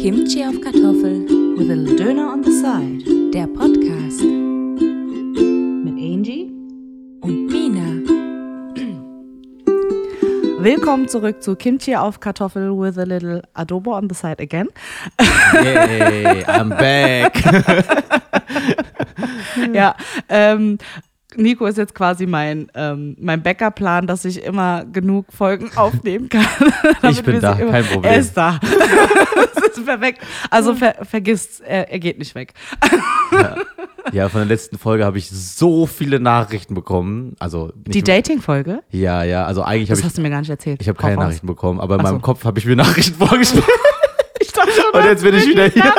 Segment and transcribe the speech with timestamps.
[0.00, 3.02] Kimchi auf Kartoffel with a little Döner on the side.
[3.32, 4.22] Der Podcast
[5.84, 6.50] Mit Angie.
[7.20, 8.02] und Mina.
[10.60, 14.68] Willkommen zurück zu Kimchi auf Kartoffel with a little Adobo on the side again.
[15.54, 17.42] Yay, I'm back.
[19.74, 19.96] Ja,
[20.28, 20.78] ähm,
[21.36, 26.46] Nico ist jetzt quasi mein, ähm, mein Backup-Plan, dass ich immer genug Folgen aufnehmen kann.
[27.02, 28.12] damit bin da, immer- kein Problem.
[28.12, 28.58] Er ist da.
[29.54, 30.22] das ist perfekt.
[30.50, 32.54] Also ver vergisst, er, er geht nicht weg.
[34.12, 37.36] Ja, von der letzten Folge habe ich so viele Nachrichten bekommen.
[37.38, 38.82] Also Die Dating-Folge?
[38.90, 40.80] Ja, ja, also eigentlich habe Das ich, hast du mir gar nicht erzählt.
[40.80, 41.16] ich habe keine.
[41.16, 42.12] Nachrichten bekommen, aber in Ach so.
[42.14, 43.64] meinem Kopf habe ich mir Nachrichten vorgestellt.
[44.40, 45.92] Ich dachte schon, Und jetzt bin ich wieder hier.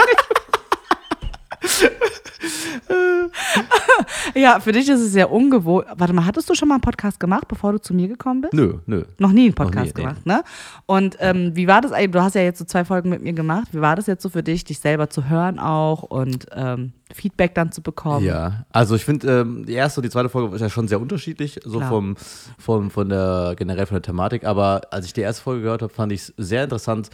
[4.36, 5.88] Ja, für dich ist es sehr ungewohnt.
[5.96, 8.54] Warte mal, hattest du schon mal einen Podcast gemacht, bevor du zu mir gekommen bist?
[8.54, 9.04] Nö, nö.
[9.18, 10.04] Noch nie einen nie, Podcast nee.
[10.04, 10.44] gemacht, ne?
[10.86, 12.12] Und ähm, wie war das eigentlich?
[12.12, 13.70] Du hast ja jetzt so zwei Folgen mit mir gemacht.
[13.72, 17.56] Wie war das jetzt so für dich, dich selber zu hören auch und ähm, Feedback
[17.56, 18.26] dann zu bekommen?
[18.26, 21.02] Ja, also ich finde, ähm, die erste und die zweite Folge ist ja schon sehr
[21.02, 21.90] unterschiedlich, so Klar.
[21.90, 22.16] vom,
[22.58, 24.46] vom, von der, generell von der Thematik.
[24.46, 27.10] Aber als ich die erste Folge gehört habe, fand ich es sehr interessant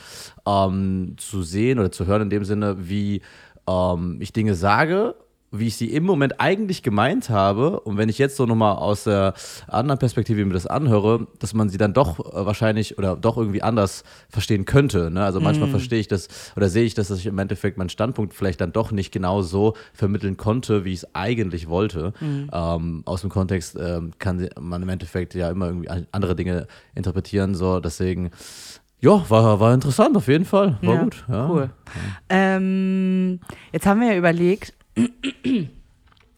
[0.45, 3.21] ähm, zu sehen oder zu hören in dem Sinne, wie
[3.67, 5.15] ähm, ich Dinge sage,
[5.59, 7.79] wie ich sie im Moment eigentlich gemeint habe.
[7.81, 9.33] Und wenn ich jetzt so nochmal aus der
[9.67, 13.61] anderen Perspektive mir das anhöre, dass man sie dann doch äh, wahrscheinlich oder doch irgendwie
[13.61, 15.09] anders verstehen könnte.
[15.11, 15.23] Ne?
[15.23, 18.61] Also manchmal verstehe ich das oder sehe ich, dass ich im Endeffekt meinen Standpunkt vielleicht
[18.61, 22.13] dann doch nicht genau so vermitteln konnte, wie ich es eigentlich wollte.
[22.21, 26.67] Ähm, aus dem Kontext ähm, kann man im Endeffekt ja immer irgendwie an- andere Dinge
[26.93, 27.55] interpretieren.
[27.55, 28.31] So, deswegen,
[28.99, 30.77] ja, war, war interessant auf jeden Fall.
[30.81, 31.25] War Ja, gut.
[31.29, 31.49] Ja.
[31.49, 31.69] Cool.
[32.29, 33.39] Ähm,
[33.71, 34.73] jetzt haben wir ja überlegt,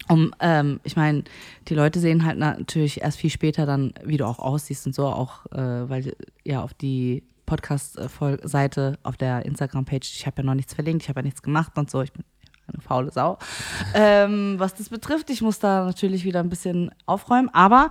[0.09, 1.23] um, ähm, ich meine,
[1.67, 5.07] die Leute sehen halt natürlich erst viel später dann, wie du auch aussiehst und so,
[5.07, 10.73] auch äh, weil ja auf die Podcast-Seite auf der Instagram-Page, ich habe ja noch nichts
[10.73, 12.23] verlinkt, ich habe ja nichts gemacht und so, ich bin
[12.67, 13.37] eine faule Sau.
[13.93, 17.89] ähm, was das betrifft, ich muss da natürlich wieder ein bisschen aufräumen, aber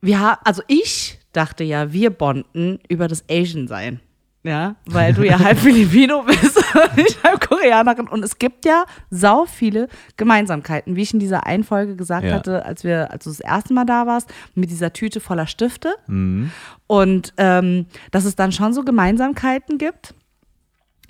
[0.00, 4.00] wir haben, also ich dachte ja, wir bonden über das Asian-Sein.
[4.42, 8.08] Ja, weil du ja halb Filipino bist und ich halb Koreanerin.
[8.08, 12.34] Und es gibt ja sau viele Gemeinsamkeiten, wie ich in dieser einen Folge gesagt Ja.
[12.36, 15.94] hatte, als wir, als du das erste Mal da warst, mit dieser Tüte voller Stifte.
[16.06, 16.50] Mhm.
[16.86, 20.14] Und ähm, dass es dann schon so Gemeinsamkeiten gibt,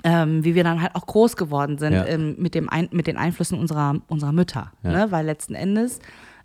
[0.03, 2.07] ähm, wie wir dann halt auch groß geworden sind Ja.
[2.07, 4.73] ähm, mit, dem Ein mit den Einflüssen unserer, unserer Mütter.
[4.83, 4.91] Ja.
[4.91, 5.13] Ne?
[5.13, 6.01] Weil letzten Endes,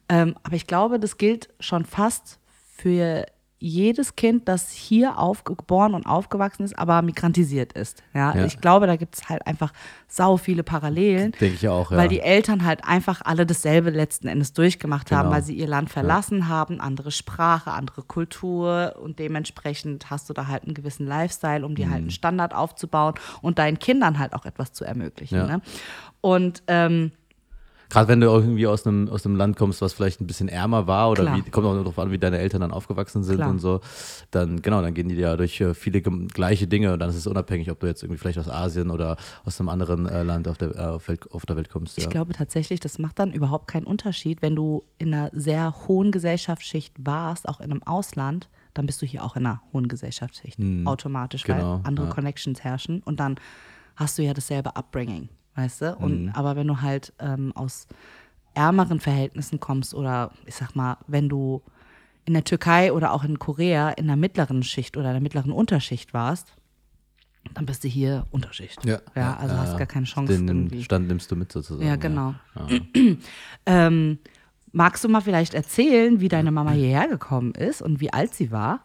[0.07, 2.37] ähm, aber ich glaube, das gilt schon fast
[2.75, 3.25] für
[3.65, 8.03] jedes Kind, das hier aufgeboren und aufgewachsen ist, aber migrantisiert ist.
[8.13, 8.45] Ja, Ja.
[8.45, 9.73] ich glaube, da gibt es halt einfach
[10.07, 11.31] sau viele Parallelen.
[11.33, 11.97] Denke ich auch, ja.
[11.97, 15.35] Weil die Eltern halt einfach alle dasselbe letzten Endes durchgemacht haben, Genau.
[15.35, 20.47] weil sie ihr Land verlassen haben, andere Sprache, andere Kultur und dementsprechend hast du da
[20.47, 21.91] halt einen gewissen Lifestyle, um dir Mhm.
[21.91, 25.37] halt einen Standard aufzubauen und deinen Kindern halt auch etwas zu ermöglichen.
[25.37, 25.47] Ja.
[25.47, 25.61] Ne?
[26.21, 27.11] Und ähm,
[27.89, 30.87] Gerade wenn du irgendwie aus einem, aus einem Land kommst, was vielleicht ein bisschen ärmer
[30.87, 31.37] war oder Klar.
[31.37, 33.49] wie, kommt auch darauf an, wie deine Eltern dann aufgewachsen sind Klar.
[33.49, 33.81] und so,
[34.31, 37.27] dann genau, dann gehen die ja durch äh, viele gleiche Dinge und dann ist es
[37.27, 40.57] unabhängig, ob du jetzt irgendwie vielleicht aus Asien oder aus einem anderen äh, Land auf
[40.57, 41.97] der, äh, auf, Welt, auf der Welt kommst.
[41.97, 42.09] ich Ja.
[42.09, 46.93] glaube tatsächlich, das macht dann überhaupt keinen Unterschied, wenn du in einer sehr hohen Gesellschaftsschicht
[46.99, 51.43] warst, auch in einem Ausland, dann bist du hier auch in einer hohen Gesellschaftsschicht automatisch,
[51.43, 52.11] genau, weil andere ja.
[52.13, 53.35] Connections herrschen und dann
[53.95, 55.95] hast du ja dasselbe Upbringing, weißt du?
[55.95, 57.87] Und aber wenn du halt ähm, aus
[58.53, 61.61] ärmeren Verhältnissen kommst oder ich sag mal, wenn du
[62.25, 66.13] in der Türkei oder auch in Korea in der mittleren Schicht oder der mittleren Unterschicht
[66.13, 66.53] warst,
[67.53, 68.83] dann bist du hier Unterschicht.
[69.15, 70.83] ja also hast gar keine Chance Den irgendwie.
[70.83, 71.87] Stand nimmst du mit sozusagen.
[71.87, 72.33] Ja, genau.
[73.65, 74.17] ähm,
[74.71, 78.51] magst du mal vielleicht erzählen, wie deine Mama hierher gekommen ist und wie alt sie
[78.51, 78.83] war?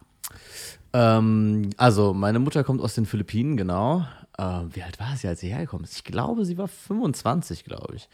[0.93, 4.07] Ähm, also, meine Mutter kommt aus den Philippinen, genau.
[4.41, 5.97] Ähm, wie alt war sie, als sie hergekommen ist?
[5.97, 8.09] Ich glaube, sie war 25, glaube ich.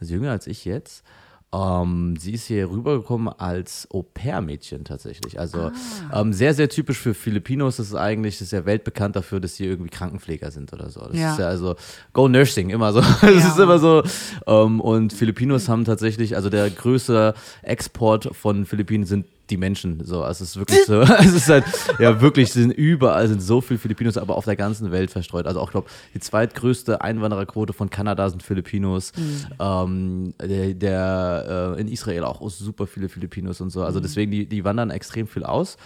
[0.00, 1.04] Also jünger als ich jetzt.
[1.52, 5.38] Ähm, sie ist hier rübergekommen als Au-pair-Mädchen tatsächlich.
[5.38, 5.70] Also
[6.12, 6.20] Ah.
[6.20, 7.76] ähm, sehr, sehr typisch für Filipinos.
[7.76, 11.00] Das ist eigentlich, das ist ja weltbekannt dafür, dass sie irgendwie Krankenpfleger sind oder so.
[11.00, 11.32] Das Ja.
[11.32, 11.76] ist ja also
[12.12, 13.00] Go Nursing, immer so.
[13.22, 14.02] Das ist immer so.
[14.46, 20.04] Ähm, und Filipinos haben tatsächlich, also der größte Export von Philippinen sind die Menschen.
[20.04, 21.64] So, also es ist wirklich so, es ist halt,
[21.98, 25.46] ja wirklich, sind überall sind so viele Filipinos, aber auf der ganzen Welt verstreut.
[25.46, 29.12] Also auch, glaube die zweitgrößte Einwandererquote von Kanada sind Filipinos.
[29.58, 33.82] Ähm, der, der äh, in Israel auch super viele Filipinos und so.
[33.82, 35.76] Also deswegen, die, die wandern extrem viel aus.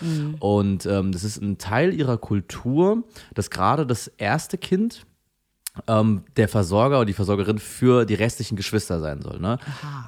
[0.41, 3.05] Und ähm, das ist ein Teil ihrer Kultur,
[3.35, 5.07] dass gerade das erste Kind
[5.87, 9.39] ähm, der Versorger oder die Versorgerin für die restlichen Geschwister sein soll.
[9.41, 9.59] Ne?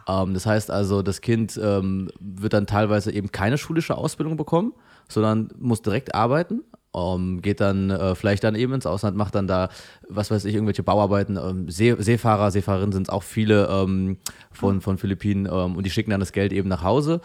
[0.08, 4.72] Ähm, das heißt also, das Kind ähm, wird dann teilweise eben keine schulische Ausbildung bekommen,
[5.08, 6.62] sondern muss direkt arbeiten
[6.94, 9.68] ähm, geht dann äh, vielleicht dann eben ins Ausland, macht dann da,
[10.08, 11.36] was weiß ich, irgendwelche Bauarbeiten.
[11.36, 14.18] Ähm, See, Seefahrer, Seefahrerinnen sind es auch viele ähm,
[14.52, 17.20] von, von Philippinen ähm, und die schicken dann das Geld eben nach Hause,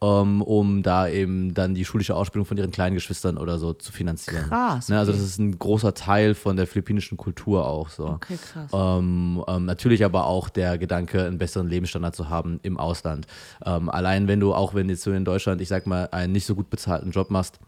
[0.00, 3.92] ähm, um da eben dann die schulische Ausbildung von ihren kleinen Geschwistern oder so zu
[3.92, 4.48] finanzieren.
[4.48, 8.06] Krass, Ne, also das ist ein großer Teil von der philippinischen Kultur auch so.
[8.06, 8.70] Okay, krass.
[8.72, 13.26] Ähm, ähm, natürlich aber auch der Gedanke, einen besseren Lebensstandard zu haben im Ausland.
[13.64, 16.46] Ähm, allein wenn du, auch wenn jetzt du in Deutschland, ich sag mal, einen nicht
[16.46, 17.58] so gut bezahlten Job machst,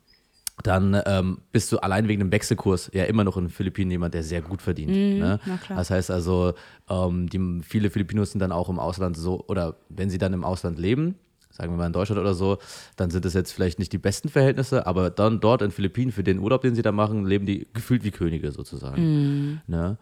[0.62, 4.14] dann ähm, bist du allein wegen dem Wechselkurs ja immer noch in den Philippinen jemand,
[4.14, 4.90] der sehr gut verdient.
[4.93, 5.40] ne?
[5.44, 5.78] na klar.
[5.78, 6.54] Das heißt also,
[6.88, 10.44] ähm, die, viele Filipinos sind dann auch im Ausland so, oder wenn sie dann im
[10.44, 11.16] Ausland leben,
[11.52, 12.58] sagen wir mal in Deutschland oder so,
[12.96, 16.10] dann sind es jetzt vielleicht nicht die besten Verhältnisse, aber dann dort in den Philippinen,
[16.12, 19.60] für den Urlaub, den sie da machen, leben die gefühlt wie Könige sozusagen.
[19.66, 19.99] Ne?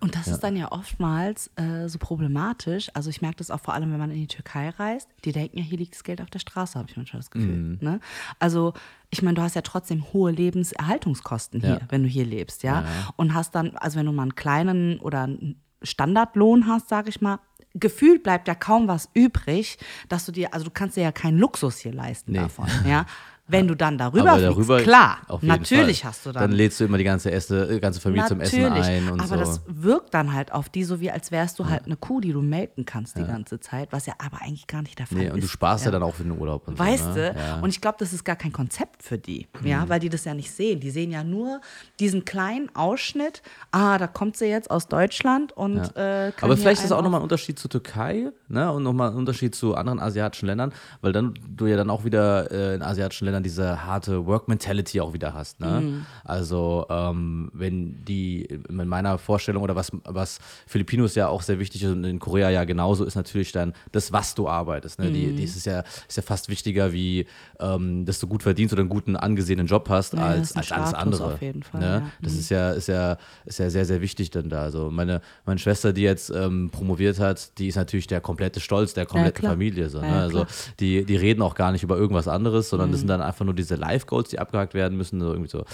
[0.00, 2.90] Und das ist dann ja oftmals äh, so problematisch.
[2.94, 5.08] Also ich merke das auch vor allem, wenn man in die Türkei reist.
[5.24, 7.56] Die denken ja, hier liegt das Geld auf der Straße, habe ich manchmal das Gefühl.
[7.56, 7.78] Mhm.
[7.80, 8.00] Ne?
[8.38, 8.72] Also
[9.10, 11.80] ich meine, du hast ja trotzdem hohe Lebenserhaltungskosten hier, Ja.
[11.88, 12.84] wenn du hier lebst, ja?
[13.16, 17.20] Und hast dann, also wenn du mal einen kleinen oder einen Standardlohn hast, sage ich
[17.20, 17.38] mal,
[17.74, 19.78] gefühlt bleibt ja kaum was übrig,
[20.08, 22.38] dass du dir, also du kannst dir ja keinen Luxus hier leisten Nee.
[22.38, 23.06] davon, ja?
[23.50, 26.10] Wenn du dann darüber, Aber fliegst, darüber, klar, auf jeden natürlich Fall.
[26.10, 28.62] hast du dann Dann lädst du immer die ganze, Esse, äh, ganze Familie zum Essen
[28.62, 29.36] Natürlich, ein und aber so.
[29.36, 32.32] das wirkt dann halt auf die so wie als wärst du halt eine Kuh, die
[32.32, 35.26] du melken kannst die ganze Zeit, was ja aber eigentlich gar nicht der Fall nee,
[35.26, 35.34] ist.
[35.34, 37.14] und du sparst ja, dann auch für den Urlaub und Weißt so.
[37.14, 37.20] du?
[37.20, 37.34] Ne?
[37.36, 37.56] Ja.
[37.56, 37.62] Mhm.
[37.64, 40.34] Und ich glaube, das ist gar kein Konzept für die, ja, weil die das ja
[40.34, 40.80] nicht sehen.
[40.80, 41.60] Die sehen ja nur
[41.98, 43.42] diesen kleinen Ausschnitt.
[43.70, 47.20] Ah, da kommt sie jetzt aus Deutschland und äh, können Aber vielleicht ist auch nochmal
[47.20, 48.72] ein Unterschied zu Türkei ne?
[48.72, 52.50] und nochmal ein Unterschied zu anderen asiatischen Ländern, weil dann du ja dann auch wieder
[52.50, 55.60] äh, in asiatischen Ländern diese harte Work-Mentality auch wieder hast.
[55.60, 55.80] Ne?
[55.80, 56.06] Mhm.
[56.24, 61.82] Also ähm, wenn die in meiner Vorstellung oder was, was Filipinos ja auch sehr wichtig
[61.82, 64.98] ist und in Korea ja genauso ist natürlich dann das, was du arbeitest.
[64.98, 65.08] Ne?
[65.10, 65.14] Mhm.
[65.14, 67.26] Die, die ist, ja, ist ja fast wichtiger, wie
[67.58, 70.94] ähm, dass du gut verdienst oder einen guten angesehenen Job hast, Ja, als, als alles
[70.94, 71.34] andere.
[71.34, 71.86] auf jeden Fall, ne?
[71.86, 72.02] ja.
[72.22, 74.62] Das ist ja, ist ja, ist ja sehr, sehr wichtig dann da.
[74.62, 78.94] Also meine, meine Schwester, die jetzt ähm, promoviert hat, die ist natürlich der komplette Stolz
[78.94, 79.52] der kompletten klar.
[79.52, 79.88] Familie.
[79.88, 80.06] So, ne?
[80.08, 80.46] Ja, ja, also
[80.80, 82.92] die, die reden auch gar nicht über irgendwas anderes, sondern Mhm.
[82.92, 85.20] das sind dann einfach nur diese Life-Goals, die abgehakt werden müssen.
[85.20, 85.64] So irgendwie so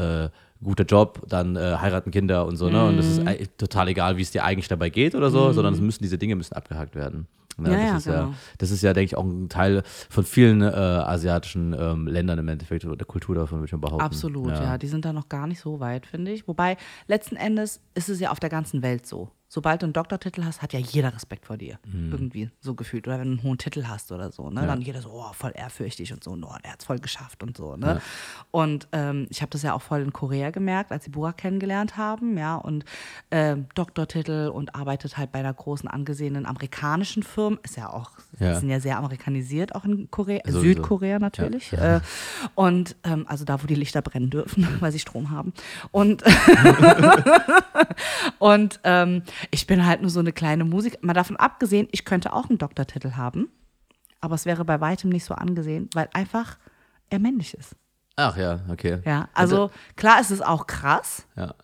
[0.00, 0.28] äh,
[0.62, 2.68] guter Job, dann äh, heiraten Kinder und so.
[2.70, 2.86] Ne?
[2.86, 3.28] Und das ist Mhm.
[3.28, 6.18] ei- total egal, wie es dir eigentlich dabei geht oder so, sondern es müssen diese
[6.18, 7.26] Dinge müssen abgehakt werden.
[7.56, 7.70] Ne?
[7.70, 8.34] Ja, das, ja, ist ja, genau.
[8.58, 12.48] das ist ja, denke ich, auch ein Teil von vielen äh, asiatischen ähm, Ländern im
[12.48, 14.04] Endeffekt oder der Kultur davon, würde ich mal behaupten.
[14.04, 14.76] Absolut, ja.
[14.78, 16.48] Die sind da noch gar nicht so weit, finde ich.
[16.48, 16.76] Wobei,
[17.06, 19.30] letzten Endes ist es ja auf der ganzen Welt so.
[19.54, 21.78] Sobald du einen Doktortitel hast, hat ja jeder Respekt vor dir.
[21.86, 22.10] Mhm.
[22.10, 23.06] Irgendwie so gefühlt.
[23.06, 24.50] Oder wenn du einen hohen Titel hast oder so.
[24.50, 24.66] Ne?
[24.66, 26.32] Dann jeder so, oh, voll ehrfürchtig und so.
[26.32, 27.76] Oh, der hat es voll geschafft und so.
[27.76, 28.00] Ne?
[28.50, 31.96] Und ähm, ich habe das ja auch voll in Korea gemerkt, als sie Burak kennengelernt
[31.96, 32.36] haben.
[32.36, 32.84] Ja, und
[33.30, 37.58] ähm, Doktortitel und arbeitet halt bei einer großen, angesehenen amerikanischen Firma.
[37.62, 38.10] Ist ja auch,
[38.40, 38.58] Ja.
[38.58, 40.62] sind ja sehr amerikanisiert, auch in Korea, Sowieso.
[40.62, 41.72] Südkorea natürlich.
[41.74, 42.00] Äh,
[42.56, 45.52] und ähm, also da, wo die Lichter brennen dürfen, weil sie Strom haben.
[45.92, 46.24] Und,
[48.40, 51.02] und ähm, ich bin halt nur so eine kleine Musik.
[51.02, 53.48] Mal davon abgesehen, ich könnte auch einen Doktortitel haben,
[54.20, 56.58] aber es wäre bei weitem nicht so angesehen, weil einfach
[57.10, 57.76] er männlich ist.
[58.16, 59.00] Ach ja, okay.
[59.04, 61.54] Ja, also klar ist es auch krass, Ja,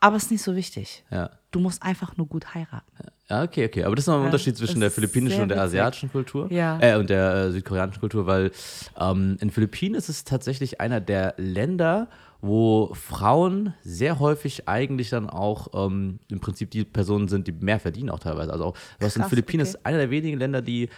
[0.00, 1.04] aber es ist nicht so wichtig.
[1.10, 1.30] ja.
[1.52, 2.90] Du musst einfach nur gut heiraten.
[3.30, 3.84] Ja, okay, okay.
[3.84, 6.50] Aber das ist noch ein Ja, Unterschied zwischen der philippinischen und der asiatischen Kultur.
[6.50, 6.80] Ja.
[6.80, 8.50] Äh, und der äh, südkoreanischen Kultur, weil
[8.98, 12.08] ähm, in Philippinen ist es tatsächlich einer der Länder,
[12.44, 17.80] wo Frauen sehr häufig eigentlich dann auch ähm, im Prinzip die Personen sind, die mehr
[17.80, 18.52] verdienen auch teilweise.
[18.52, 19.70] Also auch, was in Philippinen okay.
[19.70, 20.90] ist einer der wenigen Länder, die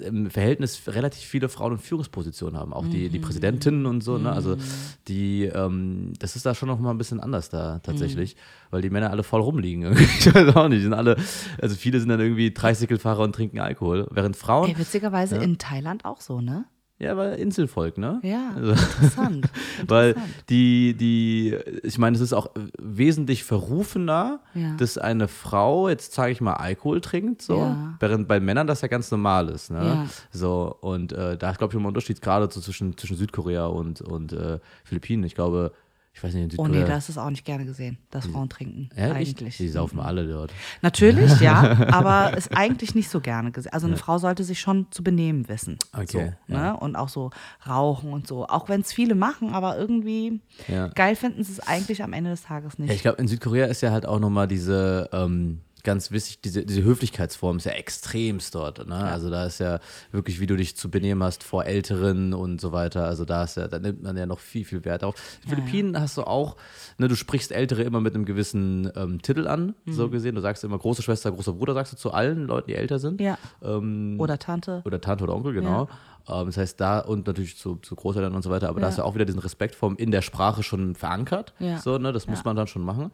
[0.00, 2.72] im Verhältnis relativ viele Frauen in Führungspositionen haben.
[2.72, 4.18] Auch die, die Präsidentinnen und so.
[4.18, 4.30] Ne?
[4.30, 4.56] Also
[5.08, 8.36] die, ähm, das ist da schon noch mal ein bisschen anders da tatsächlich,
[8.70, 9.92] weil die Männer alle voll rumliegen.
[10.18, 10.82] ich weiß auch nicht.
[10.82, 11.16] Sind alle,
[11.60, 16.04] also viele sind dann irgendwie Tricycle-Fahrer und trinken Alkohol, während Frauen, Ey, witzigerweise in Thailand
[16.04, 16.66] auch so, ne?
[16.98, 18.20] Ja, weil Inselvolk, ne?
[18.22, 19.46] Ja, Also- interessant.
[19.88, 20.34] Weil Interessant.
[20.48, 24.74] die, die, ich meine, es ist auch wesentlich verrufener, Ja.
[24.76, 27.96] dass eine Frau jetzt, sage ich mal, Alkohol trinkt, so, Ja.
[28.00, 29.70] während bei Männern das ja ganz normal ist.
[29.70, 29.84] Ne?
[29.84, 30.06] Ja.
[30.30, 33.66] So, und äh, da ist, glaube ich, immer ein Unterschied gerade so zwischen, zwischen Südkorea
[33.66, 35.24] und, und äh, Philippinen.
[35.24, 35.72] Ich glaube,
[36.16, 36.82] ich weiß nicht, in Oh Südkorea.
[36.84, 38.88] nee, das ist auch nicht gerne gesehen, dass Frauen trinken.
[38.96, 39.56] ja, eigentlich.
[39.56, 40.52] Die saufen alle dort.
[40.80, 43.72] Natürlich, ja, aber ist eigentlich nicht so gerne gesehen.
[43.72, 45.76] Also eine Frau sollte sich schon zu benehmen wissen.
[45.92, 46.76] Okay, So, ne?
[46.76, 47.30] Und auch so
[47.68, 48.46] rauchen und so.
[48.46, 50.86] Auch wenn es viele machen, aber irgendwie Ja.
[50.88, 52.88] geil finden sie es eigentlich am Ende des Tages nicht.
[52.90, 56.64] Ja, ich glaube, in Südkorea ist ja halt auch nochmal diese ähm, ganz wichtig, diese,
[56.64, 58.86] diese Höflichkeitsform ist ja extremst dort.
[58.88, 58.94] Ne?
[58.96, 59.78] Also da ist ja
[60.10, 63.04] wirklich, wie du dich zu benehmen hast vor Älteren und so weiter.
[63.04, 65.14] Also da ist ja, da nimmt man ja noch viel, viel Wert auf.
[65.44, 66.56] In Ja, Philippinen hast du auch,
[66.98, 69.92] ne, du sprichst Ältere immer mit einem gewissen ähm, Titel an, Mhm.
[69.92, 70.34] so gesehen.
[70.34, 73.20] Du sagst immer große Schwester, großer Bruder, sagst du zu allen Leuten, die älter sind.
[73.20, 73.38] Ja.
[73.62, 74.82] Ähm, Oder Tante.
[74.84, 75.88] oder Tante oder Onkel, genau.
[76.26, 78.90] Ähm, das heißt, da und natürlich zu, zu Großeltern und so weiter, aber da Ja.
[78.90, 81.52] ist ja auch wieder diesen Respektform in der Sprache schon verankert.
[81.58, 81.78] Ja.
[81.78, 82.30] So, ne, das Ja.
[82.30, 83.10] muss man dann schon machen.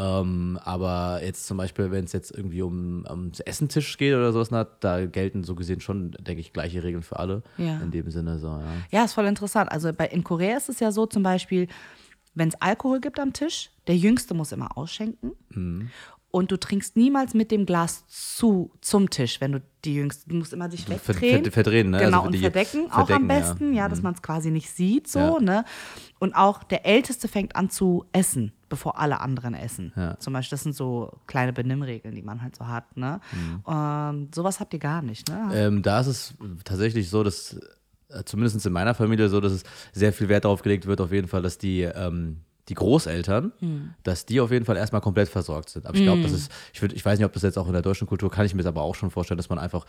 [0.00, 4.50] Ähm, aber jetzt zum Beispiel, wenn es jetzt irgendwie um, um Essentisch geht oder sowas,
[4.50, 7.42] na, da gelten so gesehen schon, denke ich, gleiche Regeln für alle.
[7.58, 7.78] Ja.
[7.80, 8.64] In dem Sinne so, ja.
[8.90, 9.70] Ja, ist voll interessant.
[9.70, 11.68] Also bei, in Korea ist es ja so zum Beispiel,
[12.34, 15.32] wenn es Alkohol gibt am Tisch, der Jüngste muss immer ausschenken.
[15.50, 15.90] Mhm.
[16.32, 20.36] Und du trinkst niemals mit dem Glas zu zum Tisch, wenn du die Jüngste, du
[20.36, 21.42] musst immer dich wegdrehen.
[21.44, 21.98] ver- verdrehen, ne?
[21.98, 23.18] Genau, Also und die- verdecken, auch am verdecken, ja.
[23.18, 23.26] Mhm.
[23.40, 25.40] besten, ja, dass man es quasi nicht sieht, so, Ja.
[25.40, 25.64] ne?
[26.20, 29.92] Und auch der Älteste fängt an zu essen, bevor alle anderen essen.
[29.94, 30.18] Ja.
[30.18, 33.20] Zum Beispiel, das sind so kleine Benimmregeln, die man halt so hat, ne?
[33.32, 33.64] Mhm.
[33.68, 35.50] Ähm, sowas habt ihr gar nicht, ne?
[35.52, 36.34] Ähm, da ist es
[36.64, 37.60] tatsächlich so, dass
[38.08, 41.12] äh, zumindest in meiner Familie so, dass es sehr viel Wert darauf gelegt wird, auf
[41.12, 43.90] jeden Fall, dass die, ähm, die Großeltern, Hm.
[44.04, 45.86] dass die auf jeden Fall erstmal komplett versorgt sind.
[45.86, 47.72] Aber ich glaube, das ist, ich, würd, ich weiß nicht, ob das jetzt auch in
[47.72, 49.86] der deutschen Kultur, kann ich mir das aber auch schon vorstellen, dass man einfach,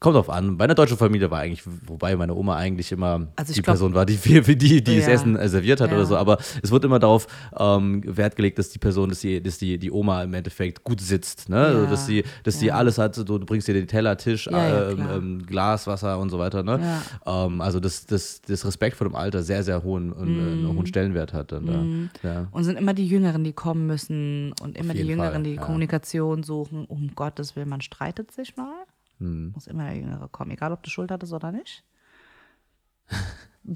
[0.00, 3.52] kommt drauf an, bei einer deutschen Familie war eigentlich, wobei meine Oma eigentlich immer Also
[3.52, 5.12] die glaub- Person war, die für die, die das Ja.
[5.12, 5.96] Essen äh, serviert hat Ja.
[5.96, 7.26] oder so, aber es wird immer darauf
[7.58, 11.00] ähm, Wert gelegt, dass die Person, dass die, dass die, die Oma im Endeffekt gut
[11.00, 11.58] sitzt, ne?
[11.58, 11.90] Also, Ja.
[11.90, 15.44] dass sie, dass sie alles hat, so, du bringst dir den Teller, Tisch, äh, ähm,
[15.44, 16.62] Glas, Wasser und so weiter.
[16.62, 16.80] Ne?
[17.26, 20.62] Ähm, also das, das, das Respekt vor dem Alter sehr, sehr hohen, und, äh, einen
[20.64, 20.76] Mhm.
[20.76, 21.52] hohen Stellenwert hat.
[21.52, 21.84] Dann da.
[22.22, 22.48] Ja.
[22.50, 25.62] Und sind immer die Jüngeren, die kommen müssen und immer die Jüngeren, Fall, die ja.
[25.62, 26.84] Kommunikation suchen.
[26.86, 28.84] Um Gottes Willen, man streitet sich mal.
[29.18, 29.52] Hm.
[29.52, 31.84] Muss immer der Jüngere kommen, egal ob du Schuld hattest oder nicht.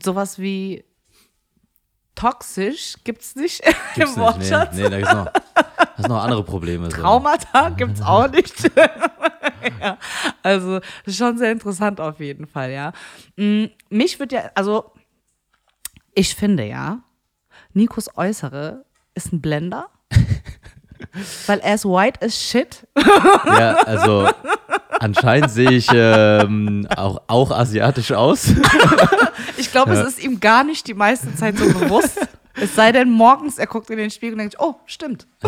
[0.02, 0.84] Sowas wie
[2.14, 4.16] toxisch gibt es nicht Gibt's im nicht.
[4.16, 4.76] Nee, Wortschatz.
[4.76, 5.14] nee, da gibt's
[5.98, 6.90] noch, noch andere Probleme.
[6.90, 6.96] So.
[6.96, 8.70] Traumata gibt es auch nicht.
[9.80, 9.98] ja,
[10.42, 12.92] also, das ist schon sehr interessant auf jeden Fall, ja.
[13.36, 14.92] Mm, Mich wird ja, also,
[16.14, 17.02] ich finde ja,
[17.76, 19.88] Nikos Äußere ist ein Blender.
[21.46, 22.86] weil er ist white as shit.
[22.96, 24.30] Ja, also
[24.98, 28.48] anscheinend sehe ich ähm, auch, auch asiatisch aus.
[29.58, 32.18] Ich glaube, es ist ihm gar nicht die meiste Zeit so bewusst.
[32.54, 35.26] Es sei denn, morgens, er guckt in den Spiegel und denkt, oh, stimmt.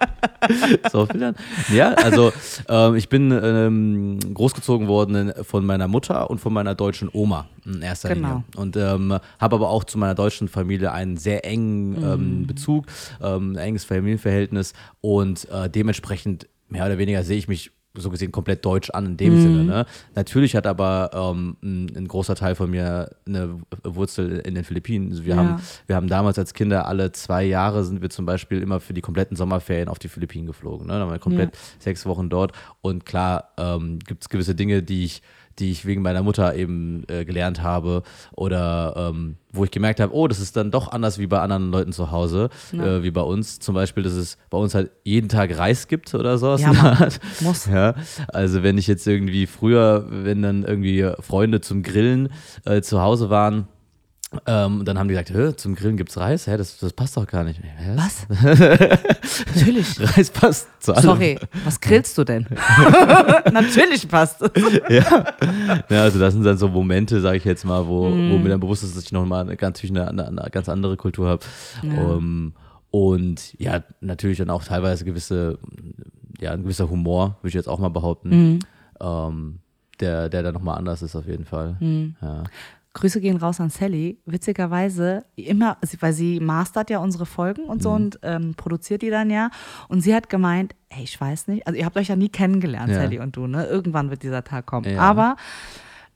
[0.92, 1.34] so viel dann.
[1.72, 2.32] Ja, also
[2.68, 7.82] ähm, ich bin ähm, großgezogen worden von meiner Mutter und von meiner deutschen Oma in
[7.82, 8.28] erster Genau.
[8.28, 8.44] Linie.
[8.56, 12.04] Und ähm, habe aber auch zu meiner deutschen Familie einen sehr engen Mhm.
[12.04, 12.86] ähm, Bezug,
[13.22, 18.30] ähm, ein enges Familienverhältnis und äh, dementsprechend mehr oder weniger sehe ich mich so gesehen
[18.30, 19.40] komplett deutsch an in dem Mhm.
[19.42, 19.64] Sinne.
[19.64, 19.86] Ne?
[20.14, 25.10] Natürlich hat aber ähm, ein, ein großer Teil von mir eine Wurzel in den Philippinen.
[25.10, 25.36] Also wir, Ja.
[25.40, 28.94] haben, wir haben damals als Kinder alle zwei Jahre sind wir zum Beispiel immer für
[28.94, 30.86] die kompletten Sommerferien auf die Philippinen geflogen.
[30.86, 30.92] Ne?
[30.92, 32.52] Dann waren wir komplett sechs Wochen dort.
[32.82, 35.22] Und klar ähm, gibt es gewisse Dinge, die ich
[35.58, 38.02] die ich wegen meiner Mutter eben äh, gelernt habe
[38.34, 41.70] oder ähm, wo ich gemerkt habe, oh, das ist dann doch anders wie bei anderen
[41.70, 43.58] Leuten zu Hause, äh, wie bei uns.
[43.58, 46.60] Zum Beispiel, dass es bei uns halt jeden Tag Reis gibt oder sowas.
[46.60, 47.12] Ja, Mann.
[47.40, 47.66] Muss.
[47.66, 47.94] Ja,
[48.28, 52.30] also wenn ich jetzt irgendwie früher, wenn dann irgendwie Freunde zum Grillen
[52.64, 53.68] äh, zu Hause waren,
[54.46, 56.46] ähm, dann haben die gesagt, zum Grillen gibt's Reis?
[56.46, 57.60] Hä, das, das passt doch gar nicht.
[57.62, 57.96] Hä?
[57.96, 58.26] Was?
[59.54, 60.16] Natürlich.
[60.16, 61.02] Reis passt zu allem.
[61.02, 62.46] Sorry, was grillst du denn?
[63.52, 64.50] Natürlich passt es.
[64.88, 65.24] Ja.
[65.88, 68.32] ja, also das sind dann so Momente, sage ich jetzt mal, wo, Mhm.
[68.32, 70.96] wo mir dann bewusst ist, dass ich nochmal eine ganz, eine, eine, eine ganz andere
[70.96, 71.44] Kultur habe.
[71.82, 72.52] Um,
[72.90, 75.58] und ja, natürlich dann auch teilweise gewisse,
[76.40, 78.58] ja, ein gewisser Humor, würde ich jetzt auch mal behaupten, Mhm.
[79.00, 79.58] ähm,
[80.00, 81.76] der, der dann nochmal anders ist auf jeden Fall.
[81.80, 82.14] Mhm.
[82.22, 82.44] Ja.
[82.98, 84.18] Grüße gehen raus an Sally.
[84.26, 87.82] Witzigerweise, immer, weil sie mastert ja unsere Folgen und Mhm.
[87.82, 89.50] so und ähm, produziert die dann ja.
[89.88, 92.90] Und sie hat gemeint, ey, ich weiß nicht, also ihr habt euch ja nie kennengelernt,
[92.90, 92.96] Ja.
[93.02, 93.66] Sally und du, ne?
[93.66, 94.90] Irgendwann wird dieser Tag kommen.
[94.92, 95.00] Ja.
[95.00, 95.36] Aber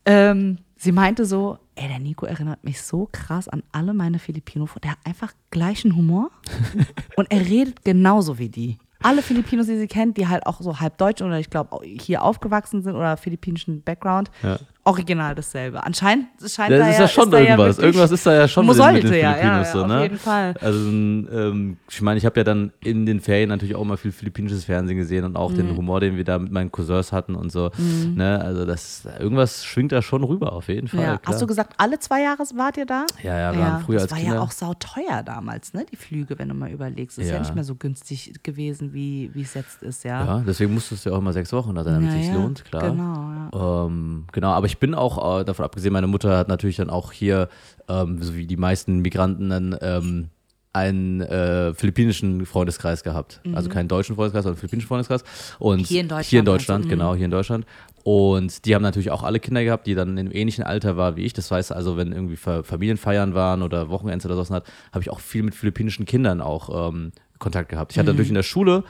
[0.04, 4.68] ähm, sie meinte so, ey, der Nico erinnert mich so krass an alle meine Filipino.
[4.82, 6.30] Der hat einfach gleichen Humor
[7.16, 8.78] und er redet genauso wie die.
[9.04, 12.22] Alle Filipinos, die sie kennt, die halt auch so halb deutsch oder ich glaube hier
[12.22, 14.58] aufgewachsen sind oder philippinischen Background, Ja.
[14.84, 15.84] Original dasselbe.
[15.84, 17.76] Anscheinend scheint Das da ist ja, ja schon da irgendwas.
[17.78, 19.86] wirklich- irgendwas ist da ja schon Muss mit den, sollte, ja, Filipinos ja, so, auf
[19.88, 20.02] ne?
[20.02, 20.54] jeden Fall.
[20.60, 24.10] Also, ähm, ich meine, ich habe ja dann in den Ferien natürlich auch mal viel
[24.12, 25.56] philippinisches Fernsehen gesehen und auch Mhm.
[25.56, 27.70] den Humor, den wir da mit meinen Cousins hatten und so.
[28.14, 28.40] Ne?
[28.42, 31.00] Also, das irgendwas schwingt da schon rüber, auf jeden Fall.
[31.02, 31.20] Ja.
[31.24, 33.06] Hast du gesagt, alle zwei Jahre wart ihr da?
[33.22, 34.34] Ja, ja, wir waren früher das als war Kinder.
[34.34, 35.86] ja auch sauteuer damals, ne?
[35.92, 37.18] Die Flüge, wenn du mal überlegst.
[37.18, 37.40] Ist ja, Ja.
[37.40, 40.24] nicht mehr so günstig gewesen, wie es jetzt ist, ja.
[40.24, 42.30] ja, deswegen musstest du ja auch immer sechs Wochen da sein, damit es Ja, sich
[42.30, 42.90] ja, lohnt, klar.
[42.90, 43.86] Genau, ja.
[43.86, 47.12] Ähm, genau, aber ich bin auch, äh, davon abgesehen, meine Mutter hat natürlich dann auch
[47.12, 47.48] hier,
[47.88, 50.28] ähm, so wie die meisten Migranten, dann ähm,
[50.74, 53.40] einen äh, philippinischen Freundeskreis gehabt.
[53.52, 55.22] Also keinen deutschen Freundeskreis, sondern einen philippinischen Freundeskreis.
[55.58, 55.84] Und Mhm.
[55.84, 56.44] Hier in Deutschland Hier in?
[56.46, 56.88] Deutschland, Mhm.
[56.88, 57.66] genau, hier in Deutschland.
[58.04, 61.24] Und die haben natürlich auch alle Kinder gehabt, die dann im ähnlichen Alter waren wie
[61.24, 61.34] ich.
[61.34, 65.10] Das heißt also, wenn irgendwie Fa- Familienfeiern waren oder Wochenends oder sowas hat, habe ich
[65.10, 67.92] auch viel mit philippinischen Kindern auch ähm, Kontakt gehabt.
[67.92, 68.82] Ich hatte natürlich in der Schule,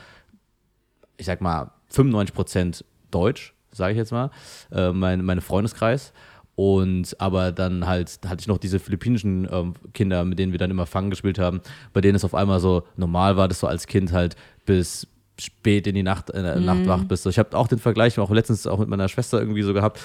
[1.17, 4.31] ich sag mal, 95 Prozent Deutsch, sage ich jetzt mal,
[4.71, 6.13] äh, mein, meine Freundeskreis.
[6.55, 10.71] Und aber dann halt hatte ich noch diese philippinischen ähm, Kinder, mit denen wir dann
[10.71, 11.61] immer Fangen gespielt haben,
[11.95, 14.37] bei denen es auf einmal so normal war, dass du als Kind halt
[14.67, 15.07] bis
[15.41, 17.27] spät in die Nacht, in der Nacht wach bist.
[17.27, 19.99] Ich habe auch den Vergleich auch letztens auch mit meiner Schwester irgendwie so gehabt.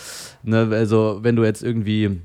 [0.43, 2.21] Ne, also wenn du jetzt irgendwie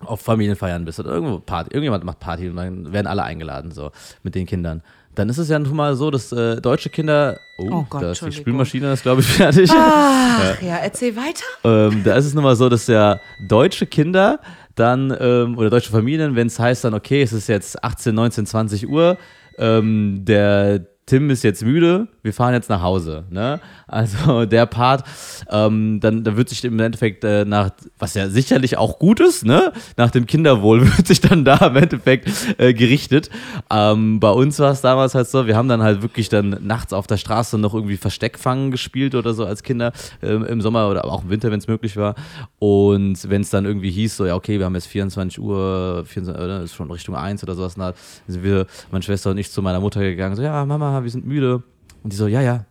[0.00, 3.90] auf Familienfeiern bist oder irgendwo Party, irgendjemand macht Party und dann werden alle eingeladen, so
[4.22, 4.82] mit den Kindern.
[5.14, 7.40] Dann ist es ja nun mal so, dass äh, deutsche Kinder.
[7.58, 8.32] Oh, Oh Gott, da ist die.
[8.32, 9.70] Spülmaschine, ist glaube ich fertig.
[9.74, 11.44] Ach ja, erzähl weiter.
[11.64, 14.40] Ähm, da ist es nun mal so, dass ja deutsche Kinder
[14.76, 18.46] dann ähm, oder deutsche Familien, wenn es heißt dann, okay, es ist jetzt 18, 19,
[18.46, 19.18] 20 Uhr,
[19.58, 23.24] ähm, der Tim ist jetzt müde, wir fahren jetzt nach Hause.
[23.30, 23.58] Ne?
[23.88, 25.02] Also der Part,
[25.50, 29.44] ähm, dann, dann wird sich im Endeffekt äh, nach, was ja sicherlich auch gut ist,
[29.44, 29.72] ne?
[29.96, 33.28] nach dem Kinderwohl wird sich dann da im Endeffekt äh, gerichtet.
[33.70, 36.92] Ähm, bei uns war es damals halt so, wir haben dann halt wirklich dann nachts
[36.92, 39.90] auf der Straße noch irgendwie Versteckfangen gespielt oder so als Kinder
[40.22, 42.14] ähm, im Sommer oder auch im Winter, wenn es möglich war.
[42.60, 46.40] Und wenn es dann irgendwie hieß, so ja okay, wir haben jetzt 24 Uhr, 24,
[46.40, 47.94] oder, ist schon Richtung 1 oder sowas, dann
[48.28, 51.26] sind wir, meine Schwester und ich zu meiner Mutter gegangen, so ja Mama, wir sind
[51.26, 51.62] müde.
[52.02, 52.64] Und die so, ja, ja,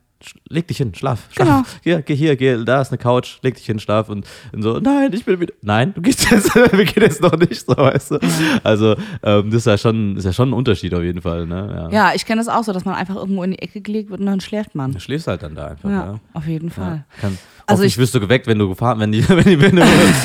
[0.50, 1.48] leg dich hin, schlaf, schlaf.
[1.48, 1.62] Genau.
[1.84, 4.10] Hier, geh hier, geh, da ist eine Couch, leg dich hin, schlaf.
[4.10, 5.54] Und, und so, nein, ich bin wieder.
[5.62, 8.20] Nein, du gehst jetzt, wir gehen jetzt noch nicht, so weißt du.
[8.64, 11.90] Also, ähm, das ist ja schon, ist ja schon ein Unterschied auf jeden Fall, ne?
[11.92, 12.10] Ja.
[12.10, 14.20] Ja, ich kenne das auch so, dass man einfach irgendwo in die Ecke gelegt wird
[14.20, 14.92] und dann schläft man.
[14.94, 16.20] Du schläfst halt dann da einfach, Ja, ja.
[16.34, 17.06] auf jeden Ja, Fall.
[17.22, 17.38] kann,
[17.70, 19.82] Also ich wirst du geweckt, wenn du gefahren, wenn die, wenn die, wenn, du-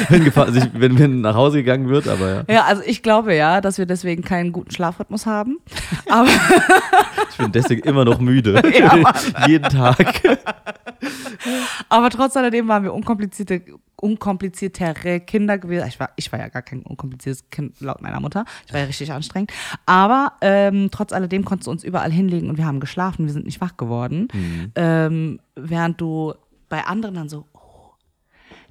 [0.09, 2.45] wenn, gefahren, sich, wenn, wenn nach Hause gegangen wird, aber ja.
[2.49, 5.59] Ja, also ich glaube ja, dass wir deswegen keinen guten Schlafrhythmus haben.
[6.09, 6.29] Aber
[7.31, 8.63] Ich bin deswegen immer noch müde.
[8.79, 9.13] Ja.
[9.47, 10.21] Jeden Tag.
[11.89, 13.63] Aber trotz alledem waren wir unkomplizierte,
[13.97, 15.87] unkompliziertere Kinder gewesen.
[15.89, 18.45] Ich war, ich war ja gar kein unkompliziertes Kind laut meiner Mutter.
[18.67, 19.53] Ich war ja richtig anstrengend.
[19.87, 23.27] Aber ähm, trotz alledem konntest du uns überall hinlegen und wir haben geschlafen.
[23.27, 24.29] Wir sind nicht wach geworden.
[24.75, 26.35] Ähm, während du
[26.68, 27.92] bei anderen dann so, oh,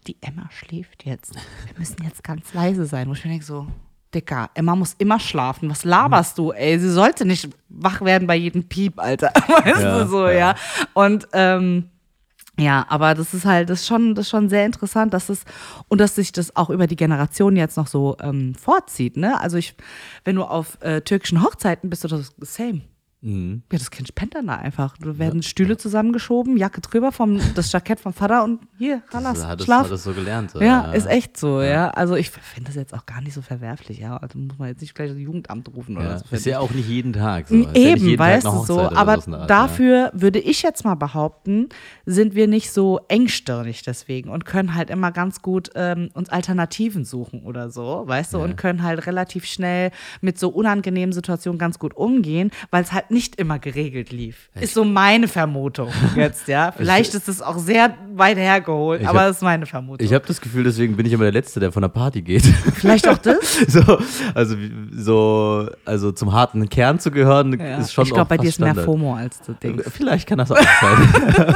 [0.08, 1.36] die Emma schläft jetzt.
[1.36, 3.08] Wir müssen jetzt ganz leise sein.
[3.08, 3.68] Wo ich mir denke so,
[4.14, 5.70] Dicker, Emma muss immer schlafen.
[5.70, 6.78] Was laberst du, ey?
[6.80, 9.28] Sie sollte nicht wach werden bei jedem Piep, Alter.
[9.48, 10.34] Weißt Ja, du so, ja.
[10.34, 10.56] ja.
[10.94, 11.90] Und ähm,
[12.60, 15.44] ja, aber das ist halt, das ist schon, das ist schon sehr interessant, dass es
[15.88, 19.40] und dass sich das auch über die Generation jetzt noch so ähm, vorzieht, ne?
[19.40, 19.76] Also ich,
[20.24, 22.82] wenn du auf äh, türkischen Hochzeiten bist, oder das same.
[23.24, 23.64] Mhm.
[23.72, 24.98] Ja, das Kind pennt dann da einfach.
[24.98, 29.48] Da werden Stühle zusammengeschoben, Jacke drüber, vom, das Jackett vom Vater und hier, Hallas, Das
[29.48, 29.86] hat es, schlaf.
[29.86, 30.52] hat es so gelernt.
[30.52, 31.90] so, ja, ist echt so, ja.
[31.92, 34.18] Also ich finde das jetzt auch gar nicht so verwerflich, ja.
[34.18, 36.18] Also muss man jetzt nicht gleich das Jugendamt rufen oder Ja.
[36.20, 36.26] so.
[36.36, 37.56] Ist ja auch nicht jeden Tag so.
[37.56, 38.74] Ja Eben, Tag weißt du so.
[38.82, 41.70] Oder Aber Art, dafür würde ich jetzt mal behaupten,
[42.06, 47.06] sind wir nicht so engstirnig deswegen und können halt immer ganz gut ähm, uns Alternativen
[47.06, 51.80] suchen oder so, weißt du, und können halt relativ schnell mit so unangenehmen Situationen ganz
[51.80, 54.50] gut umgehen, weil es halt nicht immer geregelt lief.
[54.60, 56.72] Ist so meine Vermutung jetzt, ja.
[56.76, 60.06] Vielleicht ist es auch sehr weit hergeholt, Ich aber hab- das ist meine Vermutung.
[60.06, 62.44] Ich habe das Gefühl, deswegen bin ich immer der Letzte, der von der Party geht.
[62.76, 63.60] Vielleicht auch das?
[63.68, 64.00] so,
[64.34, 64.56] also,
[64.92, 67.78] so, also zum harten Kern zu gehören, Ja.
[67.78, 68.86] ist schon ich glaube, bei dir ist mehr Standard.
[68.86, 69.86] FOMO als du denkst.
[69.92, 71.56] Vielleicht kann das auch sein.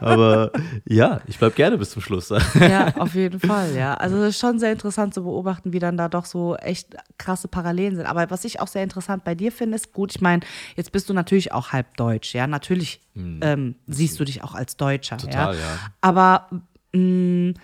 [0.00, 0.50] Aber
[0.86, 2.30] ja, ich bleib gerne bis zum Schluss.
[2.60, 3.94] Ja, auf jeden Fall, ja.
[3.94, 7.48] Also es ist schon sehr interessant zu beobachten, wie dann da doch so echt krasse
[7.48, 8.06] Parallelen sind.
[8.06, 10.42] Aber was ich auch sehr interessant bei dir finde, ist gut, ich meine,
[10.76, 12.46] jetzt bist du natürlich auch halb deutsch, ja.
[12.46, 15.18] Natürlich ähm, siehst du dich auch als Deutscher.
[15.18, 15.60] Total, ja.
[15.60, 15.78] ja.
[16.00, 16.48] Aber
[16.92, 17.54] mh,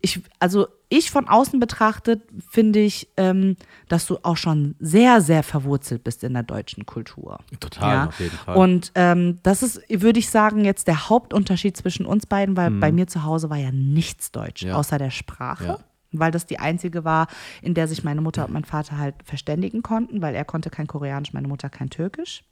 [0.00, 3.56] ich, also ich von außen betrachtet, finde ich, ähm,
[3.88, 7.38] dass du auch schon sehr, sehr verwurzelt bist in der deutschen Kultur.
[7.60, 8.06] Total, Ja.
[8.06, 8.56] auf jeden Fall.
[8.56, 12.80] Und ähm, das ist, würde ich sagen, jetzt der Hauptunterschied zwischen uns beiden, weil Mhm.
[12.80, 14.74] bei mir zu Hause war ja nichts Deutsch, Ja.
[14.76, 15.64] außer der Sprache.
[15.64, 15.78] Ja.
[16.14, 17.26] Weil das die einzige war,
[17.62, 20.86] in der sich meine Mutter und mein Vater halt verständigen konnten, weil er konnte kein
[20.86, 22.42] Koreanisch, meine Mutter kein Türkisch.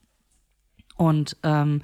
[1.01, 1.81] Und ähm,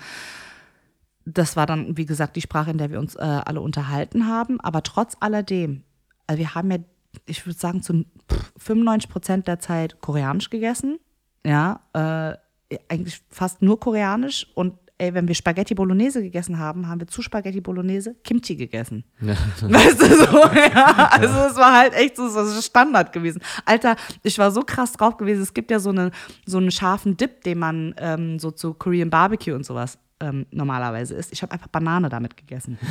[1.25, 4.61] das war dann, wie gesagt, die Sprache, in der wir uns äh, alle unterhalten haben.
[4.61, 5.85] Aber trotz alledem,
[6.27, 6.79] also wir haben ja,
[7.25, 10.99] ich würde sagen, zu pff, 95 Prozent der Zeit Koreanisch gegessen.
[11.47, 14.49] Ja, äh, eigentlich fast nur Koreanisch.
[14.55, 19.05] Und ey, wenn wir Spaghetti Bolognese gegessen haben, haben wir zu Spaghetti Bolognese Kimchi gegessen.
[19.21, 20.25] Weißt du so,
[20.75, 21.11] ja.
[21.13, 23.43] Also es war halt echt so, so Standard gewesen.
[23.65, 25.43] Alter, ich war so krass drauf gewesen.
[25.43, 26.11] Es gibt ja so, eine,
[26.47, 31.15] so einen scharfen Dip, den man ähm, so zu Korean Barbecue und sowas ähm, normalerweise
[31.15, 31.33] isst.
[31.33, 32.79] Ich habe einfach Banane damit gegessen.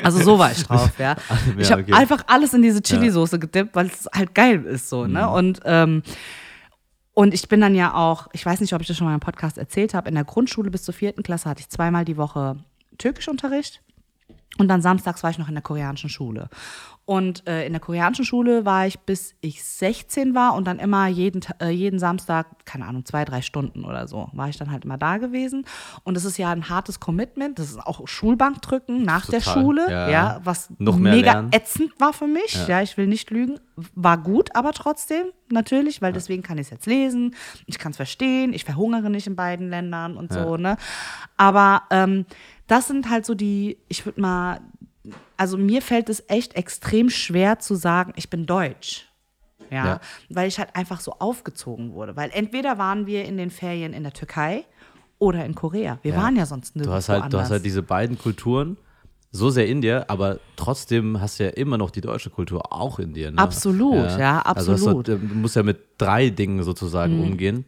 [0.00, 1.16] Also so war ich drauf, ja.
[1.56, 1.92] Ich habe okay.
[1.92, 5.28] einfach alles in diese Chili-Soße gedippt, weil es halt geil ist so, ne?
[5.28, 6.04] Und ähm,
[7.18, 9.18] Und ich bin dann ja auch, ich weiß nicht, ob ich das schon mal im
[9.18, 12.58] Podcast erzählt habe, in der Grundschule bis zur vierten Klasse hatte ich zweimal die Woche
[12.96, 13.82] Türkischunterricht.
[14.58, 16.48] Und dann samstags war ich noch in der koreanischen Schule.
[17.08, 21.06] Und äh, in der koreanischen Schule war ich bis ich 16 war und dann immer
[21.06, 24.84] jeden, äh, jeden Samstag, keine Ahnung, zwei, drei Stunden oder so, war ich dann halt
[24.84, 25.64] immer da gewesen.
[26.04, 27.58] Und es ist ja ein hartes Commitment.
[27.58, 30.10] Das ist auch Schulbankdrücken nach der Total, Schule, ja.
[30.10, 31.48] ja, was mega lernen.
[31.50, 32.68] ätzend war für mich.
[32.68, 32.82] Ja.
[32.82, 33.58] ich will nicht lügen.
[33.94, 37.34] War gut, aber trotzdem, natürlich, weil deswegen kann ich es jetzt lesen.
[37.64, 38.52] Ich kann es verstehen.
[38.52, 40.76] Ich verhungere nicht in beiden Ländern und so, ne?
[41.38, 42.26] Aber ähm,
[42.66, 44.60] das sind halt so die, ich würde mal,
[45.36, 49.06] also mir fällt es echt extrem schwer zu sagen, ich bin deutsch.
[49.70, 50.00] Ja, Ja.
[50.30, 52.16] weil ich halt einfach so aufgezogen wurde.
[52.16, 54.64] Weil entweder waren wir in den Ferien in der Türkei
[55.18, 55.98] oder in Korea.
[56.02, 56.22] Wir Ja.
[56.22, 57.42] waren ja sonst nirgendwo Du hast halt, du anders.
[57.42, 58.78] hast halt diese beiden Kulturen
[59.30, 62.98] so sehr in dir, aber trotzdem hast du ja immer noch die deutsche Kultur auch
[62.98, 63.30] in dir.
[63.30, 63.36] Ne?
[63.38, 65.08] Absolut, ja, Also hast absolut.
[65.08, 65.20] Mhm.
[65.20, 67.66] du, du musst ja mit drei Dingen sozusagen umgehen.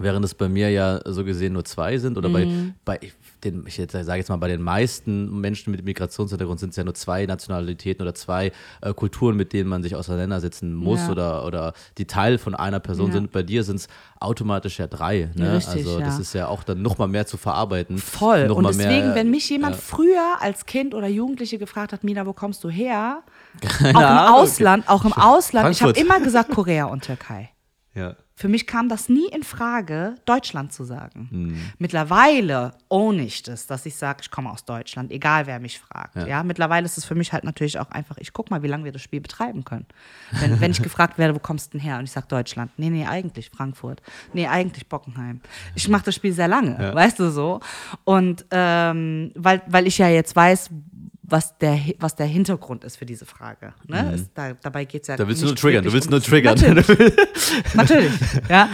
[0.00, 2.74] Während es bei mir ja so gesehen nur zwei sind oder Mhm.
[2.84, 3.10] bei, bei
[3.44, 6.94] den, ich sage jetzt mal, bei den meisten Menschen mit Migrationshintergrund sind es ja nur
[6.94, 11.10] zwei Nationalitäten oder zwei äh, Kulturen, mit denen man sich auseinandersetzen muss Ja.
[11.10, 13.12] oder, oder die Teil von einer Person Ja.
[13.14, 13.32] sind.
[13.32, 13.88] Bei dir sind es
[14.20, 15.30] automatisch ja drei.
[15.34, 15.54] Ne?
[15.56, 17.98] Richtig, also das ist ja auch dann nochmal mehr zu verarbeiten.
[17.98, 18.50] Voll.
[18.50, 22.32] Und deswegen, mehr, wenn mich jemand früher als Kind oder Jugendliche gefragt hat, Mina, wo
[22.32, 23.22] kommst du her?
[23.62, 24.34] auch im Ahnung.
[24.34, 25.70] Ausland, auch im Ausland.
[25.70, 25.98] Ich habe Frankfurt.
[26.18, 27.50] immer gesagt Korea und Türkei.
[27.94, 28.14] Ja.
[28.38, 31.28] Für mich kam das nie in Frage, Deutschland zu sagen.
[31.30, 31.70] Hm.
[31.78, 36.16] Mittlerweile ohne ich das, dass ich sage, ich komme aus Deutschland, egal wer mich fragt.
[36.16, 36.26] Ja.
[36.26, 36.42] Ja.
[36.42, 38.92] mittlerweile ist es für mich halt natürlich auch einfach, ich guck mal, wie lange wir
[38.92, 39.86] das Spiel betreiben können.
[40.32, 41.98] Wenn, wenn ich gefragt werde, wo kommst du denn her?
[41.98, 42.70] Und ich sage Deutschland.
[42.76, 44.02] Nee, nee, eigentlich Frankfurt.
[44.34, 45.40] Nee, eigentlich Bockenheim.
[45.74, 47.60] Ich mache das Spiel sehr lange, weißt du so.
[48.04, 50.68] Und ähm, weil, weil ich ja jetzt weiß,
[51.28, 53.74] was der, was der Hintergrund ist für diese Frage.
[53.86, 54.12] Ne?
[54.14, 55.18] Es, da, dabei geht es ja Mhm.
[55.18, 56.58] Da willst du nur triggern, du willst nur triggern.
[56.74, 57.14] Natürlich.
[57.74, 58.12] Natürlich,
[58.48, 58.68] ja.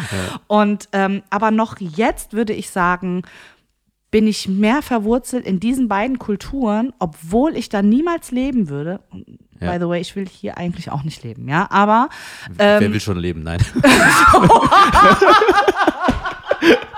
[0.46, 3.22] Und ähm, aber noch jetzt würde ich sagen,
[4.10, 9.00] bin ich mehr verwurzelt in diesen beiden Kulturen, obwohl ich da niemals leben würde.
[9.60, 9.72] Ja.
[9.72, 11.70] By the way, ich will hier eigentlich auch nicht leben, ja.
[11.70, 12.08] Aber
[12.50, 13.42] Wer ähm, will schon leben?
[13.42, 13.60] Nein.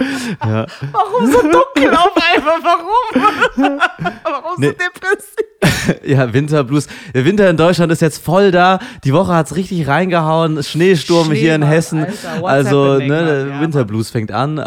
[0.40, 2.60] warum so dunkel auf einmal?
[2.62, 3.80] Warum?
[4.24, 4.68] warum Nee.
[4.68, 6.00] so depressiv?
[6.04, 6.86] ja, Winterblues.
[7.14, 8.78] Der Winter in Deutschland ist jetzt voll da.
[9.04, 10.62] Die Woche hat's richtig reingehauen.
[10.62, 12.06] Schneesturm hier in Hessen.
[12.06, 14.64] Alter, also, ne, Ja, Winterblues fängt an.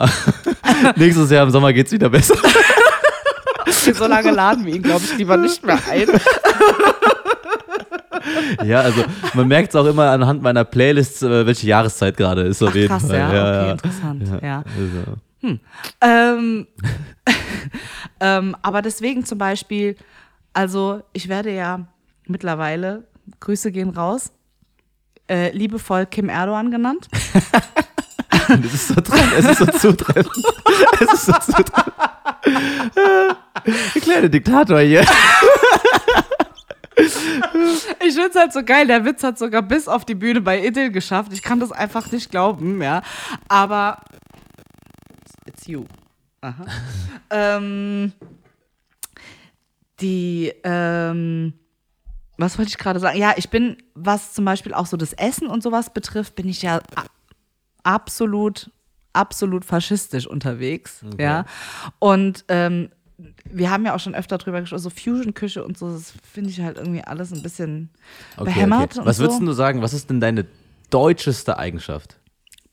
[0.95, 2.35] Nächstes Jahr im Sommer geht's wieder besser.
[3.93, 6.07] So lange laden wir ihn, glaube ich, lieber nicht mehr ein.
[8.63, 12.69] ja, also man merkt's auch immer anhand meiner Playlists, äh, welche Jahreszeit gerade ist auf
[12.69, 13.17] Ach, jeden krass, Fall.
[13.17, 13.71] ja, okay, ja.
[13.71, 14.63] interessant, ja.
[14.77, 15.57] Also.
[16.01, 16.67] Ähm,
[18.19, 19.95] ähm, aber deswegen zum Beispiel,
[20.53, 21.87] also ich werde ja
[22.27, 23.03] mittlerweile,
[23.39, 24.31] Grüße gehen raus,
[25.29, 27.07] äh, liebevoll Kim Erdogan genannt.
[28.49, 30.45] Das ist so treffend, es ist so zutreffend.
[30.99, 31.93] Es ist so zutreffend.
[33.95, 35.05] Der kleine Diktator hier.
[38.05, 40.65] Ich finde es halt so geil, der Witz hat sogar bis auf die Bühne bei
[40.65, 41.33] Idil geschafft.
[41.33, 43.01] Ich kann das einfach nicht glauben, ja.
[43.47, 43.99] Aber
[45.45, 45.85] it's you.
[46.41, 46.65] Aha.
[47.29, 48.13] ähm,
[49.99, 51.53] die, ähm,
[52.37, 53.17] was wollte ich gerade sagen?
[53.17, 56.61] Ja, ich bin, was zum Beispiel auch so das Essen und sowas betrifft, bin ich
[56.61, 56.81] ja
[57.83, 58.71] absolut,
[59.13, 61.03] absolut faschistisch unterwegs.
[61.17, 61.45] Ja.
[61.99, 62.89] Und ähm,
[63.45, 66.61] wir haben ja auch schon öfter drüber gesprochen, so Fusion-Küche und so, das finde ich
[66.61, 67.89] halt irgendwie alles ein bisschen
[68.37, 68.97] behämmert.
[68.97, 69.23] Und Was so.
[69.23, 70.45] würdest du sagen, was ist denn deine
[70.89, 72.19] deutscheste Eigenschaft?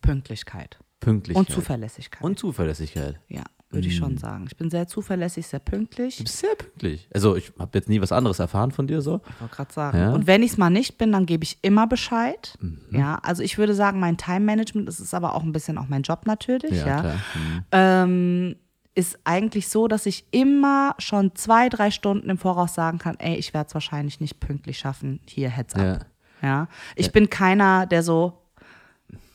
[0.02, 1.48] Pünktlichkeit Pünktlichkeit.
[1.48, 2.22] und Zuverlässigkeit.
[2.22, 3.18] Und Zuverlässigkeit.
[3.28, 4.46] ja, würde ich schon sagen.
[4.48, 6.16] Ich bin sehr zuverlässig, sehr pünktlich.
[6.18, 7.08] Du bist sehr pünktlich.
[7.14, 9.20] Also ich habe jetzt nie was anderes erfahren von dir so.
[9.28, 9.98] Ich wollte gerade sagen.
[9.98, 10.12] Ja.
[10.12, 12.54] Und wenn ich es mal nicht bin, dann gebe ich immer Bescheid.
[12.60, 12.80] Mhm.
[12.90, 16.02] Ja, also ich würde sagen, mein Time-Management, das ist aber auch ein bisschen auch mein
[16.02, 16.72] Job natürlich.
[16.72, 17.14] Ja, Ja, klar.
[17.34, 17.64] Mhm.
[17.72, 18.56] Ähm,
[18.94, 23.36] ist eigentlich so, dass ich immer schon zwei, drei Stunden im Voraus sagen kann, ey,
[23.36, 25.20] ich werde es wahrscheinlich nicht pünktlich schaffen.
[25.26, 25.82] Hier, Heads up.
[25.82, 25.98] Ja.
[26.42, 26.68] Ja.
[26.96, 28.38] Ich bin keiner, der so,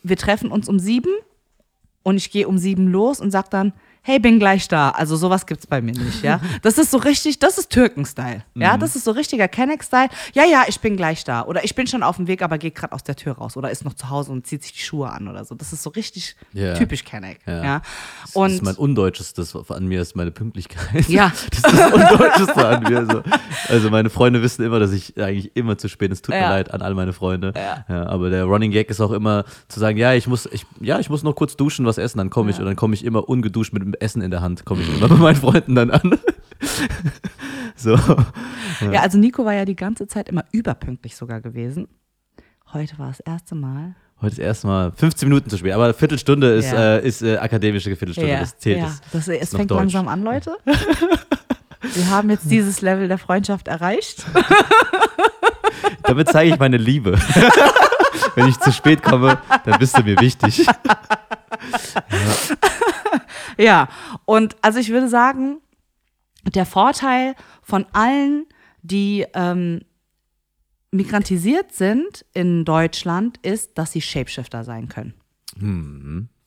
[0.03, 1.11] wir treffen uns um sieben
[2.03, 3.73] und ich gehe um sieben los und sag dann,
[4.05, 4.91] hey, bin gleich da.
[4.91, 6.39] Also sowas gibt's bei mir nicht, ja.
[6.61, 8.43] Das ist so richtig, das ist Türken-Style.
[8.55, 10.09] Ja, das ist so richtiger Kenneck-Style.
[10.33, 11.43] Ja, ja, ich bin gleich da.
[11.45, 13.57] Oder ich bin schon auf dem Weg, aber gehe gerade aus der Tür raus.
[13.57, 15.55] Oder ist noch zu Hause und zieht sich die Schuhe an oder so.
[15.55, 16.75] Das ist so richtig Ja.
[16.75, 17.39] typisch Kenneck.
[17.45, 17.63] Ja.
[17.63, 17.81] Ja.
[18.21, 21.09] Das Und ist mein Undeutschestes an mir, ist meine Pünktlichkeit.
[21.09, 21.31] Ja.
[21.49, 23.05] Das ist das Undeutscheste an mir.
[23.05, 23.23] So.
[23.69, 26.11] Also meine Freunde wissen immer, dass ich eigentlich immer zu spät bin.
[26.11, 26.49] Es tut mir Ja.
[26.49, 27.53] leid an all meine Freunde.
[27.55, 28.05] Ja.
[28.07, 31.09] aber der Running Gag ist auch immer zu sagen, ja, ich muss, ich, ja, ich
[31.09, 32.59] muss noch kurz duschen, was essen, dann komme ich.
[32.59, 35.15] Und dann komme ich immer ungeduscht mit Essen in der Hand, komme ich immer bei
[35.15, 36.19] meinen Freunden dann an.
[37.75, 37.95] so.
[38.91, 41.87] ja, also Nico war ja die ganze Zeit immer überpünktlich sogar gewesen.
[42.73, 46.53] Heute war das erste Mal, Heute ist erstmal 15 Minuten zu spät, aber eine Viertelstunde
[46.53, 46.95] ist, Ja.
[46.95, 48.31] äh, ist äh, akademische Viertelstunde.
[48.31, 48.77] Ja, Das zählt.
[48.77, 48.85] ja.
[49.11, 49.79] Das, Das, es fängt Deutsch.
[49.79, 50.55] langsam an, Leute.
[51.93, 54.25] Wir haben jetzt dieses Level der Freundschaft erreicht.
[56.03, 57.19] Damit zeige ich meine Liebe.
[58.35, 60.65] Wenn ich zu spät komme, dann bist du mir wichtig.
[60.65, 60.73] Ja,
[64.25, 65.57] und also ich würde sagen,
[66.53, 68.45] der Vorteil von allen,
[68.81, 69.81] die ähm,
[70.91, 75.13] migrantisiert sind in Deutschland, ist, dass sie Shapeshifter sein können.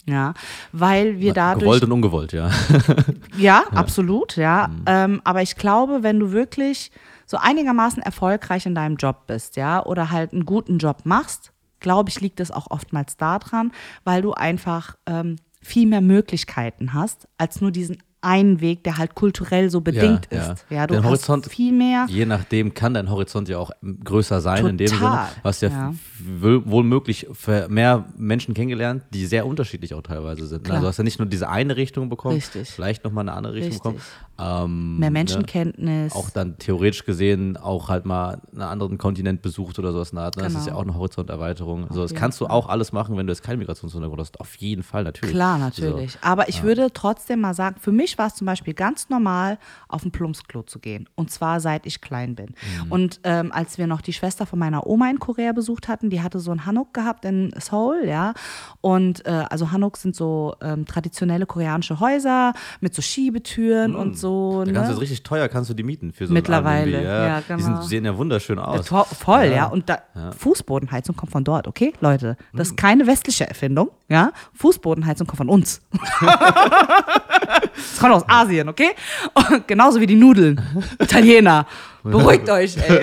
[0.07, 0.33] Ja,
[0.73, 1.65] weil wir dadurch.
[1.65, 2.51] Gewollt und ungewollt, ja.
[3.37, 4.71] Ja, absolut, ja.
[4.87, 6.91] Ähm, aber ich glaube, wenn du wirklich
[7.27, 12.09] so einigermaßen erfolgreich in deinem Job bist, ja, oder halt einen guten Job machst, glaube
[12.09, 13.73] ich, liegt es auch oftmals daran,
[14.05, 19.15] weil du einfach ähm, viel mehr Möglichkeiten hast, als nur diesen einen Weg, der halt
[19.15, 20.53] kulturell so bedingt ja.
[20.53, 20.67] ist.
[20.71, 22.05] Ja, du Den hast Horizont- viel mehr.
[22.09, 23.71] Je nachdem kann dein Horizont ja auch
[24.05, 25.01] größer sein in dem Sinne.
[25.01, 25.95] Total, Du hast ja, ja.
[26.41, 30.63] wohl möglich für mehr Menschen kennengelernt, die sehr unterschiedlich auch teilweise sind.
[30.63, 30.65] ne?
[30.65, 30.75] Klar.
[30.79, 32.69] Also du hast ja nicht nur diese eine Richtung bekommen, Richtig.
[32.69, 33.83] vielleicht nochmal eine andere Richtung Richtig.
[33.85, 34.01] bekommen.
[34.41, 35.15] Ähm, Mehr ne?
[35.15, 36.13] Menschenkenntnis.
[36.15, 40.13] Auch dann theoretisch gesehen auch halt mal einen anderen Kontinent besucht oder sowas.
[40.13, 40.31] ne?
[40.35, 40.77] Das ist ja Genau.
[40.79, 41.89] auch eine Horizonterweiterung.
[41.89, 44.39] Also das kannst du auch alles machen, wenn du jetzt keinen Migrationshintergrund hast.
[44.41, 45.35] Auf jeden Fall, natürlich.
[45.35, 46.19] Klar, natürlich.
[46.21, 50.05] Aber ich würde trotzdem mal sagen, für mich war es zum Beispiel ganz normal, auf
[50.05, 51.09] ein Plumpsklo zu gehen.
[51.17, 52.55] Und zwar seit ich klein bin.
[52.85, 52.93] Mhm.
[52.93, 56.23] Und ähm, als wir noch die Schwester von meiner Oma in Korea besucht hatten, die
[56.23, 58.35] hatte so ein Hanok gehabt in Seoul, ja.
[58.81, 64.28] Und äh, also Hanok sind so ähm, traditionelle koreanische Häuser mit so Schiebetüren und so.
[64.29, 64.65] Mhm.
[64.67, 64.95] Da kannst du Ne?
[64.97, 67.75] es richtig teuer kannst du die mieten für so Mittlerweile, ein Airbnb, ja, Die sind,
[67.75, 67.87] genau.
[67.87, 68.87] sehen ja wunderschön aus.
[68.87, 69.67] To voll, ja.
[69.67, 69.99] Und da,
[70.39, 72.37] Fußbodenheizung kommt von dort, okay, Leute?
[72.55, 74.33] Das ist keine westliche Erfindung, ja.
[74.55, 75.81] Fußbodenheizung kommt von uns.
[76.21, 78.91] das kommt aus Asien, okay?
[79.35, 80.61] Und genauso wie die Nudeln.
[81.01, 81.67] Italiener.
[82.03, 83.03] Beruhigt euch, ey.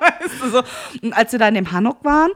[0.00, 0.62] weißt du so?
[1.02, 2.30] Und als wir da in dem Hanok waren,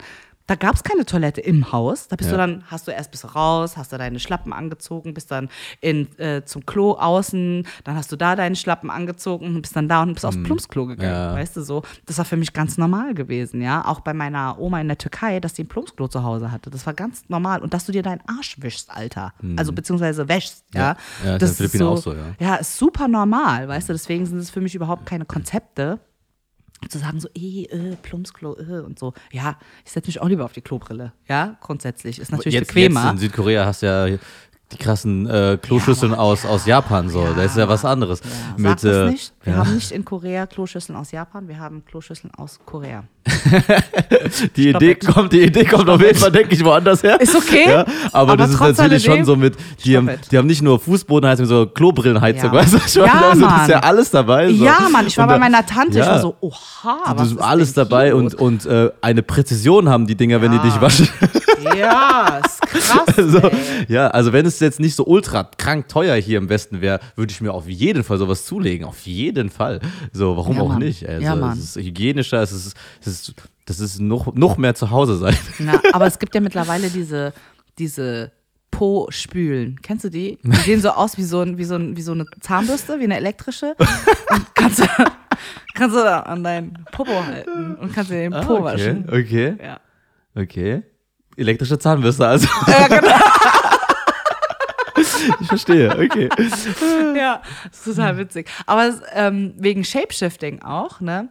[0.46, 2.08] da gab es keine Toilette im Haus.
[2.08, 2.36] Da bist Ja.
[2.36, 5.48] du dann, hast du erst bist du raus, hast du deine Schlappen angezogen, bist dann
[5.80, 9.88] in, äh, zum Klo außen, dann hast du da deine Schlappen angezogen und bist dann
[9.88, 11.34] da und bist aufs Plumpsklo gegangen, Ja.
[11.34, 11.82] weißt du so.
[12.06, 13.84] Das war für mich ganz normal gewesen, ja.
[13.86, 16.70] Auch bei meiner Oma in der Türkei, dass die ein Plumpsklo zu Hause hatte.
[16.70, 17.60] Das war ganz normal.
[17.62, 19.32] Und dass du dir deinen Arsch wischst, Alter.
[19.56, 20.80] Also beziehungsweise wäschst, ja.
[20.82, 20.96] Ja.
[21.24, 22.34] Ja, ist das den Philippinen auch so, ja.
[22.40, 23.92] Ja, ist super normal, weißt du.
[23.92, 26.00] Deswegen sind es für mich überhaupt keine Konzepte
[26.88, 29.14] zu sagen so, eh, äh, Plumpsklo, äh, und so.
[29.32, 31.12] Ja, ich setze mich auch lieber auf die Klobrille.
[31.28, 32.18] Ja, grundsätzlich.
[32.18, 33.04] Ist natürlich jetzt, bequemer.
[33.04, 34.18] Jetzt in Südkorea hast du ja
[34.72, 37.26] die krassen äh, Kloschüsseln aus, aus Japan so.
[37.36, 38.20] Da ist ja was anderes.
[38.20, 39.32] Sag Mit, das äh, nicht.
[39.44, 39.58] Wir ja.
[39.60, 43.04] haben nicht in Korea Kloschüsseln aus Japan, wir haben Kloschüsseln aus Korea.
[44.56, 45.06] Die Idee it.
[45.06, 47.20] kommt, die Idee kommt auf jeden Fall, denke ich, woanders her.
[47.20, 47.80] Ist okay, Ja,
[48.12, 49.54] aber, aber das ist natürlich schon so mit,
[49.84, 52.52] die haben, die haben nicht nur Fußbodenheizung, so Klobrillenheizung, Ja.
[52.52, 53.04] weißt du schon?
[53.06, 54.48] Ja, also, das ist ja alles dabei.
[54.52, 54.64] So.
[54.64, 56.12] Ja, Mann, ich war bei meiner Tante, ich ja.
[56.12, 60.06] war so, oha, was Das ist alles dabei hier und, und äh, eine Präzision haben
[60.06, 60.62] die Dinger, wenn die Ja.
[60.64, 61.08] dich waschen.
[61.76, 63.14] Ja, ist krass.
[63.16, 63.52] so, ey.
[63.88, 67.32] ja, also wenn es jetzt nicht so ultra krank teuer hier im Westen wäre, würde
[67.32, 68.86] ich mir auf jeden Fall sowas zulegen.
[68.86, 69.80] Auf jeden Fall.
[70.12, 71.06] So, warum Ja, auch nicht?
[71.08, 71.58] Also, Ja, Mann.
[71.58, 73.34] Es ist hygienischer, es ist, es ist,
[73.66, 75.36] das ist noch, noch mehr zu Hause sein.
[75.58, 77.32] Na, aber es gibt ja mittlerweile diese,
[77.78, 78.32] diese
[78.70, 79.78] Po-Spülen.
[79.82, 80.38] Kennst du die?
[80.42, 83.04] Die sehen so aus wie so, ein, wie, so ein, wie so eine Zahnbürste, wie
[83.04, 83.74] eine elektrische.
[84.30, 84.84] Und kannst du,
[85.74, 89.04] kannst du da an deinen Popo halten und kannst dir den Po Ah, okay, waschen.
[89.10, 89.80] okay, Ja.
[90.34, 90.82] okay.
[91.36, 92.46] Elektrische Zahnbürste, also.
[92.66, 93.14] Ja, genau.
[95.40, 96.28] ich verstehe, okay.
[97.16, 98.50] ja, das ist total witzig.
[98.66, 101.28] Aber ähm, wegen Shapeshifting auch, ne?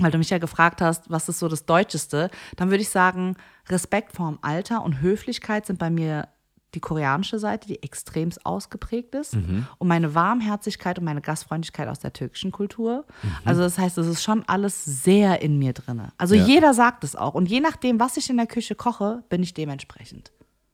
[0.00, 3.36] Weil du mich ja gefragt hast, was ist so das Deutscheste, dann würde ich sagen,
[3.68, 6.28] Respekt vorm Alter und Höflichkeit sind bei mir
[6.74, 9.34] die koreanische Seite, die extremst ausgeprägt ist.
[9.78, 13.06] Und meine Warmherzigkeit und meine Gastfreundlichkeit aus der türkischen Kultur.
[13.44, 16.02] Also das heißt, es ist schon alles sehr in mir drin.
[16.18, 16.44] Also Ja.
[16.44, 17.32] jeder sagt es auch.
[17.34, 20.30] Und je nachdem, was ich in der Küche koche, bin ich dementsprechend.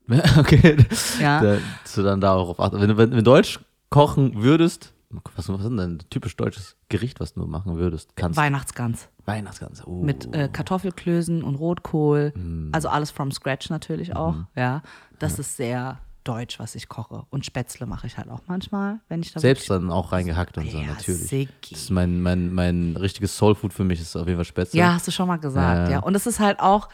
[0.39, 0.77] Okay.
[1.21, 1.41] Ja.
[1.41, 2.81] Da, dass du dann darauf achten.
[2.81, 4.93] Wenn du wenn du Deutsch kochen würdest,
[5.37, 8.17] was, was ist denn ein typisch deutsches Gericht, was du machen würdest?
[8.17, 9.09] Kannst Weihnachtsgans.
[9.25, 9.87] Weihnachtsgans.
[9.87, 10.03] Oh.
[10.03, 12.33] mit äh, Kartoffelklößen und Rotkohl.
[12.37, 12.71] Mm.
[12.73, 14.35] Also alles from scratch natürlich auch.
[14.35, 14.47] Mhm.
[14.55, 14.83] Ja,
[15.19, 17.25] das ist sehr deutsch, was ich koche.
[17.31, 20.71] Und Spätzle mache ich halt auch manchmal, wenn ich da Selbst dann auch reingehackt und
[20.71, 21.29] so, Ja, natürlich.
[21.29, 21.51] Siggi.
[21.71, 24.81] Das ist mein, mein, mein richtiges Soulfood für mich, ist auf jeden Fall Spätzle.
[24.81, 25.91] Ja, hast du schon mal gesagt, Ja, ja.
[25.91, 25.99] ja.
[26.01, 26.89] Und das ist halt auch,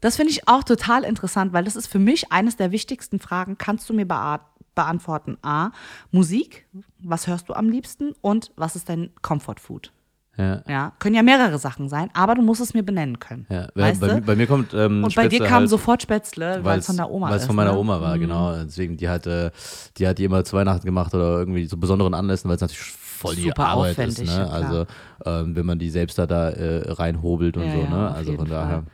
[0.00, 3.58] das finde ich auch total interessant, weil das ist für mich eines der wichtigsten Fragen.
[3.58, 4.40] Kannst du mir bea
[4.74, 5.38] beantworten?
[5.42, 5.70] A,
[6.10, 6.66] Musik,
[6.98, 8.12] was hörst du am liebsten?
[8.20, 9.92] Und was ist dein Comfort Food?
[10.38, 10.62] Ja.
[10.68, 13.46] Ja, können ja mehrere Sachen sein, aber du musst es mir benennen können.
[13.48, 14.14] Ja, weißt bei, du?
[14.16, 16.86] mir- bei mir kommt ähm, Und bei dir Spätzle kam halt, sofort Spätzle, weil es
[16.86, 17.78] von der Oma Weil es von meiner ne?
[17.78, 18.54] Oma war, genau.
[18.62, 19.50] Deswegen, die hat, äh,
[19.96, 22.82] die hat die immer zu Weihnachten gemacht oder irgendwie zu besonderen Anlässen, weil es natürlich
[22.82, 24.22] voll die Super Arbeit ist.
[24.22, 24.50] Ne?
[24.50, 24.84] Also,
[25.24, 27.78] ähm, wenn man die selbst da, da äh, reinhobelt und so.
[27.86, 28.10] Ne?
[28.14, 28.82] Also von daher.
[28.82, 28.84] Fall.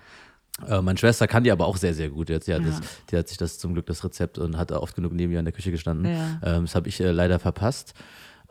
[0.69, 2.29] Äh, meine Schwester kann die aber auch sehr, sehr gut.
[2.29, 4.95] Jetzt, die, hat das, die hat sich das zum Glück das Rezept und hat oft
[4.95, 6.13] genug neben mir in der Küche gestanden.
[6.13, 6.41] Ja.
[6.57, 7.95] Ähm, das habe ich äh, leider verpasst.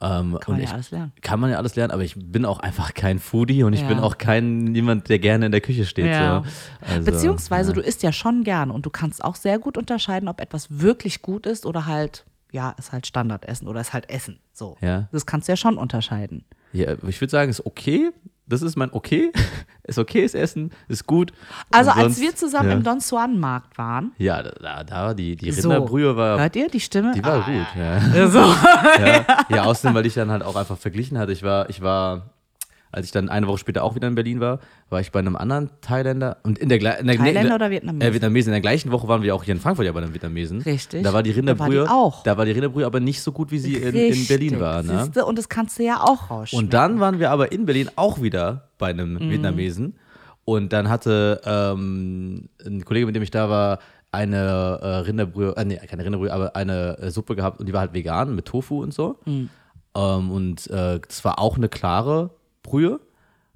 [0.02, 1.12] Ähm, Kann man ja ich, alles lernen.
[1.22, 3.88] Kann man ja alles lernen, aber ich bin auch einfach kein Foodie und ich Ja.
[3.88, 6.08] bin auch kein niemand, der gerne in der Küche steht.
[6.08, 6.44] Ja.
[6.44, 6.92] So.
[6.96, 7.76] Also, Beziehungsweise ja.
[7.76, 11.22] du isst ja schon gern und du kannst auch sehr gut unterscheiden, ob etwas wirklich
[11.22, 14.40] gut ist oder halt, ja, ist halt Standardessen oder ist halt Essen.
[14.54, 14.76] So.
[14.82, 15.08] Ja.
[15.12, 16.46] Das kannst du ja schon unterscheiden.
[16.74, 18.10] Ja, ich würde sagen, ist okay.
[18.48, 19.32] Das ist mein okay.
[19.84, 21.32] ist okayes Essen, ist gut.
[21.72, 22.76] Also Und als sonst- wir zusammen ja.
[22.76, 26.68] im Don Juan Markt waren, Ja, da, da die, die so, Rinderbrühe war, hört ihr
[26.68, 27.14] die Stimme?
[27.14, 27.68] die war Ah, gut.
[27.78, 27.98] Ja.
[28.16, 28.28] Ja.
[28.32, 28.40] So.
[28.40, 29.26] ja.
[29.50, 31.32] ja, außerdem, weil ich dann halt auch einfach verglichen hatte.
[31.32, 32.30] Ich war, ich war,
[32.92, 35.36] als ich dann eine Woche später auch wieder in Berlin war, war ich bei einem
[35.36, 38.02] anderen Thailänder und in der, in der Thailänder der, oder Vietnamesen?
[38.10, 38.50] Äh, Vietnamesen.
[38.50, 40.62] In der gleichen Woche waren wir auch hier in Frankfurt ja bei einem Vietnamesen.
[40.62, 41.04] Richtig.
[41.04, 42.24] Da war die Da war Rinderbrühe auch.
[42.24, 44.84] Da war die Rinderbrühe aber nicht so gut, wie sie in, in Berlin war.
[44.84, 45.04] Ne?
[45.04, 45.26] Siehste?
[45.26, 46.66] Und das kannst du ja auch rausschmecken.
[46.66, 49.30] Und dann waren wir aber in Berlin auch wieder bei einem Mhm.
[49.30, 49.96] Vietnamesen.
[50.44, 53.80] Und dann hatte ähm, ein Kollege, mit dem ich da war,
[54.12, 57.80] eine äh, Rinderbrühe, äh, nee, keine Rinderbrühe, aber eine äh, Suppe gehabt und die war
[57.82, 59.20] halt vegan mit Tofu und so.
[59.26, 59.50] Mhm.
[59.96, 62.32] Ähm, und äh, das war auch eine klare
[62.64, 63.00] Brühe,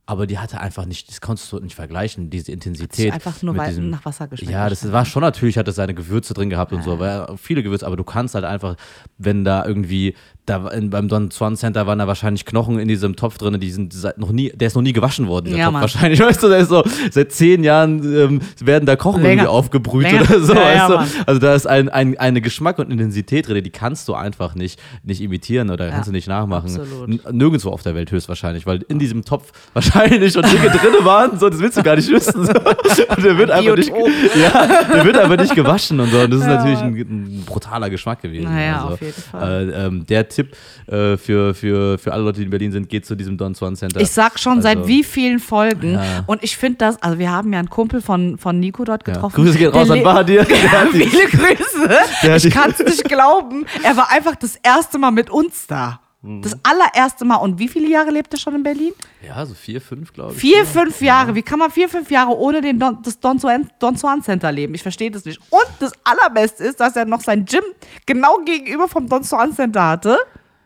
[0.07, 3.11] aber die hatte einfach nicht, das konntest du nicht vergleichen, diese Intensität.
[3.13, 5.93] einfach nur weil- diesem- nach Wasser geschmeckt Ja, das war schon natürlich, hat es seine
[5.95, 8.75] Gewürze drin gehabt und so, war viele Gewürze, aber du kannst halt einfach,
[9.17, 10.15] wenn da irgendwie,
[10.45, 13.71] da in, beim Don Swan Center waren da wahrscheinlich Knochen in diesem Topf drin, die
[13.71, 15.81] sind seit noch nie, der ist noch nie gewaschen worden, dieser Ja, Topf Mann.
[15.81, 19.43] wahrscheinlich, weißt du, der ist so, seit zehn Jahren ähm, werden da Kochen Länger.
[19.43, 20.21] irgendwie aufgebrüht Länger.
[20.21, 21.03] oder so, Ja, weißt ja, du?
[21.25, 24.79] Also da ist ein, ein, eine Geschmack und Intensität drin, die kannst du einfach nicht,
[25.03, 26.67] nicht imitieren oder kannst du nicht nachmachen.
[26.79, 27.33] absolut.
[27.33, 31.49] Nirgendwo auf der Welt höchstwahrscheinlich, weil in diesem Topf wahrscheinlich schon Dinge drin waren, so,
[31.49, 32.45] das willst du gar nicht wissen.
[32.45, 32.51] So.
[32.53, 36.19] Und der wird einfach nicht, ja, der wird aber nicht gewaschen und so.
[36.19, 38.43] Und das ist natürlich ein, ein brutaler Geschmack gewesen.
[38.53, 39.69] Naja, also, auf jeden Fall.
[39.73, 40.55] Äh, ähm, der Tipp
[40.87, 43.75] äh, für, für, für alle Leute, die in Berlin sind, geht zu diesem Don Swan
[43.75, 43.99] Center.
[44.01, 45.93] Ich sag schon seit Also- wie vielen Folgen.
[45.93, 46.23] Ja.
[46.27, 49.13] Und ich finde das, also wir haben ja einen Kumpel von, von Nico dort ja.
[49.13, 49.35] getroffen.
[49.35, 50.45] Grüße gehen raus an Bahadir.
[50.91, 52.47] Viele Grüße.
[52.47, 53.65] Ich kann es nicht glauben.
[53.83, 55.99] Er war einfach das erste Mal mit uns da.
[56.25, 56.41] Mhm.
[56.41, 57.35] Das allererste Mal.
[57.37, 58.93] Und wie viele Jahre lebt er schon in Berlin?
[59.25, 60.39] Ja, so vier, fünf, glaube ich.
[60.39, 61.35] Vier, fünf Jahre.
[61.35, 64.51] Wie kann man vier, fünf Jahre ohne den Don, das Don Juan, Don Juan Center
[64.51, 64.73] leben?
[64.73, 65.39] Ich verstehe das nicht.
[65.49, 67.63] Und das Allerbeste ist, dass er noch sein Gym
[68.05, 70.17] genau gegenüber vom Don Juan Center hatte.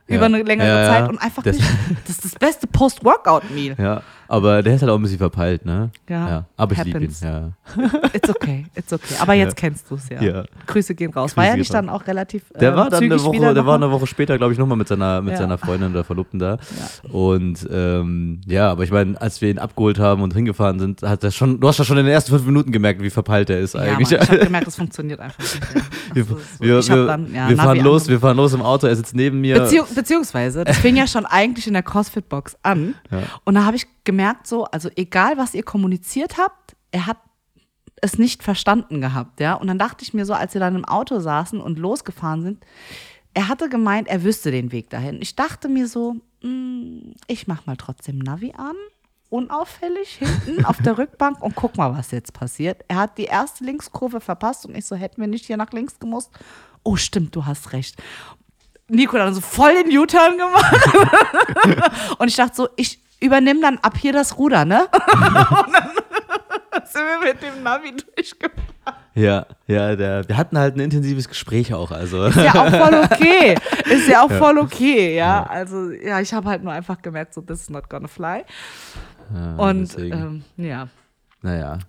[0.08, 0.16] Ja.
[0.16, 0.86] Über eine längere ja.
[0.88, 1.10] Zeit.
[1.10, 1.68] Und einfach Das- nicht.
[2.06, 3.76] Das ist das beste Post-Workout-Meal.
[3.78, 5.90] Ja, aber der ist halt auch ein bisschen verpeilt, ne?
[6.08, 7.50] Ja, aber ich liebe ihn, ja.
[8.14, 9.16] It's okay, it's okay.
[9.20, 9.56] Aber jetzt Ja.
[9.56, 10.22] kennst du es ja.
[10.22, 10.44] Ja.
[10.68, 11.32] Grüße gehen raus.
[11.32, 12.44] Grüße War ja nicht dann auch relativ.
[12.60, 14.88] Der äh, war dann eine Woche, der war eine Woche später, glaube ich, nochmal mit
[14.88, 15.40] seiner, mit Ja.
[15.40, 16.58] seiner Freundin oder Verlobten da.
[17.12, 21.24] Und ähm, ja, aber ich meine, als wir ihn abgeholt haben und hingefahren sind, hat
[21.24, 23.60] er schon, du hast ja schon in den ersten fünf Minuten gemerkt, wie verpeilt er
[23.60, 24.12] ist Ja, eigentlich.
[24.12, 25.56] Mann, ich habe gemerkt, das funktioniert einfach nicht.
[26.16, 28.96] ist so- wir, wir, dann, ja, wir fahren los, wir fahren los im Auto, er
[28.96, 29.60] sitzt neben mir.
[29.60, 32.96] Beziehung, beziehungsweise, das fing ja schon eigentlich in der CrossFit-Box an.
[33.12, 33.20] Ja.
[33.44, 37.18] Und da habe ich gemerkt, so, also egal, was ihr kommuniziert habt, er hat
[38.02, 39.54] es nicht verstanden gehabt, ja.
[39.56, 42.66] Und dann dachte ich mir so, als wir dann im Auto saßen und losgefahren sind,
[43.34, 45.22] er hatte gemeint, er wüsste den Weg dahin.
[45.22, 48.76] Ich dachte mir so, mm, ich mach mal trotzdem Navi an,
[49.30, 52.84] unauffällig hinten auf der Rückbank und guck mal, was jetzt passiert.
[52.88, 56.00] Er hat die erste Linkskurve verpasst und ich so, hätten wir nicht hier nach links
[56.00, 56.32] gemusst?
[56.84, 58.02] Oh, stimmt, du hast recht.
[58.88, 62.16] Nico dann so voll den U-Turn gemacht.
[62.18, 64.88] und ich dachte so, ich übernehme dann ab hier das Ruder, ne?
[65.14, 65.90] und dann
[66.86, 68.68] sind wir mit dem Navi durchgefahren.
[69.16, 72.26] ja, ja, der, wir hatten halt ein intensives Gespräch auch, also.
[72.26, 73.56] Ist ja auch voll okay.
[73.86, 75.44] Ist ja auch voll okay, ja.
[75.44, 78.44] Also, ja, ich habe halt nur einfach gemerkt, so, this is not gonna fly.
[79.34, 80.88] Ja, Und ähm, ja,
[81.42, 81.80] naja,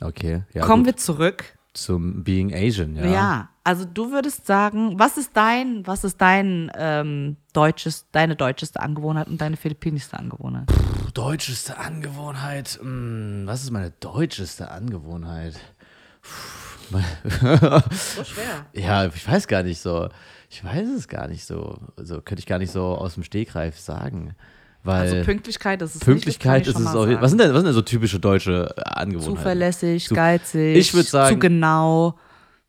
[0.00, 0.42] okay.
[0.52, 0.94] Ja, kommen gut.
[0.94, 1.44] wir zurück.
[1.72, 3.06] Zum Being Asian, ja.
[3.06, 3.48] Ja.
[3.64, 9.28] also du würdest sagen, was ist dein, was ist dein ähm, deutsches, deine deutscheste Angewohnheit
[9.28, 10.68] und deine philippinischste Angewohnheit?
[11.14, 12.78] Deutscheste Angewohnheit.
[12.80, 15.54] Hm, was ist meine deutscheste Angewohnheit?
[16.22, 18.66] Puh, So schwer.
[18.72, 20.08] ja, ich weiß gar nicht so.
[20.48, 21.78] Ich weiß es gar nicht so.
[21.96, 24.34] Also könnte ich gar nicht so aus dem Stegreif sagen.
[24.82, 27.04] Weil Also Pünktlichkeit ist es Pünktlichkeit nicht, das ist es auch.
[27.04, 27.18] sagen.
[27.20, 29.36] Was sind, denn, was sind denn so typische deutsche äh, Angewohnheiten?
[29.36, 32.18] Zuverlässig, Zu- geizig, Ich sagen- zu genau.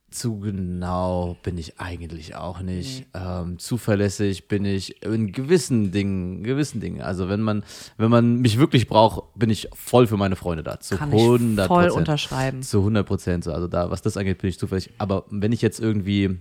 [0.10, 3.06] Zu genau bin ich eigentlich auch nicht.
[3.13, 7.02] Ähm, zuverlässig bin ich in gewissen Dingen, gewissen Dingen.
[7.02, 7.63] Also wenn man,
[7.95, 10.82] wenn man mich wirklich braucht, bin ich voll für meine Freunde da.
[10.82, 12.62] Zu Kann ich 100 voll unterschreiben.
[12.62, 13.45] Zu 100 Prozent.
[13.45, 13.54] So.
[13.54, 14.91] Also da, was das angeht, bin ich zuverlässig.
[14.97, 16.39] Aber wenn ich jetzt irgendwie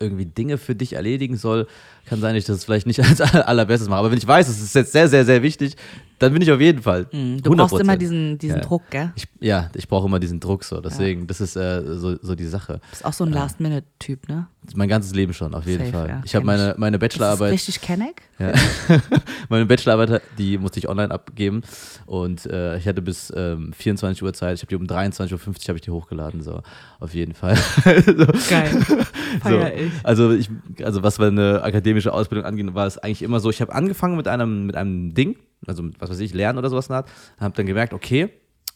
[0.00, 1.66] irgendwie Dinge für dich erledigen soll,
[2.06, 4.00] kann sein, dass ich das vielleicht nicht als allerbestes mache.
[4.00, 5.76] Aber wenn ich weiß, es ist jetzt sehr, sehr, sehr wichtig,
[6.18, 7.06] dann bin ich auf jeden Fall.
[7.12, 7.42] Mhm.
[7.42, 7.80] Du brauchst 100%.
[7.80, 8.62] immer diesen, diesen Ja.
[8.62, 9.12] Druck, gell?
[9.16, 10.80] Ich, ja, ich brauche immer diesen Druck so.
[10.80, 12.74] Deswegen, das ist äh, so, so die Sache.
[12.74, 14.46] Du bist auch so ein Last-Minute-Typ, ne?
[14.74, 16.08] Mein ganzes Leben schon, auf jeden Safe, Fall.
[16.08, 17.52] ja, ich habe meine, meine Das ist Bachelorarbeit.
[17.52, 18.22] richtig Kenneck.
[18.38, 18.52] Ja.
[19.48, 21.62] Meine Bachelorarbeit, die musste ich online abgeben
[22.04, 24.56] und äh, ich hatte bis ähm, 24 Uhr Zeit.
[24.56, 25.38] Ich habe die um 23.50 Uhr
[25.68, 26.62] habe ich die hochgeladen, so
[26.98, 27.56] auf jeden Fall.
[27.56, 28.84] so, Geil.
[28.88, 28.96] so.
[29.40, 29.92] Feier ich.
[30.02, 30.50] Also ich,
[30.82, 33.50] also was meine akademische Ausbildung angeht, war es eigentlich immer so.
[33.50, 35.36] Ich habe angefangen mit einem mit einem Ding,
[35.66, 38.30] also mit, was weiß ich, Lernen oder sowas Art, habe dann gemerkt, okay,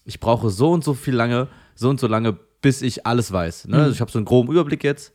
[0.05, 3.69] ich brauche so und so viel lange, so und so lange, bis ich alles weiß.
[3.69, 3.77] Ne?
[3.79, 5.13] Also ich habe so einen groben Überblick jetzt.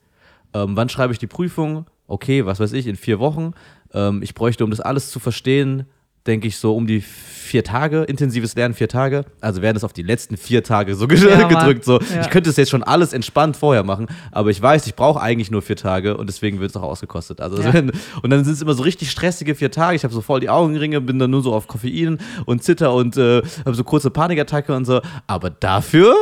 [0.53, 1.86] Ähm, wann schreibe ich die Prüfung?
[2.07, 3.53] Okay, was weiß ich, in vier Wochen.
[3.93, 5.86] Ähm, ich bräuchte, um das alles zu verstehen,
[6.28, 9.26] denke ich so um die vier Tage, intensives Lernen vier Tage.
[9.39, 11.86] Also werden es auf die letzten vier Tage so Ja, gedrückt.
[11.86, 11.99] So.
[11.99, 12.21] Ja.
[12.21, 15.51] Ich könnte es jetzt schon alles entspannt vorher machen, aber ich weiß, ich brauche eigentlich
[15.51, 17.41] nur vier Tage und deswegen wird es auch ausgekostet.
[17.41, 17.69] Also Ja.
[18.23, 19.95] und dann sind es immer so richtig stressige vier Tage.
[19.95, 23.15] Ich habe so voll die Augenringe, bin dann nur so auf Koffein und zitter und
[23.17, 25.01] äh, habe so kurze Panikattacke und so.
[25.28, 26.15] Aber dafür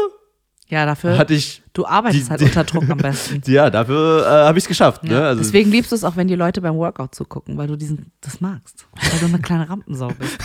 [0.70, 1.18] Ja, dafür.
[1.18, 3.42] hatte ich du arbeitest die- halt unter Druck am besten.
[3.52, 5.04] ja, dafür äh, habe ich es geschafft.
[5.04, 5.10] Ja.
[5.12, 5.26] Ne?
[5.28, 8.12] Also, Deswegen liebst du es auch, wenn die Leute beim Workout zugucken, weil du diesen,
[8.22, 8.88] das magst.
[9.12, 10.38] Weil du eine kleine Rampensau bist.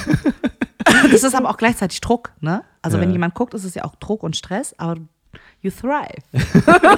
[1.13, 2.63] das ist aber auch gleichzeitig Druck, ne?
[2.83, 3.03] Also Ja.
[3.03, 4.97] wenn jemand guckt, ist es ja auch Druck und Stress, aber
[5.63, 6.23] you thrive.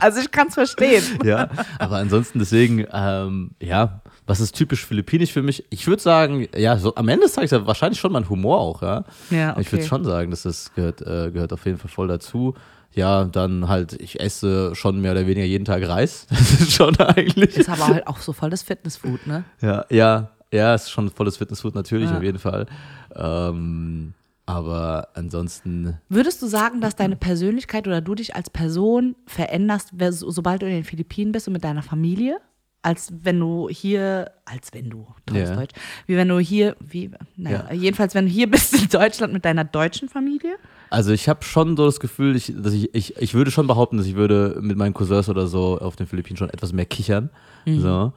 [0.00, 1.02] also ich kann es verstehen.
[1.24, 5.64] ja, aber ansonsten deswegen, ähm, ja, was ist typisch philippinisch für mich?
[5.70, 9.04] Ich würde sagen, ja, so am Ende zeigt ja wahrscheinlich schon mein Humor auch, ja.
[9.30, 9.88] Ja, Ich würde okay.
[9.88, 12.54] schon sagen, dass das gehört, äh, gehört auf jeden Fall voll dazu.
[12.92, 16.26] Ja, dann halt, ich esse schon mehr oder weniger jeden Tag Reis.
[16.30, 17.56] Das ist schon eigentlich.
[17.56, 19.44] Ist aber halt auch so voll das Fitnessfood, ne?
[19.60, 22.16] Ja, ja, ja, ist schon volles Fitnessfood natürlich, Ja.
[22.16, 22.66] auf jeden Fall.
[23.14, 24.14] Ähm,
[24.46, 30.62] aber ansonsten, Würdest du sagen, dass deine Persönlichkeit oder du dich als Person veränderst, sobald
[30.62, 32.38] du in den Philippinen bist und mit deiner Familie?
[32.82, 35.56] Als wenn du hier, als wenn du, tolles Ja.
[35.56, 35.74] Deutsch,
[36.06, 37.74] wie wenn du hier, wie, naja, Ja.
[37.74, 40.56] jedenfalls, wenn du hier bist in Deutschland mit deiner deutschen Familie?
[40.88, 43.96] also ich habe schon so das Gefühl, ich, dass ich, ich, ich würde schon behaupten,
[43.96, 47.30] dass ich würde mit meinen Cousins oder so auf den Philippinen schon etwas mehr kichern.
[47.66, 48.12] So.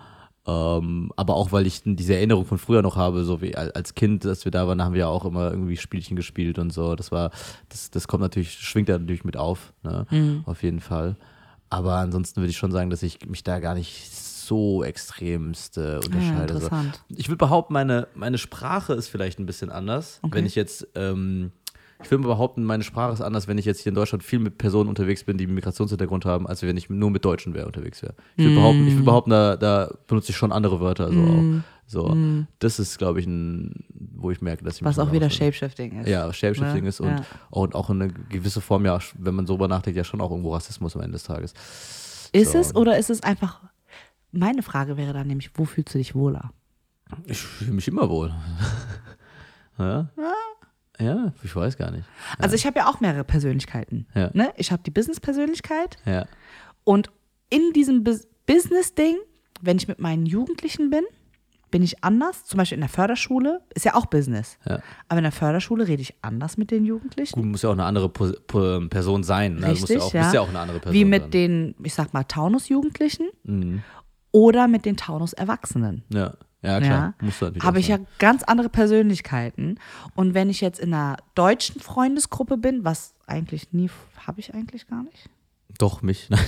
[0.47, 3.95] Ähm, aber auch, weil ich diese Erinnerung von früher noch habe, so wie al- als
[3.95, 6.95] Kind, dass wir da waren, haben wir ja auch immer irgendwie Spielchen gespielt und so.
[6.95, 7.31] Das war,
[7.69, 10.05] das, das kommt natürlich, schwingt da natürlich mit auf, ne?
[10.45, 11.17] Auf jeden Fall.
[11.71, 14.09] Aber ansonsten würde ich schon sagen, dass ich mich da gar nicht
[14.49, 16.53] so extremst äh, unterscheide.
[16.53, 16.59] so.
[16.65, 17.03] interessant.
[17.07, 20.19] Ich würde behaupten, meine, meine Sprache ist vielleicht ein bisschen anders.
[20.23, 20.35] Okay.
[20.37, 21.51] Wenn ich jetzt, ähm,
[22.03, 24.57] ich würde behaupten, meine Sprache ist anders, wenn ich jetzt hier in Deutschland viel mit
[24.57, 28.01] Personen unterwegs bin, die einen Migrationshintergrund haben, als wenn ich nur mit Deutschen wäre unterwegs
[28.01, 28.13] wäre.
[28.35, 31.05] Ich würde behaupten, ich würde behaupten da, da benutze ich schon andere Wörter.
[31.05, 31.43] Also auch.
[31.91, 32.15] So,
[32.59, 33.83] das ist, glaube ich, ein,
[34.15, 35.27] wo ich merke, dass ich mich Was auch wieder.
[35.29, 36.07] Shapeshifting ist.
[36.07, 36.89] Ja, Shapeshifting Ne?
[36.89, 37.25] ist und, Ja.
[37.49, 40.53] und auch eine gewisse Form, ja, wenn man so über nachdenkt, ja schon auch irgendwo
[40.53, 41.53] Rassismus am Ende des Tages.
[42.31, 42.59] Ist So.
[42.59, 43.61] es oder ist es einfach,
[44.31, 46.51] meine Frage wäre dann nämlich, wo fühlst du dich wohler?
[47.25, 48.33] Ich fühle mich immer wohl.
[49.79, 50.09] ja?
[50.99, 52.07] ja, ich weiß gar nicht.
[52.37, 54.05] Also ich habe ja auch mehrere Persönlichkeiten.
[54.13, 54.29] Ja.
[54.33, 54.51] Ne?
[54.57, 56.25] Ich habe die Business-Persönlichkeit Ja.
[56.83, 57.09] und
[57.49, 59.15] in diesem Bus Business-Ding,
[59.61, 61.03] wenn ich mit meinen Jugendlichen bin,
[61.69, 62.45] bin ich anders.
[62.45, 64.57] Zum Beispiel in der Förderschule, ist ja auch Business.
[64.67, 64.79] Ja.
[65.07, 67.35] Aber in der Förderschule rede ich anders mit den Jugendlichen.
[67.39, 69.57] Gut, muss ja auch eine andere Po- Po- Person sein.
[69.57, 69.67] Ne?
[69.67, 70.33] Also muss Richtig, ja auch, ja.
[70.33, 70.93] Ja auch eine andere Person.
[70.95, 71.31] Wie mit dann.
[71.31, 73.83] den, ich sag mal, Taunus-Jugendlichen Mhm.
[74.31, 76.03] Oder mit den Taunus-Erwachsenen.
[76.13, 76.33] Ja.
[76.61, 76.81] ja, klar.
[76.81, 79.79] Ja, natürlich habe ich ja ganz andere Persönlichkeiten.
[80.15, 83.89] Und wenn ich jetzt in einer deutschen Freundesgruppe bin, was eigentlich nie,
[84.27, 85.29] habe ich eigentlich gar nicht.
[85.77, 86.29] Doch, mich.
[86.29, 86.39] Nein.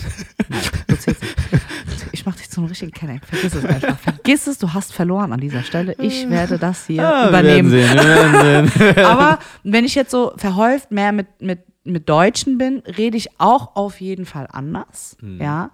[2.12, 3.26] Ich mache dich zum richtigen Kenneck.
[3.26, 3.98] Vergiss es einfach.
[3.98, 5.96] Vergiss es, du hast verloren an dieser Stelle.
[6.00, 7.72] Ich werde das hier Ah, übernehmen.
[7.72, 9.06] Wir werden sehen, wir werden.
[9.06, 13.76] Aber wenn ich jetzt so verhäuft mehr mit, mit, mit Deutschen bin, rede ich auch
[13.76, 15.16] auf jeden Fall anders.
[15.40, 15.72] Ja.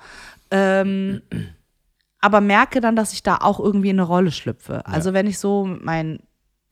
[0.51, 1.21] Ähm,
[2.27, 4.85] aber merke dann, dass ich da auch irgendwie in eine Rolle schlüpfe.
[4.85, 6.23] Also wenn ich so mit meinen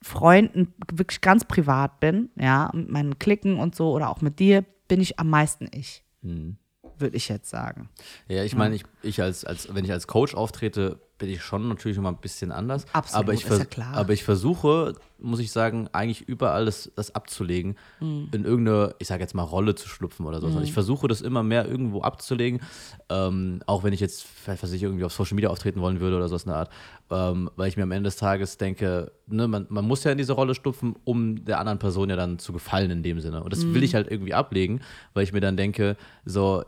[0.01, 4.66] Freunden wirklich ganz privat bin, ja, mit meinen Klicken und so oder auch mit dir,
[4.89, 6.03] bin ich am meisten ich.
[6.22, 6.58] Mhm.
[6.97, 7.88] Würde ich jetzt sagen.
[8.28, 11.68] Ja, ich meine, ich, ich als, als, wenn ich als Coach auftrete, bin ich schon
[11.70, 12.86] natürlich immer ein bisschen anders.
[12.93, 13.93] Absolut, aber ich, ist ja klar.
[13.95, 18.28] aber ich versuche, muss ich sagen, eigentlich überall das, das abzulegen, Mhm.
[18.34, 20.47] in irgendeine, ich sage jetzt mal, Rolle zu schlüpfen oder so.
[20.47, 22.61] Also Ich versuche das immer mehr irgendwo abzulegen,
[23.09, 26.28] ähm, auch wenn ich jetzt, was ich, irgendwie auf Social Media auftreten wollen würde oder
[26.28, 26.70] so aus einer Art,
[27.09, 30.18] ähm, weil ich mir am Ende des Tages denke, ne, man, man muss ja in
[30.18, 33.41] diese Rolle schlüpfen, um der anderen Person ja dann zu gefallen in dem Sinne.
[33.43, 34.82] Und das will ich halt irgendwie ablegen,
[35.13, 35.95] weil ich mir dann denke,
[36.26, 36.63] so,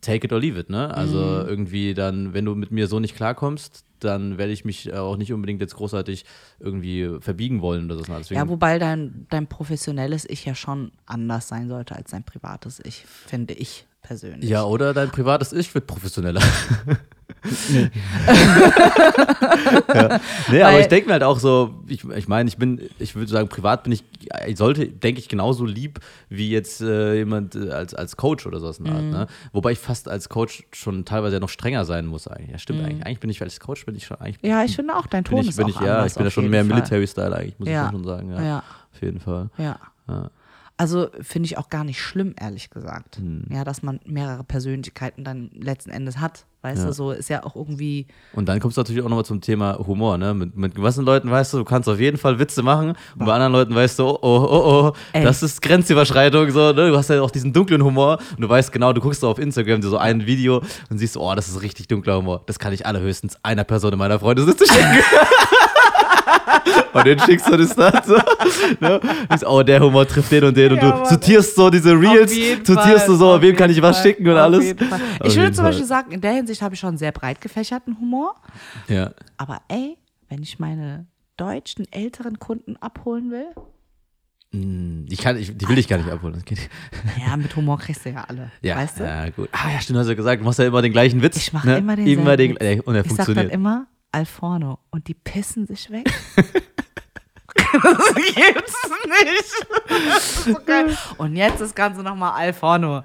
[0.00, 0.92] take it or leave it, ne?
[0.94, 5.16] Also irgendwie dann, wenn du mit mir so nicht klarkommst, dann werde ich mich auch
[5.16, 6.24] nicht unbedingt jetzt großartig
[6.60, 8.04] irgendwie verbiegen wollen oder so.
[8.04, 12.80] Deswegen, Ja, wobei dein, dein professionelles Ich ja schon anders sein sollte als dein privates
[12.84, 14.48] Ich, finde ich persönlich.
[14.48, 16.40] ja, oder dein privates Ich wird professioneller.
[19.94, 20.20] ja.
[20.50, 23.14] Nee, aber Weil- ich denke mir halt auch so, ich, ich meine, ich bin, ich
[23.14, 24.04] würde sagen, privat bin ich,
[24.46, 28.60] ich sollte, denke ich, genauso lieb wie jetzt äh, jemand äh, als, als Coach oder
[28.60, 29.02] sowas in der Art.
[29.02, 29.10] Mhm.
[29.10, 29.26] Ne?
[29.52, 32.50] Wobei ich fast als Coach schon teilweise noch strenger sein muss eigentlich.
[32.52, 32.86] Ja, stimmt Mhm.
[32.86, 33.06] eigentlich.
[33.06, 34.38] Eigentlich bin ich als Coach bin ich schon eigentlich.
[34.42, 36.24] Ja, ich finde auch, dein Ton bin ich, ist bin auch ich, ja, ich bin
[36.24, 36.64] ja schon mehr.
[36.64, 37.86] Military-Style eigentlich, muss Ja.
[37.86, 38.30] ich schon sagen.
[38.32, 38.62] Ja, Ja.
[38.94, 39.50] Auf jeden Fall.
[39.58, 39.78] Ja.
[40.08, 40.30] Ja.
[40.76, 43.18] Also finde ich auch gar nicht schlimm, ehrlich gesagt.
[43.18, 43.44] Hm.
[43.48, 46.46] Ja, dass man mehrere Persönlichkeiten dann letzten Endes hat.
[46.62, 46.86] Weißt Ja.
[46.86, 48.06] du, so ist ja auch irgendwie.
[48.32, 50.34] Und dann kommst du natürlich auch nochmal zum Thema Humor, ne?
[50.34, 53.32] Mit, mit gewissen Leuten weißt du, du kannst auf jeden Fall Witze machen und bei
[53.34, 56.88] anderen Leuten weißt du, oh, oh, oh, oh, das ist Grenzüberschreitung, so, ne?
[56.90, 59.82] Du hast ja auch diesen dunklen Humor und du weißt genau, du guckst auf Instagram
[59.82, 62.42] so ein Video und siehst, oh, das ist richtig dunkler Humor.
[62.46, 64.88] Das kann ich allerhöchstens einer Person in meiner Freundesliste schicken.
[66.92, 68.16] und den schickst du das dann so.
[68.80, 69.00] Ne?
[69.46, 72.32] Oh, der Humor trifft den und den und Ja, du sortierst so diese Reels,
[72.64, 74.74] sortierst du so, auf wem kann ich was Fall, schicken und auf alles.
[75.24, 77.98] Ich würde zum Beispiel sagen, in der Hinsicht habe ich schon einen sehr breit gefächerten
[78.00, 78.34] Humor.
[78.88, 79.10] Ja.
[79.36, 79.96] Aber ey,
[80.28, 81.06] wenn ich meine
[81.36, 83.46] deutschen älteren Kunden abholen will,
[84.52, 86.34] Hm, Die, kann, ich, die will ich gar nicht abholen.
[86.34, 86.70] Das geht.
[87.18, 88.52] naja, mit Humor kriegst du ja alle.
[88.62, 89.02] Ja, weißt du?
[89.04, 89.48] ja, gut.
[89.50, 91.36] Ah, ja, stimmt, hast du ja gesagt, du machst ja immer den gleichen Witz.
[91.38, 91.78] Ich mache ne?
[91.78, 92.82] immer den Immer den, Witz.
[92.86, 93.52] und er Ich sag dann funktioniert.
[93.52, 96.06] immer Alforno und die pissen sich weg.
[97.82, 99.66] das gibt's nicht.
[99.88, 100.96] Das ist so geil.
[101.18, 103.02] Und jetzt das Ganze nochmal Alforno.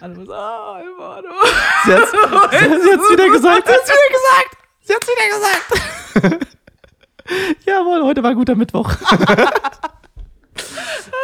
[0.00, 1.30] Alle so, ah, Alforno.
[1.84, 3.66] Sie sie hat's wieder gesagt.
[3.66, 4.56] Sie hat's wieder gesagt.
[4.82, 6.46] Sie hat's wieder gesagt.
[7.64, 8.92] Jawohl, heute war ein guter Mittwoch.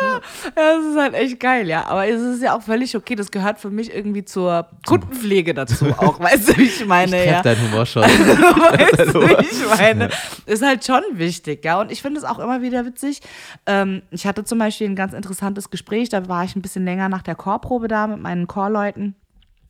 [0.02, 0.20] Ja,
[0.54, 1.86] das ist halt echt geil, ja.
[1.86, 3.14] Aber es ist ja auch völlig okay.
[3.14, 6.20] Das gehört für mich irgendwie zur Kundenpflege dazu auch.
[6.20, 7.24] Weißt du, wie ich meine?
[7.24, 7.42] Ich ja.
[7.42, 8.02] deinen Humor schon.
[8.02, 10.10] weißt du, wie ich meine?
[10.46, 11.80] Ist halt schon wichtig, ja.
[11.80, 13.20] Und ich finde es auch immer wieder witzig.
[13.66, 17.08] Ähm, ich hatte zum Beispiel ein ganz interessantes Gespräch, da war ich ein bisschen länger
[17.08, 19.14] nach der Chorprobe da mit meinen Chorleuten.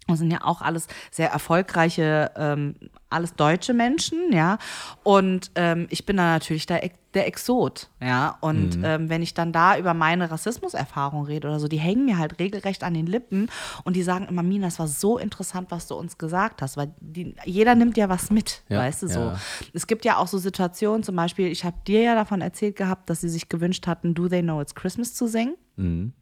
[0.09, 2.74] Das sind ja auch alles sehr erfolgreiche, ähm,
[3.09, 4.59] alles deutsche Menschen, ja.
[5.05, 8.36] Und ähm, ich bin da natürlich der, der Exot, ja.
[8.40, 12.18] Und ähm, wenn ich dann da über meine Rassismuserfahrung rede oder so, die hängen mir
[12.18, 13.48] halt regelrecht an den Lippen
[13.84, 16.92] und die sagen immer, Mina, es war so interessant, was du uns gesagt hast, weil
[17.00, 19.20] die, jeder nimmt ja was mit, Ja, weißt du so.
[19.20, 19.36] ja.
[19.72, 23.09] Es gibt ja auch so Situationen, zum Beispiel, ich habe dir ja davon erzählt gehabt,
[23.09, 25.55] dass sie sich gewünscht hatten, Do They Know It's Christmas zu singen.
[25.76, 26.12] Mhm.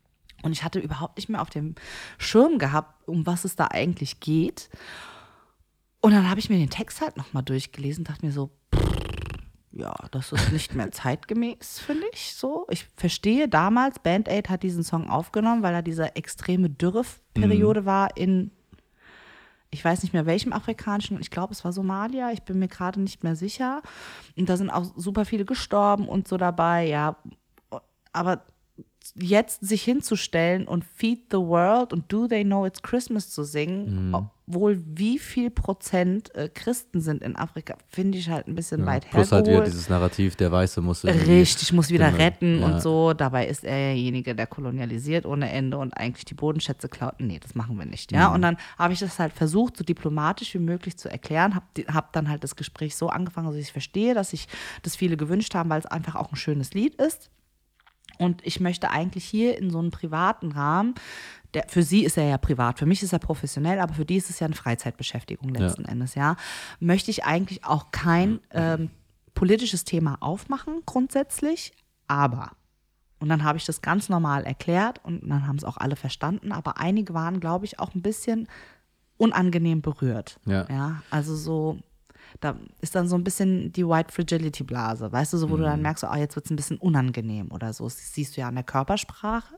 [0.42, 1.74] Und ich hatte überhaupt nicht mehr auf dem
[2.18, 4.70] Schirm gehabt, um was es da eigentlich geht.
[6.00, 8.50] Und dann habe ich mir den Text halt nochmal durchgelesen, dachte mir so,
[9.72, 12.66] ja, das ist nicht mehr zeitgemäß, finde ich so.
[12.70, 18.16] Ich verstehe damals, Band Aid hat diesen Song aufgenommen, weil er diese extreme Dürreperiode war
[18.16, 18.50] in,
[19.70, 23.00] ich weiß nicht mehr welchem afrikanischen, ich glaube, es war Somalia, ich bin mir gerade
[23.00, 23.82] nicht mehr sicher.
[24.36, 27.16] Und da sind auch super viele gestorben und so dabei, ja.
[28.12, 28.44] Aber
[29.14, 34.14] jetzt sich hinzustellen und Feed the World und Do They Know It's Christmas zu singen,
[34.46, 39.08] obwohl wie viel Prozent äh, Christen sind in Afrika, finde ich halt ein bisschen weit
[39.08, 39.66] Plus halt wieder hergeholt.
[39.68, 42.66] dieses Narrativ, der Weiße muss Richtig, muss wieder Genau, retten ja.
[42.66, 43.12] und so.
[43.14, 47.14] Dabei ist er derjenige, der kolonialisiert ohne Ende und eigentlich die Bodenschätze klaut.
[47.18, 48.28] Nee, das machen wir nicht, ja.
[48.28, 48.34] Mhm.
[48.34, 51.54] Und dann habe ich das halt versucht, so diplomatisch wie möglich zu erklären.
[51.54, 54.48] Habe hab dann halt das Gespräch so angefangen, dass ich verstehe, dass sich
[54.82, 57.30] das viele gewünscht haben, weil es einfach auch ein schönes Lied ist.
[58.20, 60.94] Und ich möchte eigentlich hier in so einem privaten Rahmen,
[61.54, 64.16] der, für sie ist er ja privat, für mich ist er professionell, aber für die
[64.16, 66.36] ist es ja eine Freizeitbeschäftigung letzten Endes, ja.
[66.80, 68.90] Möchte ich eigentlich auch kein ähm,
[69.34, 71.72] politisches Thema aufmachen, grundsätzlich,
[72.08, 72.52] aber.
[73.20, 76.52] Und dann habe ich das ganz normal erklärt und dann haben es auch alle verstanden,
[76.52, 78.48] aber einige waren, glaube ich, auch ein bisschen
[79.16, 80.38] unangenehm berührt.
[80.44, 80.66] Ja.
[80.68, 81.78] ja also so,
[82.40, 85.62] da ist dann so ein bisschen die White Fragility Blase, weißt du, so wo du
[85.62, 85.66] Mhm.
[85.66, 87.84] dann merkst, so, ah, jetzt wird es ein bisschen unangenehm oder so.
[87.84, 89.54] Das siehst du ja an der Körpersprache.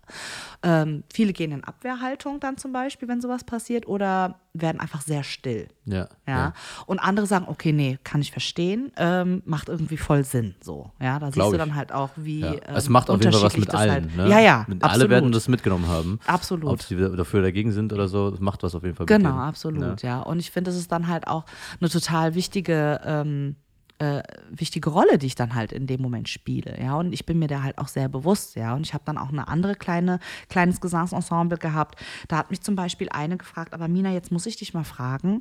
[0.62, 5.22] Ähm, viele gehen in Abwehrhaltung dann zum Beispiel, wenn sowas passiert, oder werden einfach sehr
[5.24, 5.68] still.
[5.86, 6.52] Ja, Ja.
[6.86, 10.54] Und andere sagen, okay, nee, kann ich verstehen, ähm, macht irgendwie voll Sinn.
[10.60, 10.90] So.
[11.00, 12.40] Ja, da Glaub siehst du dann halt auch, wie.
[12.40, 12.52] Ja.
[12.52, 13.90] Ähm, es macht auf jeden Fall was mit das allen.
[13.90, 14.28] Halt, ne?
[14.28, 14.64] Ja, ja.
[14.68, 15.02] Mit, absolut.
[15.02, 16.20] alle werden das mitgenommen haben.
[16.26, 16.70] Absolut.
[16.70, 19.36] Ob sie dafür oder dagegen sind oder so, es macht was auf jeden Fall Genau,
[19.36, 20.08] absolut, Ja.
[20.08, 20.20] ja.
[20.20, 21.44] Und ich finde, das ist dann halt auch
[21.80, 23.56] eine total wichtige, ähm,
[24.02, 26.96] äh, wichtige Rolle, die ich dann halt in dem Moment spiele, ja.
[26.96, 28.74] Und ich bin mir da halt auch sehr bewusst, ja.
[28.74, 32.02] Und ich habe dann auch eine andere kleine, kleines Gesangsensemble gehabt.
[32.26, 35.40] Da hat mich zum Beispiel eine gefragt, aber Mina, jetzt muss ich dich mal fragen,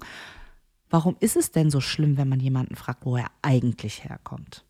[0.91, 4.63] warum ist es denn so schlimm, wenn man jemanden fragt, wo er eigentlich herkommt?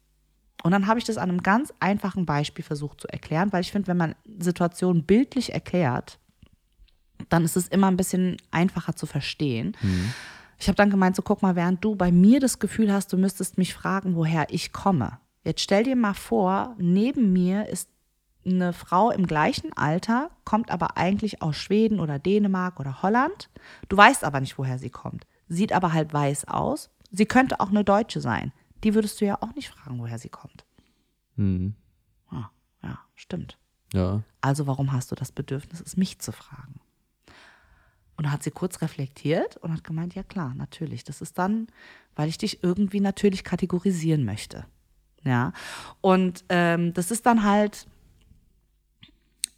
[0.63, 3.71] Und dann habe ich das an einem ganz einfachen Beispiel versucht zu erklären, weil ich
[3.71, 6.17] finde, wenn man Situationen bildlich erklärt,
[7.29, 9.75] dann ist es immer ein bisschen einfacher zu verstehen.
[10.61, 13.17] Ich habe dann gemeint, so guck mal, während du bei mir das Gefühl hast, du
[13.17, 15.17] müsstest mich fragen, woher ich komme.
[15.43, 17.89] Jetzt stell dir mal vor, neben mir ist
[18.45, 23.49] eine Frau im gleichen Alter, kommt aber eigentlich aus Schweden oder Dänemark oder Holland.
[23.89, 25.25] Du weißt aber nicht, woher sie kommt.
[25.47, 26.91] sieht aber halt weiß aus.
[27.09, 28.53] Sie könnte auch eine Deutsche sein.
[28.83, 30.63] Die würdest du ja auch nicht fragen, woher sie kommt.
[31.37, 31.73] Mhm.
[32.29, 32.51] Ah,
[32.83, 33.57] ja, stimmt.
[33.93, 34.21] Ja.
[34.41, 36.80] Also warum hast du das Bedürfnis, es mich zu fragen?
[38.17, 41.03] Und hat sie kurz reflektiert und hat gemeint, ja klar, natürlich.
[41.03, 41.67] Das ist dann,
[42.15, 44.65] weil ich dich irgendwie natürlich kategorisieren möchte.
[45.23, 45.53] Ja.
[46.01, 47.87] Und ähm, das ist dann halt,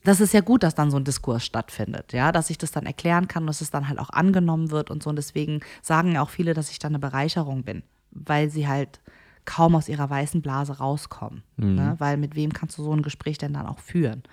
[0.03, 2.85] das ist ja gut, dass dann so ein Diskurs stattfindet, ja, dass ich das dann
[2.85, 5.09] erklären kann und dass es dann halt auch angenommen wird und so.
[5.09, 8.99] Und deswegen sagen ja auch viele, dass ich dann eine Bereicherung bin, weil sie halt
[9.45, 11.43] kaum aus ihrer weißen Blase rauskommen.
[11.57, 11.95] Ne?
[11.99, 14.23] Weil mit wem kannst du so ein Gespräch denn dann auch führen?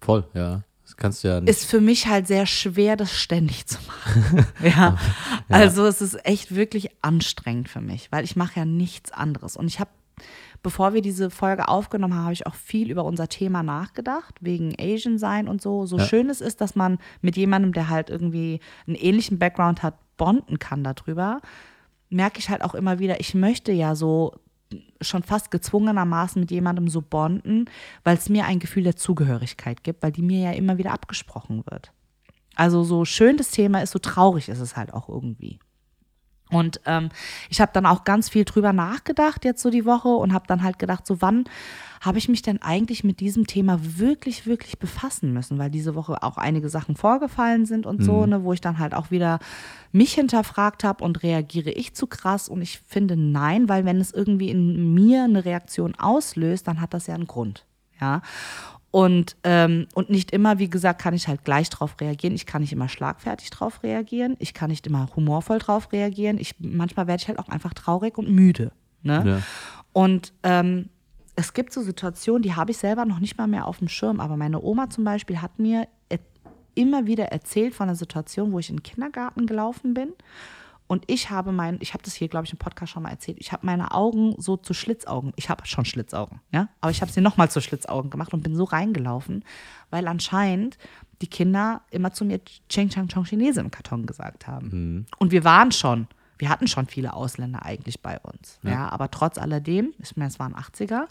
[0.00, 0.62] Voll, ja.
[0.96, 1.50] Das kannst du ja nicht.
[1.50, 4.46] ist für mich halt sehr schwer, das ständig zu machen.
[4.62, 4.96] ja.
[5.48, 9.56] Also es ist echt wirklich anstrengend für mich, weil ich mache ja nichts anderes.
[9.56, 9.90] Und ich habe,
[10.62, 14.74] bevor wir diese Folge aufgenommen haben, habe ich auch viel über unser Thema nachgedacht, wegen
[14.78, 15.84] Asian sein und so.
[15.86, 16.04] So Ja.
[16.04, 20.60] schön es ist, dass man mit jemandem, der halt irgendwie einen ähnlichen Background hat, bonden
[20.60, 21.40] kann darüber,
[22.08, 24.34] merke ich halt auch immer wieder, ich möchte ja so
[25.00, 27.66] schon fast gezwungenermaßen mit jemandem so bonden,
[28.04, 31.64] weil es mir ein Gefühl der Zugehörigkeit gibt, weil die mir ja immer wieder abgesprochen
[31.70, 31.92] wird.
[32.54, 35.58] Also so schön das Thema ist, so traurig ist es halt auch irgendwie.
[36.50, 37.08] Und ähm,
[37.48, 40.62] ich habe dann auch ganz viel drüber nachgedacht jetzt so die Woche und habe dann
[40.62, 41.44] halt gedacht, so wann
[42.04, 46.22] habe ich mich denn eigentlich mit diesem Thema wirklich, wirklich befassen müssen, weil diese Woche
[46.22, 49.38] auch einige Sachen vorgefallen sind und so, ne, wo ich dann halt auch wieder
[49.90, 52.50] mich hinterfragt habe und reagiere ich zu krass?
[52.50, 56.92] Und ich finde nein, weil wenn es irgendwie in mir eine Reaktion auslöst, dann hat
[56.92, 57.64] das ja einen Grund,
[58.00, 58.20] ja.
[58.94, 62.32] Und, ähm, und nicht immer, wie gesagt, kann ich halt gleich drauf reagieren.
[62.36, 64.36] Ich kann nicht immer schlagfertig drauf reagieren.
[64.38, 66.38] Ich kann nicht immer humorvoll drauf reagieren.
[66.38, 68.70] Ich, manchmal werde ich halt auch einfach traurig und müde.
[69.02, 69.24] Ne?
[69.26, 69.42] Ja.
[69.92, 70.90] Und ähm,
[71.34, 74.20] es gibt so Situationen, die habe ich selber noch nicht mal mehr auf dem Schirm.
[74.20, 75.88] Aber meine Oma zum Beispiel hat mir
[76.76, 80.12] immer wieder erzählt von einer Situation, wo ich in den Kindergarten gelaufen bin.
[80.86, 83.38] Und ich habe mein, ich habe das hier, glaube ich, im Podcast schon mal erzählt,
[83.40, 87.10] ich habe meine Augen so zu Schlitzaugen, ich habe schon Schlitzaugen, ja, aber ich habe
[87.10, 89.44] sie nochmal zu Schlitzaugen gemacht und bin so reingelaufen,
[89.90, 90.76] weil anscheinend
[91.22, 95.06] die Kinder immer zu mir Cheng Chang Chong Chinese im Karton gesagt haben.
[95.18, 96.06] Und wir waren schon,
[96.38, 100.38] wir hatten schon viele Ausländer eigentlich bei uns, ja, aber trotz alledem, ich meine, es
[100.38, 101.06] waren 80er,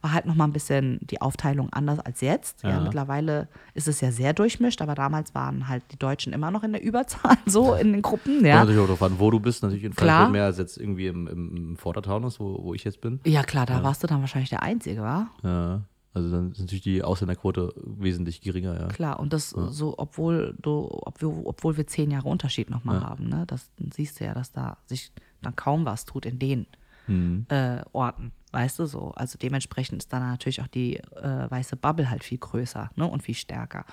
[0.00, 2.62] war halt nochmal ein bisschen die Aufteilung anders als jetzt.
[2.62, 2.70] Ja.
[2.70, 2.80] Ja.
[2.80, 6.72] mittlerweile ist es ja sehr durchmischt, aber damals waren halt die Deutschen immer noch in
[6.72, 8.60] der Überzahl, so in den Gruppen, ja.
[8.60, 9.62] Natürlich auch darauf an, wo du bist.
[9.62, 10.08] Natürlich in Klar.
[10.08, 13.20] Frankfurt mehr als jetzt irgendwie im, im, Vordertaunus, wo, wo ich jetzt bin.
[13.24, 15.28] Ja, klar, da warst du dann wahrscheinlich der Einzige, war?
[15.42, 15.82] Ja.
[16.18, 18.88] Also dann ist natürlich die Ausländerquote wesentlich geringer, ja.
[18.88, 23.08] Klar, und das so, obwohl du, obwohl, obwohl wir zehn Jahre Unterschied nochmal Ja.
[23.08, 23.44] haben, ne?
[23.46, 25.12] Das dann siehst du ja, dass da sich
[25.42, 26.66] dann kaum was tut in den
[27.06, 27.46] Mhm.
[27.48, 29.12] äh, Orten, weißt du so.
[29.12, 33.06] Also dementsprechend ist dann natürlich auch die äh, weiße Bubble halt viel größer, ne?
[33.06, 33.86] Und viel stärker.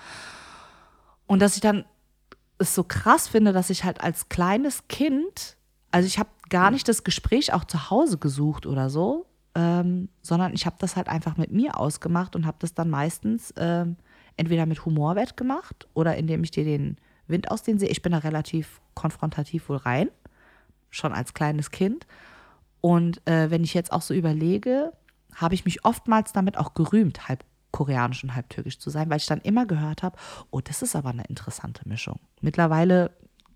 [1.28, 1.86] Und dass ich dann
[2.57, 5.57] es so krass finde, dass ich halt als kleines Kind,
[5.91, 9.26] also ich habe gar nicht das Gespräch auch zu Hause gesucht oder so,
[9.56, 13.53] ähm, sondern ich habe das halt einfach mit mir ausgemacht und habe das dann meistens
[13.58, 13.95] ähm,
[14.38, 16.97] entweder mit Humor wettgemacht oder indem ich dir den
[17.28, 17.88] Wind aus den See.
[17.88, 20.10] Ich bin da relativ konfrontativ wohl rein,
[20.89, 22.06] schon als kleines Kind.
[22.82, 24.93] Und äh, wenn ich jetzt auch so überlege,
[25.34, 29.18] habe ich mich oftmals damit auch gerühmt, halb koreanisch und halb türkisch zu sein, weil
[29.18, 30.18] ich dann immer gehört habe,
[30.49, 32.20] oh, das ist aber eine interessante Mischung.
[32.39, 33.12] Mittlerweile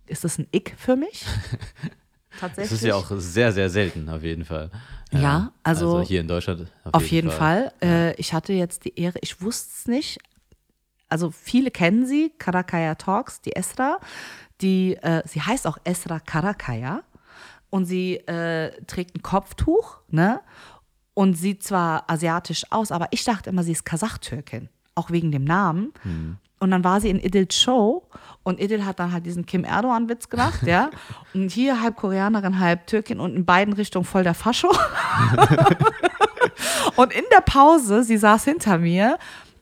[0.07, 1.25] ist es ein Ick für mich.
[2.39, 2.81] Das Tatsächlich.
[2.81, 4.69] ist ja auch sehr, sehr selten, auf jeden Fall.
[5.11, 6.67] Ja, also hier in Deutschland.
[6.91, 7.73] Auf jeden Fall.
[7.81, 10.19] Äh, ich hatte jetzt die Ehre, ich wusste es nicht.
[11.09, 13.99] Also viele kennen sie, Karakaya Talks, die Esra.
[14.61, 17.01] Die, äh, sie heißt auch Esra Karakaya
[17.69, 20.41] und sie äh, trägt ein Kopftuch, ne?
[21.13, 25.43] Und sieht zwar asiatisch aus, aber ich dachte immer, sie ist Kasach-Türkin, auch wegen dem
[25.43, 25.91] Namen.
[26.59, 28.03] Und dann war sie in Idils Show
[28.43, 30.89] und Idil hat dann halt diesen Kim Erdogan-Witz gemacht, ja.
[31.33, 34.71] Und hier halb Koreanerin, halb Türkin und in beiden Richtungen voll der Fascho.
[36.95, 39.17] Und in der Pause, sie saß hinter mir,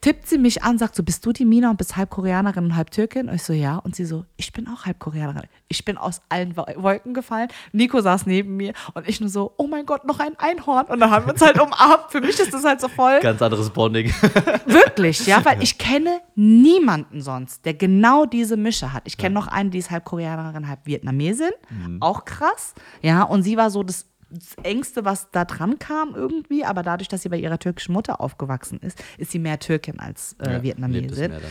[0.07, 2.75] tippt sie mich an, sagt so, bist du die Mina und bist halb Koreanerin und
[2.77, 3.27] halb Türkin?
[3.27, 3.75] Und ich so, ja.
[3.75, 5.43] Und sie so, ich bin auch halb Koreanerin.
[5.67, 7.49] Ich bin aus allen Wo- Wolken gefallen.
[7.73, 10.85] Nico saß neben mir und ich nur so, oh mein Gott, noch ein Einhorn.
[10.85, 12.05] Und dann haben wir uns halt umarmt.
[12.09, 13.19] Für mich ist das halt so voll.
[13.19, 14.07] Ganz anderes Bonding.
[14.65, 19.03] Wirklich, ja, weil ich kenne niemanden sonst, der genau diese Mische hat.
[19.05, 21.51] Ich kenne noch eine, die ist halb Koreanerin, halb Vietnamesin.
[21.99, 22.73] Auch krass.
[23.01, 26.65] Ja, und sie war so das, das Engste, was da dran kam irgendwie.
[26.65, 30.35] Aber dadurch, dass sie bei ihrer türkischen Mutter aufgewachsen ist, ist sie mehr Türkin als
[30.41, 31.29] äh, Ja, Vietnamesin.
[31.31, 31.47] mehr dann, ja.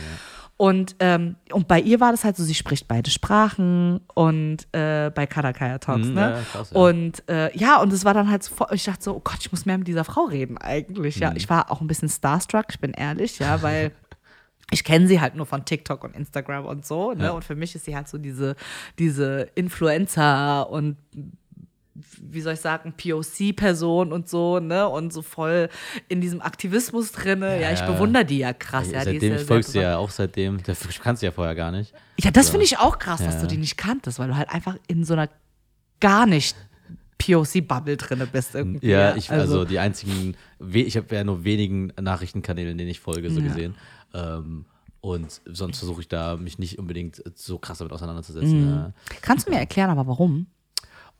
[0.59, 5.11] Und, ähm, und bei ihr war das halt so, sie spricht beide Sprachen und äh,
[5.13, 6.21] bei Karakaya Talks, Mhm, ne?
[6.21, 6.71] ja, krass.
[6.71, 9.51] Und äh, ja, und es war dann halt so, ich dachte so, oh Gott, ich
[9.51, 11.17] muss mehr mit dieser Frau reden eigentlich.
[11.17, 11.21] Mhm.
[11.21, 13.91] Ja, ich war auch ein bisschen starstruck, ich bin ehrlich, ja, weil
[14.71, 17.33] ich kenne sie halt nur von TikTok und Instagram und so, ne?
[17.33, 18.55] Und für mich ist sie halt so diese,
[18.97, 20.97] diese Influencer und
[22.21, 24.87] wie soll ich sagen, POC-Person und so, ne?
[24.87, 25.69] Und so voll
[26.07, 27.59] in diesem Aktivismus drinne.
[27.61, 27.91] Ja, ich Ja.
[27.91, 28.91] bewundere die ja krass.
[28.91, 30.61] Ja, seitdem, ich folge sie ja auch seitdem.
[30.61, 31.93] Du kannst sie ja vorher gar nicht.
[32.19, 33.41] Ja, das finde ich auch krass, dass Ja.
[33.41, 35.29] du die nicht kanntest, weil du halt einfach in so einer
[35.99, 36.55] gar nicht
[37.17, 38.87] POC-Bubble drinne bist irgendwie.
[38.87, 40.35] Ja, ich, also, die einzigen,
[40.71, 43.75] ich habe ja nur wenigen Nachrichtenkanälen, denen ich folge, so gesehen.
[44.13, 44.65] Ähm,
[45.01, 48.67] und sonst versuche ich da mich nicht unbedingt so krass damit auseinanderzusetzen.
[48.69, 48.93] Ja.
[49.21, 50.47] Kannst du mir erklären, aber warum?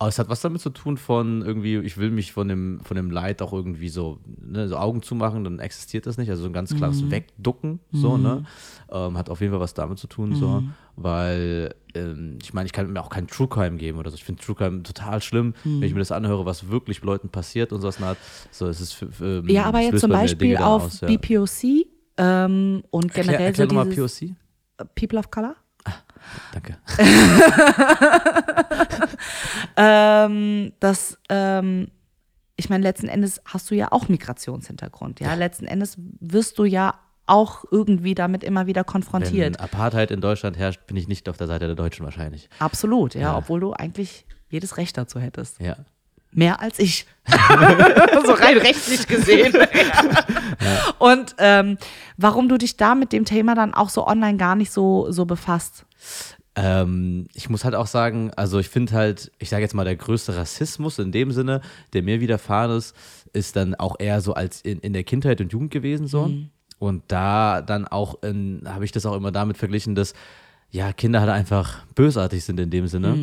[0.00, 2.96] Aber es hat was damit zu tun von irgendwie, ich will mich von dem, von
[2.96, 6.30] dem Leid auch irgendwie so, ne, so Augen zumachen, dann existiert das nicht.
[6.30, 7.10] Also so ein ganz klares Mhm.
[7.10, 8.44] Wegducken, so, ne?
[8.92, 10.60] Ähm, hat auf jeden Fall was damit zu tun, so.
[10.60, 10.74] Mhm.
[10.94, 14.14] Weil, ähm, ich meine, ich kann mir auch keinen True Crime geben oder so.
[14.14, 15.80] Ich finde True Crime total schlimm, Mhm.
[15.80, 17.98] wenn ich mir das anhöre, was wirklich Leuten passiert und so was.
[18.52, 21.08] So, es ist, ähm, Ja, aber jetzt zum Beispiel auf aus, ja.
[21.08, 21.86] BPOC
[22.18, 24.36] ähm, und Erklär, generell erklär so nochmal dieses POC.
[24.94, 25.56] People of Color.
[26.52, 26.76] Danke.
[29.76, 31.88] Ähm, das, ähm,
[32.56, 35.20] ich meine, letzten Endes hast du ja auch Migrationshintergrund.
[35.20, 36.94] Ja, letzten Endes wirst du ja
[37.26, 39.60] auch irgendwie damit immer wieder Wenn konfrontiert.
[39.60, 42.48] Apartheit in Deutschland herrscht, bin ich nicht auf der Seite der Deutschen wahrscheinlich.
[42.58, 43.36] Absolut, ja, Ja.
[43.36, 45.60] obwohl du eigentlich jedes Recht dazu hättest.
[45.60, 45.76] Ja.
[46.32, 47.06] Mehr als ich.
[47.26, 49.54] so rein rechtlich gesehen.
[50.98, 51.78] Und ähm,
[52.16, 55.24] warum du dich da mit dem Thema dann auch so online gar nicht so, so
[55.24, 55.84] befasst.
[56.54, 59.96] Ähm, ich muss halt auch sagen, also ich finde halt, ich sage jetzt mal, der
[59.96, 61.60] größte Rassismus in dem Sinne,
[61.92, 62.96] der mir widerfahren ist,
[63.32, 66.30] ist dann auch eher so als in, in der Kindheit und Jugend gewesen so.
[66.80, 70.14] Und da dann auch, habe ich das auch immer damit verglichen, dass
[70.70, 73.14] ja, Kinder halt einfach bösartig sind in dem Sinne.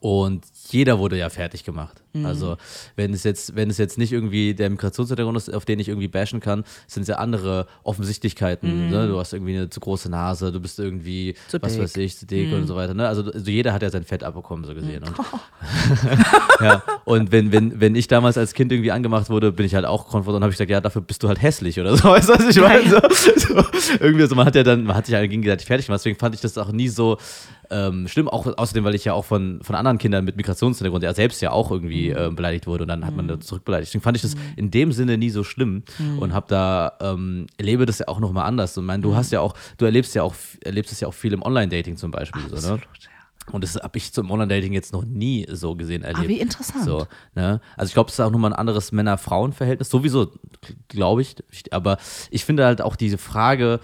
[0.00, 2.02] Und jeder wurde ja fertig gemacht.
[2.24, 2.56] Also,
[2.96, 6.08] wenn es jetzt, wenn es jetzt nicht irgendwie der Migrationshintergrund ist, auf den ich irgendwie
[6.08, 8.90] bashen kann, sind es ja andere Offensichtlichkeiten.
[8.90, 9.08] Ne?
[9.08, 11.82] Du hast irgendwie eine zu große Nase, du bist irgendwie, Zu was dick.
[11.82, 12.94] weiß ich, zu dick und so weiter.
[12.94, 13.06] Ne?
[13.06, 15.04] Also, also jeder hat ja sein Fett abbekommen, so gesehen.
[15.04, 15.16] Und,
[16.60, 19.84] ja, und wenn, wenn, wenn ich damals als Kind irgendwie angemacht wurde, bin ich halt
[19.84, 22.04] auch konfrontiert und habe ich gesagt, ja, dafür bist du halt hässlich oder so.
[22.08, 22.88] Weißt du, was ich meine?
[22.88, 23.00] So,
[23.36, 23.64] so,
[24.00, 26.00] irgendwie so, man hat ja dann, man hat sich halt gegenseitig fertig gemacht.
[26.00, 27.18] Deswegen fand ich das auch nie so
[27.70, 28.28] ähm, schlimm.
[28.28, 31.50] Auch außerdem, weil ich ja auch von, von anderen Kindern mit Migrationshintergrund ja selbst ja
[31.50, 33.90] auch irgendwie ähm, beleidigt wurde und dann hat man da zurückbeleidigt.
[33.90, 35.82] Deswegen fand ich das in dem Sinne nie so schlimm
[36.18, 38.76] und habe da, ähm, erlebe das ja auch nochmal anders.
[38.76, 40.34] Und mein, du hast ja auch, du erlebst ja auch,
[40.64, 42.42] erlebst es ja auch viel im Online-Dating zum Beispiel.
[42.48, 42.80] So, ne?
[43.50, 46.24] Und das habe ich zum Online-Dating jetzt noch nie so gesehen erlebt.
[46.24, 46.84] Ah, wie interessant.
[46.84, 47.60] So, ne?
[47.76, 49.88] Also ich glaube, es ist auch nochmal ein anderes Männer-Frauen-Verhältnis.
[49.88, 50.32] Sowieso,
[50.88, 51.36] glaube ich.
[51.70, 51.96] Aber
[52.30, 53.80] ich finde halt auch diese Frage,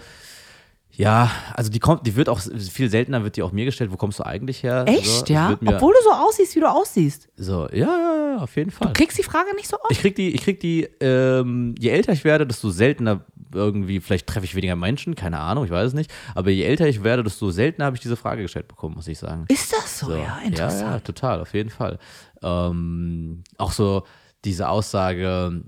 [0.97, 3.91] ja, also die kommt, die wird auch viel seltener, wird die auch mir gestellt.
[3.91, 4.85] Wo kommst du eigentlich her?
[4.87, 5.51] Echt, so, ja?
[5.65, 7.27] Obwohl du so aussiehst, wie du aussiehst.
[7.37, 8.87] so, ja, ja, ja, auf jeden Fall.
[8.87, 9.91] Du kriegst die Frage nicht so oft.
[9.91, 13.21] Ich krieg die, ich krieg die, ähm, je älter ich werde, desto seltener
[13.53, 16.11] irgendwie, vielleicht treffe ich weniger Menschen, keine Ahnung, ich weiß es nicht.
[16.33, 19.17] Aber je älter ich werde, desto seltener habe ich diese Frage gestellt bekommen, muss ich
[19.19, 19.45] sagen.
[19.47, 20.07] Ist das so?
[20.07, 20.13] So.
[20.13, 21.05] Ja, Ja, ja, interessant.
[21.05, 21.99] total, auf jeden Fall.
[22.43, 24.03] Ähm, auch so
[24.43, 25.63] diese Aussage,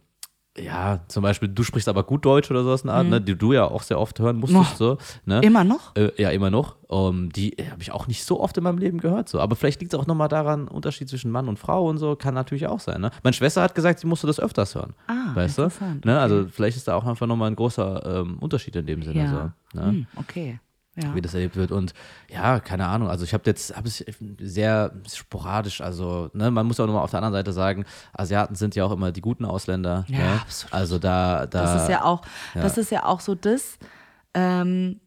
[0.59, 3.35] ja, zum Beispiel, du sprichst aber gut Deutsch oder sowas in der Art, ne, die
[3.37, 4.95] du ja auch sehr oft hören musstest, Oh.
[4.95, 5.41] so, ne?
[5.41, 5.95] Immer noch?
[5.95, 6.75] Äh, ja, immer noch.
[6.89, 9.29] Ähm, die habe ich auch nicht so oft in meinem Leben gehört.
[9.29, 9.39] So.
[9.39, 12.33] Aber vielleicht liegt es auch nochmal daran, Unterschied zwischen Mann und Frau und so, kann
[12.33, 13.01] natürlich auch sein.
[13.01, 13.11] Ne?
[13.23, 14.93] Meine Schwester hat gesagt, sie musste das öfters hören.
[15.07, 15.63] Ah, weißt du?
[15.63, 16.19] interessant, Ne?
[16.19, 19.19] Also vielleicht ist da auch einfach nochmal ein großer ähm, Unterschied in dem Sinne.
[19.19, 19.53] Ja.
[19.73, 19.85] So, ne?
[19.87, 20.59] Hm, okay.
[21.01, 21.13] Ja.
[21.13, 21.71] wie das erlebt wird.
[21.71, 21.93] Und
[22.27, 23.07] ja, keine Ahnung.
[23.07, 24.03] Also ich habe jetzt habe es
[24.39, 25.81] sehr sporadisch.
[25.81, 28.91] Also ne, man muss auch nochmal auf der anderen Seite sagen, Asiaten sind ja auch
[28.91, 30.05] immer die guten Ausländer.
[30.07, 30.41] Ja, ne?
[30.41, 30.73] absolut.
[30.73, 32.23] Also da, da Das ist ja auch,
[32.55, 32.61] ja.
[32.61, 33.77] das ist ja auch so das,
[34.33, 34.99] ähm,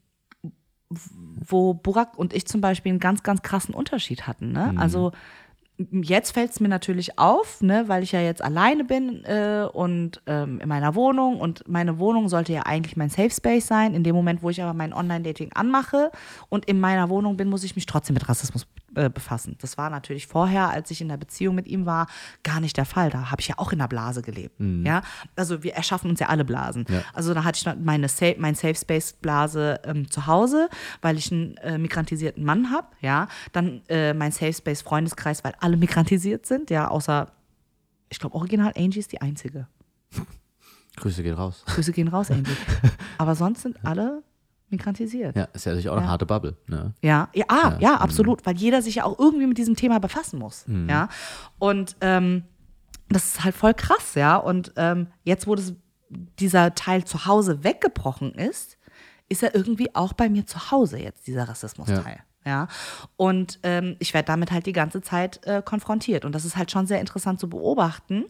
[0.89, 4.53] wo Burak und ich zum Beispiel einen ganz, ganz krassen Unterschied hatten.
[4.53, 4.71] Ne?
[4.73, 4.79] Mhm.
[4.79, 5.13] Also
[5.91, 10.23] jetzt fällt es mir natürlich auf, ne, weil ich ja jetzt alleine bin äh, und
[10.27, 13.95] ähm, in meiner Wohnung und meine Wohnung sollte ja eigentlich mein Safe Space sein.
[13.95, 16.11] In dem Moment, wo ich aber mein Online-Dating anmache
[16.49, 19.57] und in meiner Wohnung bin, muss ich mich trotzdem mit Rassismus äh, befassen.
[19.61, 22.07] Das war natürlich vorher, als ich in der Beziehung mit ihm war,
[22.43, 23.11] gar nicht der Fall.
[23.11, 24.57] Da habe ich ja auch in der Blase gelebt.
[24.59, 25.03] Ja,
[25.37, 26.85] also wir erschaffen uns ja alle Blasen.
[26.89, 27.03] Ja.
[27.13, 30.69] Also da hatte ich meine Safe, mein Safe Space Blase ähm, zu Hause,
[31.03, 32.89] weil ich einen äh, migrantisierten Mann habe.
[33.01, 36.71] Ja, dann äh, mein Safe Space Freundeskreis, weil alle migrantisiert sind.
[36.71, 37.31] Ja, außer
[38.09, 39.67] ich glaube original Angie ist die einzige.
[40.97, 41.63] Grüße gehen raus.
[41.67, 42.57] Grüße gehen raus, Angie.
[43.19, 44.23] Aber sonst sind alle
[44.71, 45.37] migrantisiert.
[45.37, 46.11] Ja, ist ja natürlich auch eine Ja.
[46.11, 46.57] harte Bubble.
[46.67, 46.93] Ne?
[47.03, 50.39] Ja, ja, ah, ja, absolut, weil jeder sich ja auch irgendwie mit diesem Thema befassen
[50.39, 50.65] muss.
[50.89, 51.09] Ja,
[51.59, 52.45] und ähm,
[53.09, 54.37] das ist halt voll krass, ja.
[54.37, 55.75] Und ähm, jetzt, wo das,
[56.39, 58.79] dieser Teil zu Hause weggebrochen ist,
[59.29, 62.19] ist er irgendwie auch bei mir zu Hause jetzt, dieser Rassismusteil.
[62.45, 62.69] Ja.
[63.17, 66.25] Und ähm, ich werde damit halt die ganze Zeit äh, konfrontiert.
[66.25, 68.25] Und das ist halt schon sehr interessant zu beobachten,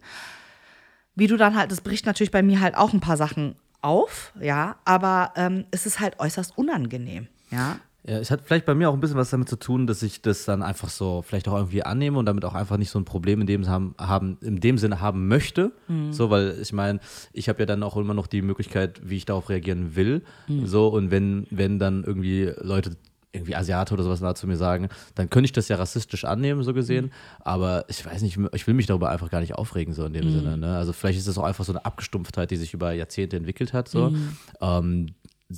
[1.14, 4.32] wie du dann halt, das bricht natürlich bei mir halt auch ein paar Sachen auf,
[4.40, 7.76] ja, aber ähm, es ist halt äußerst unangenehm, ja.
[8.06, 10.22] Ja, es hat vielleicht bei mir auch ein bisschen was damit zu tun, dass ich
[10.22, 13.04] das dann einfach so vielleicht auch irgendwie annehme und damit auch einfach nicht so ein
[13.04, 15.72] Problem in dem, haben, haben, in dem Sinne haben möchte.
[15.86, 16.10] Mhm.
[16.10, 17.00] So, weil ich meine,
[17.34, 20.22] ich habe ja dann auch immer noch die Möglichkeit, wie ich darauf reagieren will.
[20.48, 20.66] Mhm.
[20.66, 22.96] So, und wenn, wenn dann irgendwie Leute
[23.32, 26.62] irgendwie Asiate oder sowas nah zu mir sagen, dann könnte ich das ja rassistisch annehmen,
[26.62, 27.06] so gesehen.
[27.06, 27.10] Mhm.
[27.40, 30.30] Aber ich weiß nicht, ich will mich darüber einfach gar nicht aufregen, so in dem
[30.30, 30.56] Sinne.
[30.56, 30.76] Ne?
[30.76, 33.88] Also vielleicht ist das auch einfach so eine Abgestumpftheit, die sich über Jahrzehnte entwickelt hat.
[33.88, 34.12] So.
[34.60, 35.06] Ähm,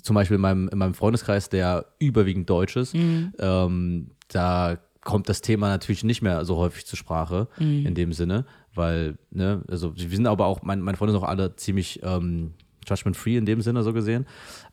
[0.02, 2.94] zum Beispiel in meinem, in meinem Freundeskreis, der überwiegend deutsch ist,
[3.38, 8.46] ähm, da kommt das Thema natürlich nicht mehr so häufig zur Sprache in dem Sinne,
[8.74, 12.54] weil, ne, also wir sind aber auch, mein, meine Freunde sind auch alle ziemlich ähm,
[12.88, 14.26] judgment-free in dem Sinne so gesehen.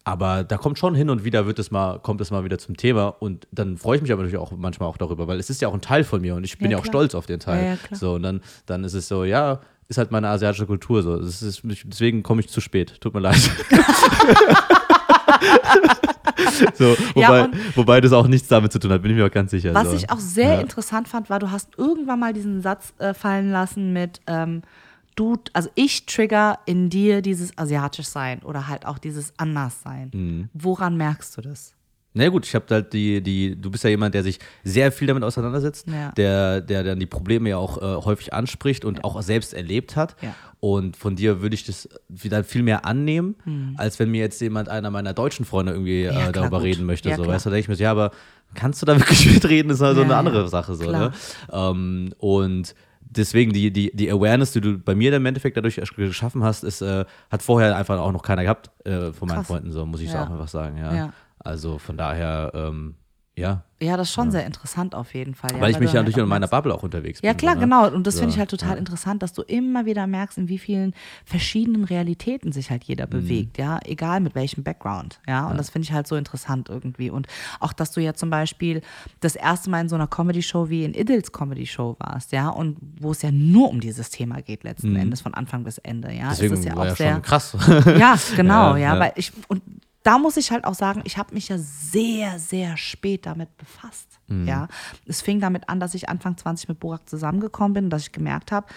[0.04, 2.78] Aber da kommt schon hin und wieder wird es mal, kommt es mal wieder zum
[2.78, 5.62] Thema und dann freue ich mich aber natürlich auch manchmal auch darüber, weil es ist
[5.62, 7.40] ja auch ein Teil von mir und ich bin Ja, ja, auch stolz auf den
[7.40, 7.64] Teil.
[7.66, 11.02] Ja, ja, so und dann, dann ist es so, ja, ist halt meine asiatische Kultur
[11.04, 11.16] so.
[11.18, 13.02] Ist, deswegen komme ich zu spät.
[13.02, 13.38] Tut mir leid.
[16.76, 19.26] so, Ja, wobei, und- wobei das auch nichts damit zu tun hat, bin ich mir
[19.26, 19.74] auch ganz sicher.
[19.74, 19.96] Was so.
[19.96, 20.62] ich auch sehr Ja.
[20.62, 24.62] interessant fand, war, du hast irgendwann mal diesen Satz äh, fallen lassen mit, ähm,
[25.20, 30.12] du, also ich trigger in dir dieses asiatisch sein oder halt auch dieses anders sein.
[30.14, 30.50] Mhm.
[30.54, 31.74] Woran merkst du das?
[32.14, 34.92] Na ja, gut, ich habe halt die, die, du bist ja jemand, der sich sehr
[34.92, 36.12] viel damit auseinandersetzt, Ja.
[36.14, 40.16] der, der dann die Probleme ja auch äh, häufig anspricht und auch selbst erlebt hat.
[40.24, 40.34] Ja.
[40.60, 43.36] Und von dir würde ich das wieder viel mehr annehmen,
[43.78, 46.66] als wenn mir jetzt jemand, einer meiner deutschen Freunde irgendwie Ja, äh, klar, darüber gut.
[46.66, 47.10] reden möchte.
[47.10, 47.36] Ja, so, klar.
[47.36, 48.12] weißt du, da denke ich mir, so, ja, aber
[48.56, 50.20] kannst du da wirklich mitreden, ist halt so Ja, eine ja.
[50.20, 50.74] andere Sache.
[50.76, 51.12] So, ne?
[51.54, 52.74] ähm, und
[53.10, 56.64] deswegen die, die, die Awareness, die du bei mir dann im Endeffekt dadurch geschaffen hast,
[56.64, 59.48] ist, äh, hat vorher einfach auch noch keiner gehabt äh, von meinen Krass.
[59.48, 60.24] Freunden, so muss ich Ja.
[60.24, 60.78] auch einfach sagen.
[60.78, 60.94] Ja.
[60.94, 61.14] Ja.
[61.40, 62.96] Also von daher, ähm,
[63.40, 63.64] ja.
[63.82, 65.52] Ja, das ist schon sehr interessant auf jeden Fall.
[65.54, 67.28] Ja, Weil ich mich ja halt natürlich auch in meiner Bubble auch unterwegs bin.
[67.30, 67.66] Ja, klar, so, ne?
[67.66, 67.88] genau.
[67.88, 68.76] Und das So, finde ich halt total ja.
[68.76, 72.88] interessant, dass du immer wieder merkst, in wie vielen verschiedenen Realitäten sich halt Mhm.
[72.88, 75.48] jeder bewegt, ja, egal mit welchem Background, ja.
[75.48, 77.10] Und das finde ich halt so interessant irgendwie.
[77.10, 77.28] Und
[77.62, 78.82] auch, dass du ja zum Beispiel
[79.22, 83.12] das erste Mal in so einer Comedy-Show wie in Iddils Comedy-Show warst, ja, und wo
[83.12, 86.26] es ja nur um dieses Thema geht letzten Endes, von Anfang bis Ende, ja.
[86.26, 86.30] Mhm.
[86.32, 87.56] Deswegen es ist ja war auch ja sehr, schon krass.
[87.98, 89.00] ja, genau, Ja, ja, ja.
[89.00, 89.62] weil ich und
[90.04, 94.20] da muss ich halt auch sagen, ich habe mich ja sehr, sehr spät damit befasst.
[94.28, 94.48] Mhm.
[94.48, 94.68] Ja,
[95.06, 98.12] es fing damit an, dass ich Anfang 20 mit Burak zusammengekommen bin und dass ich
[98.12, 98.68] gemerkt habe,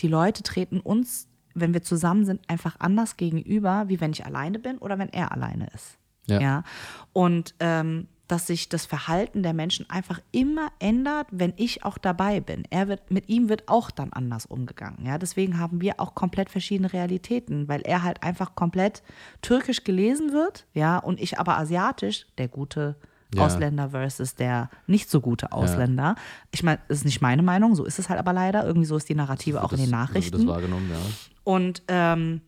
[0.00, 4.58] die Leute treten uns, wenn wir zusammen sind, einfach anders gegenüber, wie wenn ich alleine
[4.58, 5.98] bin oder wenn er alleine ist.
[6.26, 6.40] Ja.
[6.40, 6.64] Ja.
[7.12, 12.40] Und ähm, dass sich das Verhalten der Menschen einfach immer ändert, wenn ich auch dabei
[12.40, 12.64] bin.
[12.70, 15.04] Er wird, mit ihm wird auch dann anders umgegangen.
[15.06, 19.02] Ja, deswegen haben wir auch komplett verschiedene Realitäten, weil er halt einfach komplett
[19.42, 22.96] türkisch gelesen wird, ja, und ich aber asiatisch, der gute
[23.34, 23.44] Ja.
[23.44, 26.14] Ausländer versus der nicht so gute Ausländer.
[26.52, 28.64] Ich meine, das ist nicht meine Meinung, so ist es halt aber leider.
[28.64, 30.38] Irgendwie so ist die Narrative auch in den Das- Nachrichten.
[30.38, 30.96] Das wahrgenommen, ja.
[31.42, 32.40] Und ähm,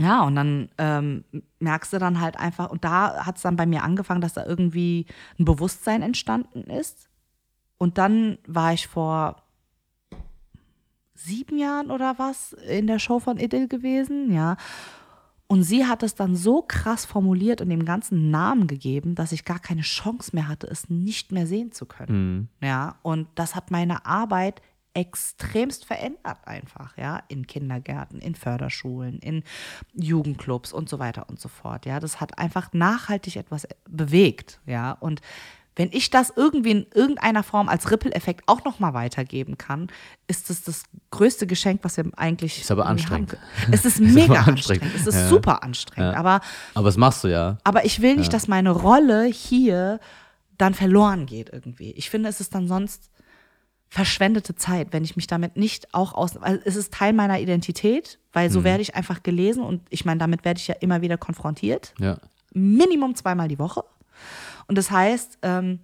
[0.00, 1.24] ja, und dann ähm,
[1.58, 4.46] merkst du dann halt einfach, und da hat es dann bei mir angefangen, dass da
[4.46, 5.06] irgendwie
[5.38, 7.08] ein Bewusstsein entstanden ist.
[7.76, 9.42] Und dann war ich vor
[11.14, 14.56] sieben Jahren oder was in der Show von Idyll gewesen, ja.
[15.46, 19.44] Und sie hat es dann so krass formuliert und dem ganzen Namen gegeben, dass ich
[19.44, 22.48] gar keine Chance mehr hatte, es nicht mehr sehen zu können.
[22.62, 24.62] Ja, und das hat meine Arbeit
[24.94, 29.44] extremst verändert einfach, ja, in Kindergärten, in Förderschulen, in
[29.94, 31.86] Jugendclubs und so weiter und so fort.
[31.86, 34.92] Ja, das hat einfach nachhaltig etwas bewegt, ja.
[34.92, 35.20] Und
[35.76, 39.86] wenn ich das irgendwie in irgendeiner Form als Ripple-Effekt auch nochmal weitergeben kann,
[40.26, 42.60] ist das das größte Geschenk, was wir eigentlich.
[42.60, 43.32] Ist aber anstrengend.
[43.62, 43.72] haben.
[43.72, 44.48] Es ist mega anstrengend.
[44.48, 44.94] anstrengend.
[44.96, 45.28] Es ist Ja.
[45.28, 46.12] super anstrengend.
[46.14, 46.18] Ja.
[46.18, 46.40] Aber
[46.74, 47.58] Aber das machst du ja.
[47.64, 50.00] aber ich will nicht, dass meine Rolle hier
[50.58, 51.92] dann verloren geht irgendwie.
[51.92, 53.08] Ich finde, es ist dann sonst
[53.92, 56.36] verschwendete Zeit, wenn ich mich damit nicht auch aus.
[56.36, 58.52] Also es ist Teil meiner Identität, weil Mhm.
[58.52, 61.92] so werde ich einfach gelesen und ich meine, damit werde ich ja immer wieder konfrontiert.
[61.98, 62.18] Ja.
[62.52, 63.82] Minimum zweimal die Woche.
[64.68, 65.80] Und das heißt, ähm,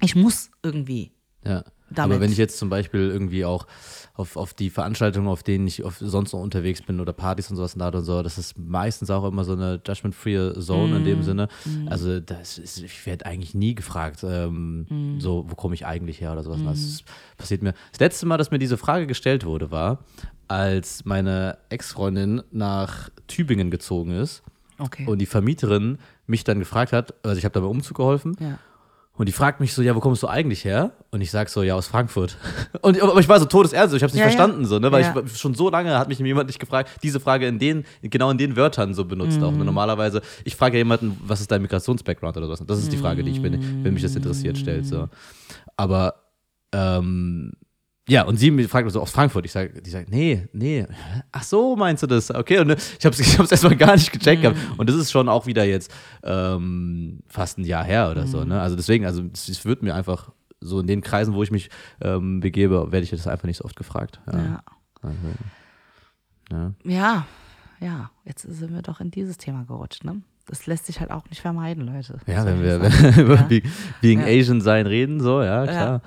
[0.00, 1.12] ich muss irgendwie.
[1.44, 1.62] Ja.
[1.90, 2.14] Damit.
[2.16, 3.66] Aber wenn ich jetzt zum Beispiel irgendwie auch
[4.14, 7.56] auf, auf die Veranstaltungen, auf denen ich auf, sonst noch unterwegs bin oder Partys und
[7.56, 11.04] sowas und so, das ist meistens auch immer so eine judgment-free Zone in Mm.
[11.04, 11.48] dem Sinne.
[11.86, 15.20] Also das ist, ich werde eigentlich nie gefragt, ähm, Mm.
[15.20, 16.60] so, wo komme ich eigentlich her oder sowas.
[16.64, 17.04] Das
[17.36, 17.74] passiert mir.
[17.92, 20.00] Das letzte Mal, dass mir diese Frage gestellt wurde, war,
[20.48, 24.42] als meine Ex-Freundin nach Tübingen gezogen ist
[24.78, 25.06] Okay.
[25.06, 28.58] und die Vermieterin mich dann gefragt hat, also ich habe da beim Umzug geholfen ja.
[29.18, 30.92] Und die fragt mich so, ja, wo kommst du eigentlich her?
[31.10, 32.36] Und ich sag so, ja, aus Frankfurt.
[32.82, 34.30] Und aber ich war so todesernst, ich habe es nicht Ja, ja.
[34.30, 34.92] verstanden, so, ne?
[34.92, 35.14] Weil Ja.
[35.26, 38.38] ich schon so lange hat mich jemand nicht gefragt, diese Frage in den, genau in
[38.38, 39.52] den Wörtern so benutzt auch.
[39.52, 39.64] Ne?
[39.64, 42.62] Normalerweise, ich frage ja jemanden, was ist dein Migrationsbackground oder sowas.
[42.66, 44.86] Das ist die Frage, die ich, wenn, wenn mich das interessiert, stellt.
[44.86, 45.08] So.
[45.76, 46.14] Aber
[46.72, 47.52] ähm,
[48.08, 49.44] Ja, und sie fragt mich so aus Frankfurt.
[49.44, 50.86] Ich sage, die sagt, nee, nee.
[51.30, 52.30] Ach so, meinst du das?
[52.34, 54.56] Okay, und ne, ich habe es ich hab's erstmal gar nicht gecheckt gehabt.
[54.78, 55.92] Und das ist schon auch wieder jetzt
[56.22, 58.44] ähm, fast ein Jahr her oder so.
[58.44, 58.60] Ne?
[58.60, 60.30] Also deswegen, also es wird mir einfach
[60.60, 61.68] so in den Kreisen, wo ich mich
[62.00, 64.20] ähm, begebe, werde ich das einfach nicht so oft gefragt.
[64.32, 64.38] Ja.
[64.38, 64.62] Ja.
[65.02, 65.16] Also,
[66.50, 66.72] ja.
[66.84, 67.26] Ja,
[67.80, 70.22] ja, jetzt sind wir doch in dieses Thema gerutscht, ne?
[70.46, 72.18] Das lässt sich halt auch nicht vermeiden, Leute.
[72.26, 72.76] Ja, wenn wir
[73.22, 73.42] über Ja.
[73.42, 73.62] Be-
[74.00, 74.26] Being Ja.
[74.26, 76.02] Asian sein reden, so, ja, klar.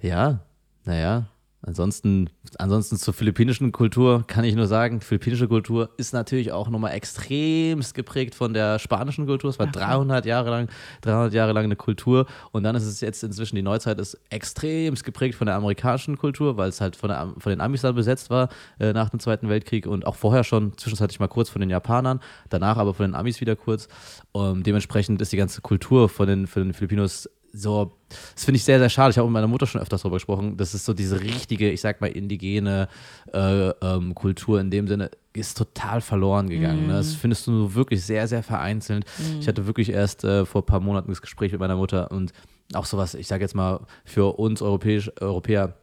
[0.00, 0.40] Ja,
[0.84, 1.26] naja.
[1.64, 2.28] Ansonsten,
[2.58, 7.94] ansonsten zur philippinischen Kultur kann ich nur sagen, philippinische Kultur ist natürlich auch nochmal extremst
[7.94, 9.48] geprägt von der spanischen Kultur.
[9.48, 10.68] Es war 300 Jahre lang,
[11.02, 15.04] 300 Jahre lang eine Kultur und dann ist es jetzt inzwischen die Neuzeit ist extremst
[15.04, 18.28] geprägt von der amerikanischen Kultur, weil es halt von, der, von den Amis dann besetzt
[18.28, 18.48] war
[18.80, 22.18] äh, nach dem Zweiten Weltkrieg und auch vorher schon zwischenzeitlich mal kurz von den Japanern,
[22.48, 23.86] danach aber von den Amis wieder kurz.
[24.32, 27.92] Und dementsprechend ist die ganze Kultur von den, von den Filipinos so,
[28.34, 29.10] das finde ich sehr, sehr schade.
[29.10, 30.56] Ich habe mit meiner Mutter schon öfters darüber gesprochen.
[30.56, 32.88] Das ist so diese richtige, ich sag mal, indigene
[33.32, 36.86] äh, ähm, Kultur in dem Sinne, ist total verloren gegangen.
[36.86, 36.94] Ne?
[36.94, 39.04] Das findest du wirklich sehr, sehr vereinzelt.
[39.40, 42.32] Ich hatte wirklich erst äh, vor ein paar Monaten das Gespräch mit meiner Mutter und
[42.74, 45.74] auch sowas, ich sage jetzt mal, für uns Europäisch, Europäer,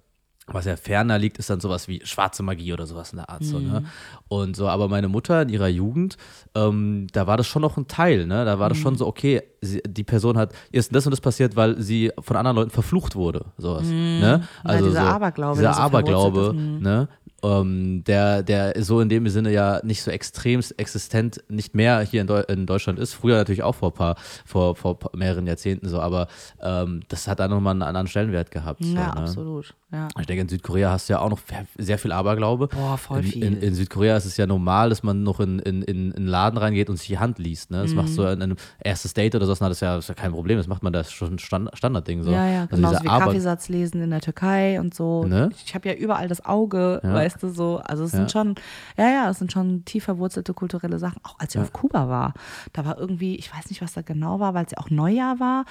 [0.53, 3.43] was ja ferner liegt, ist dann sowas wie schwarze Magie oder sowas in der Art.
[3.43, 3.83] So, ne?
[4.27, 6.17] Und so, aber meine Mutter in ihrer Jugend,
[6.55, 8.45] ähm, da war das schon noch ein Teil, ne?
[8.45, 11.21] Da war das schon so, okay, sie, die Person hat, ihr ist das und das
[11.21, 13.45] passiert, weil sie von anderen Leuten verflucht wurde.
[13.57, 13.83] Sowas.
[13.83, 14.43] Ne?
[14.65, 16.79] Ja, dieser so, Aberglaube, Dieser Aberglaube, mhm.
[16.79, 17.07] ne?
[17.43, 22.21] Ähm, der, der so in dem Sinne ja nicht so extrem existent, nicht mehr hier
[22.21, 23.13] in, Deu in Deutschland ist.
[23.13, 24.15] Früher natürlich auch vor, paar,
[24.45, 26.27] vor, vor mehreren Jahrzehnten so, aber
[26.61, 28.83] ähm, das hat dann nochmal einen anderen Stellenwert gehabt.
[28.83, 29.17] So, Ja, ne?
[29.17, 29.73] absolut.
[29.91, 30.07] Ja.
[30.19, 31.39] Ich denke, in Südkorea hast du ja auch noch
[31.77, 32.67] sehr viel Aberglaube.
[32.67, 33.43] Boah, voll in, viel.
[33.43, 36.27] In, in Südkorea ist es ja normal, dass man noch in, in, in, in einen
[36.27, 37.71] Laden reingeht und sich die Hand liest.
[37.71, 37.81] Ne?
[37.81, 38.27] Das machst du Mhm.
[38.27, 40.57] in einem erstes Date oder so, das ist ja, das ist ja kein Problem.
[40.57, 42.21] Das macht man, das ist schon ein Stand, Standardding.
[42.23, 42.31] So.
[42.31, 45.23] Ja, ja, Also dieser wie Kaffeesatz lesen in der Türkei und so.
[45.23, 45.49] Ne?
[45.65, 47.13] Ich habe ja überall das Auge, Ja.
[47.33, 47.77] Weißt du, so.
[47.83, 48.17] Also es Ja.
[48.19, 48.55] sind schon,
[48.97, 51.19] ja, ja, es sind schon tief verwurzelte kulturelle Sachen.
[51.23, 52.33] Auch als ich auf Kuba war,
[52.73, 55.39] da war irgendwie, ich weiß nicht, was da genau war, weil es ja auch Neujahr
[55.39, 55.65] war.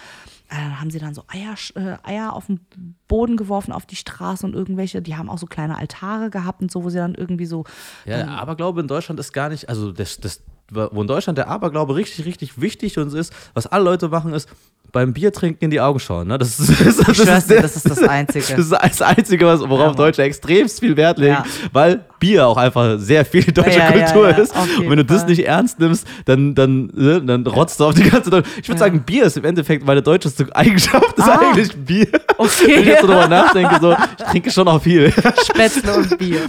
[0.49, 2.61] Äh, Dann haben sie dann so Eier, äh, Eier auf den
[3.09, 6.71] Boden geworfen, auf die Straße und irgendwelche, die haben auch so kleine Altare gehabt und
[6.71, 7.65] so, wo sie dann irgendwie so,
[8.05, 11.49] Ja, der Aberglaube in Deutschland ist gar nicht, also das, das, wo in Deutschland der
[11.49, 14.49] Aberglaube richtig, richtig wichtig uns ist, was alle Leute machen, ist
[14.91, 16.29] beim Bier trinken in die Augen schauen.
[16.29, 16.39] Ne?
[16.39, 18.45] Das, ist, das, ist- das, ist das ist das Einzige.
[18.57, 19.95] Das ist das Einzige, was, worauf Ja.
[19.95, 21.45] Deutsche extremst viel Wert legen, Ja.
[21.73, 24.55] weil Bier auch einfach sehr viel deutsche Ja, ja, Kultur ja, ist.
[24.57, 28.09] Und wenn du das nicht ernst nimmst, dann, dann, ne, dann rotzt du auf die
[28.09, 28.49] ganze Deutsche.
[28.61, 31.41] Ich würde sagen, Bier ist im Endeffekt meine deutscheste Eigenschaft, ist Ah.
[31.41, 32.09] eigentlich Bier.
[32.37, 32.51] Okay.
[32.67, 35.13] Wenn ich jetzt so drüber nachdenke, so, ich trinke schon noch viel.
[35.45, 36.41] Spätzle und Bier.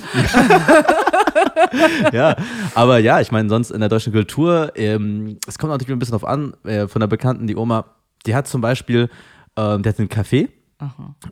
[2.13, 2.36] ja,
[2.76, 6.13] aber ja, ich meine, sonst in der deutschen Kultur, ähm, es kommt natürlich ein bisschen
[6.17, 7.86] drauf an, äh, von der Bekannten, die Oma,
[8.26, 9.09] die hat zum Beispiel,
[9.57, 10.49] ähm, die hat einen Café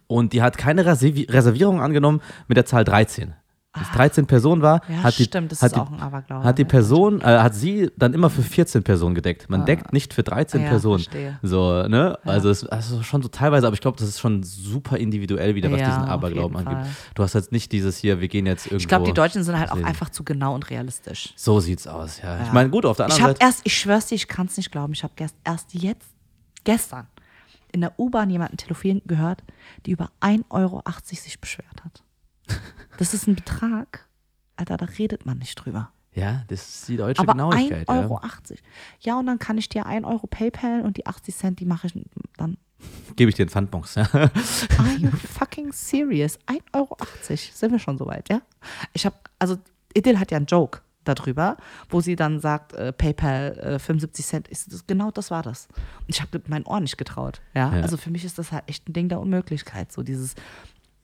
[0.07, 3.33] und die hat keine Reservi Reservierung angenommen mit der Zahl 13.
[3.79, 6.43] Als 13 Personen war, Ja, hat die, stimmt, das hat ist die, auch ein Aberglaube.
[6.43, 6.67] hat die ne?
[6.67, 9.49] Person, äh, hat sie dann immer für 14 Personen gedeckt.
[9.49, 10.99] Man deckt nicht für 13 Ah, ja, Personen.
[11.03, 11.39] verstehe.
[11.43, 12.17] So, ne?
[12.25, 15.71] Also, es, also schon so teilweise, aber ich glaube, das ist schon super individuell wieder,
[15.71, 16.77] was Ja, diesen Aberglauben angeht.
[16.77, 16.87] Fall.
[17.15, 18.81] Du hast jetzt nicht dieses hier, wir gehen jetzt irgendwo.
[18.81, 21.33] Ich glaube, die Deutschen sind halt auch einfach zu genau und realistisch.
[21.35, 22.39] So sieht's aus, ja.
[22.41, 22.53] Ich Ja.
[22.53, 23.45] meine, gut, auf der Ich anderen habe Seite.
[23.45, 26.07] erst, ich schwör's dir, ich kann es nicht glauben, ich habe erst, erst jetzt,
[26.63, 27.07] gestern,
[27.71, 29.43] in der U-Bahn jemanden telefonieren gehört,
[29.85, 32.01] die über 1,80 Euro sich beschwert hat.
[32.97, 34.07] Das ist ein Betrag,
[34.55, 35.91] Alter, da redet man nicht drüber.
[36.13, 37.87] Ja, das ist die deutsche Aber Genauigkeit.
[37.87, 38.19] 1,80 Euro.
[38.23, 38.55] Ja.
[39.01, 41.87] Ja, und dann kann ich dir 1 Euro PayPal und die 80 Cent, die mache
[41.87, 41.93] ich
[42.37, 42.57] dann.
[43.15, 43.95] Gebe ich dir einen Pfandbons.
[43.95, 44.07] Ja.
[44.11, 46.39] Are you fucking serious?
[46.47, 46.97] 1,80 Euro.
[47.21, 48.41] Sind wir schon soweit, ja?
[48.93, 49.57] Ich habe, also
[49.93, 51.57] Idil hat ja einen Joke darüber,
[51.89, 55.67] wo sie dann sagt, äh, PayPal äh, 75 Cent, ist das, genau das war das.
[55.99, 57.75] Und ich habe mein Ohr nicht getraut, ja?
[57.75, 57.81] Ja.
[57.81, 60.35] Also für mich ist das halt echt ein Ding der Unmöglichkeit, so dieses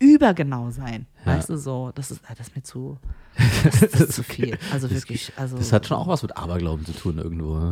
[0.03, 1.35] übergenau sein, Ja.
[1.37, 2.97] weißt du, so, das ist, äh, das ist mir zu,
[3.63, 4.57] das, das ist zu viel.
[4.71, 5.57] Also wirklich, also.
[5.57, 7.71] Das hat schon auch was mit Aberglauben zu tun irgendwo.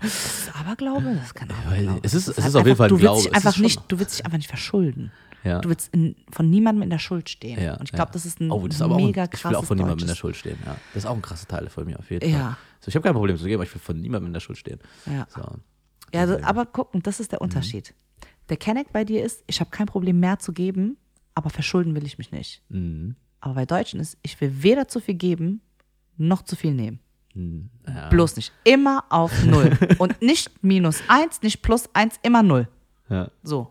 [0.00, 1.16] Das ist Aberglaube?
[1.20, 2.00] Das kann Aberglaube.
[2.02, 3.32] es ist- Das es ist auf jeden Fall ein Glaube.
[3.34, 5.12] einfach nicht, du willst dich einfach nicht verschulden.
[5.42, 5.58] Ja.
[5.60, 7.60] Du willst in, von niemandem in der Schuld stehen.
[7.62, 7.96] Ja, und ich ja.
[7.96, 9.64] glaube, das ist ein oh, das ist aber auch ein, mega Ich krasses will auch
[9.64, 10.56] von niemandem in der Schuld stehen.
[10.64, 10.76] Ja.
[10.94, 12.38] Das ist auch ein krasser Teil von mir auf jeden Ja.
[12.38, 12.56] Fall.
[12.80, 14.58] So, ich habe kein Problem zu geben, aber ich will von niemandem in der Schuld
[14.58, 14.78] stehen.
[15.06, 15.26] Ja.
[15.28, 15.42] So.
[16.14, 17.44] Ja, also, aber gucken, das ist der Mhm.
[17.44, 17.94] Unterschied.
[18.48, 20.96] Der Kenneck bei dir ist, ich habe kein Problem mehr zu geben,
[21.34, 22.62] aber verschulden will ich mich nicht.
[22.68, 23.16] Mhm.
[23.40, 25.60] Aber bei Deutschen ist, ich will weder zu viel geben,
[26.16, 27.00] noch zu viel nehmen.
[27.34, 27.70] Mhm.
[27.86, 28.08] Ja.
[28.08, 28.52] Bloß nicht.
[28.64, 29.76] Immer auf Null.
[29.98, 32.68] und nicht minus eins, nicht plus eins, immer Null.
[33.08, 33.70] Ja, So.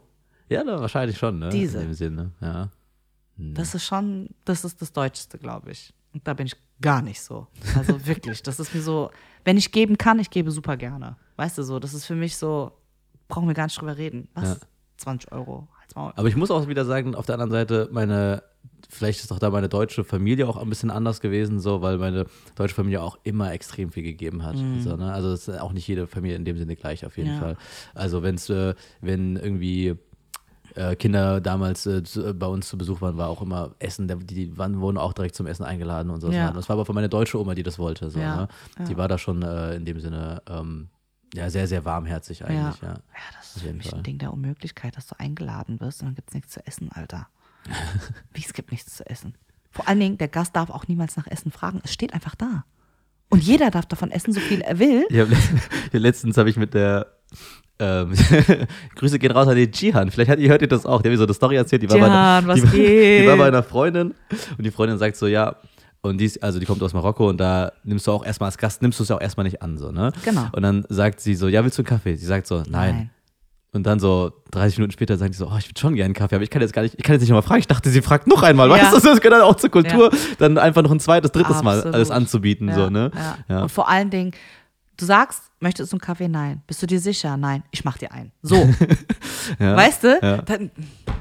[0.49, 1.49] ja da wahrscheinlich schon, ne?
[1.49, 1.79] Diese.
[1.79, 2.69] In dem Sinne, ja.
[3.35, 5.91] Das ist schon, das ist das Deutscheste, glaube ich.
[6.13, 7.47] Und da bin ich gar nicht so.
[7.75, 9.09] Also wirklich, das ist mir so,
[9.43, 11.15] wenn ich geben kann, ich gebe super gerne.
[11.37, 12.71] Weißt du so, das ist für mich so,
[13.27, 14.27] brauchen wir gar nicht drüber reden.
[14.35, 14.59] Was?
[14.61, 14.67] Ja.
[14.97, 15.67] 20 Euro.
[15.95, 16.13] Maul.
[16.15, 18.43] Aber ich muss auch wieder sagen, auf der anderen Seite, meine,
[18.89, 22.25] vielleicht ist doch da meine deutsche Familie auch ein bisschen anders gewesen, so, weil meine
[22.55, 24.55] deutsche Familie auch immer extrem viel gegeben hat.
[24.79, 25.11] So, ne?
[25.13, 27.35] Also es ist auch nicht jede Familie in dem Sinne gleich, auf jeden Mhm.
[27.35, 27.41] Ja.
[27.41, 27.57] Fall.
[27.95, 29.95] Also wenn's, äh, wenn irgendwie
[30.75, 34.25] äh, Kinder damals äh, äh, bei uns zu Besuch waren, war auch immer Essen, die,
[34.25, 36.31] die waren, wurden auch direkt zum Essen eingeladen und so.
[36.31, 36.49] Ja.
[36.51, 38.09] Das war aber von meiner deutsche Oma, die das wollte.
[38.09, 38.47] So, Ja, ne?
[38.87, 38.97] Die ja.
[38.97, 40.87] war da schon äh, in dem Sinne ähm,
[41.35, 42.81] ja, sehr, sehr warmherzig eigentlich.
[42.81, 42.89] Ja.
[42.89, 42.99] Ja,
[43.37, 43.99] das ist für mich Fall.
[43.99, 47.27] ein Ding der Unmöglichkeit, dass du eingeladen wirst und dann gibt's nichts zu essen, Alter.
[48.33, 49.35] Wie, es gibt nichts zu essen.
[49.71, 51.81] Vor allen Dingen, der Gast darf auch niemals nach Essen fragen.
[51.83, 52.65] Es steht einfach da.
[53.29, 55.07] Und jeder darf davon essen, so viel er will.
[55.09, 55.25] Ja,
[55.91, 57.07] letztens habe ich mit der
[57.79, 58.13] ähm,
[58.95, 60.11] Grüße gehen raus an den Jihan.
[60.11, 61.01] Vielleicht hat, ihr hört ihr das auch.
[61.01, 61.81] Der hat mir so eine Story erzählt.
[61.81, 64.13] Die war, Jihan, bei, was die, die war bei einer Freundin
[64.57, 65.55] und die Freundin sagt so, ja,
[66.03, 68.57] und die, ist, also die kommt aus Marokko und da nimmst du auch erstmal als
[68.57, 70.11] Gast, nimmst du es ja auch erstmal nicht an, so, ne?
[70.23, 70.47] Genau.
[70.51, 72.15] Und dann sagt sie so, ja, willst du einen Kaffee?
[72.15, 72.95] Sie sagt so, nein.
[72.95, 73.09] Nein.
[73.71, 76.13] Und dann so 30 Minuten später sagt sie so, oh, ich würde schon gerne einen
[76.13, 77.59] Kaffee, aber ich kann jetzt gar nicht, ich kann jetzt nicht nochmal fragen.
[77.61, 78.75] Ich dachte, sie fragt noch einmal, Ja.
[78.75, 81.95] weißt du, das gehört auch zur Kultur, dann einfach noch ein zweites, drittes Mal Absolut.
[81.95, 83.09] alles anzubieten, Ja, so, ne?
[83.15, 83.37] Ja.
[83.49, 83.61] Ja.
[83.63, 84.31] Und vor allen Dingen,
[84.97, 86.27] du sagst, möchtest du einen Kaffee?
[86.27, 86.61] Nein.
[86.67, 87.35] Bist du dir sicher?
[87.37, 87.63] Nein.
[87.71, 88.31] Ich mach dir einen.
[88.41, 88.69] So.
[89.59, 89.75] Ja.
[89.75, 90.19] Weißt du?
[90.21, 90.37] Ja.
[90.37, 90.71] Dann,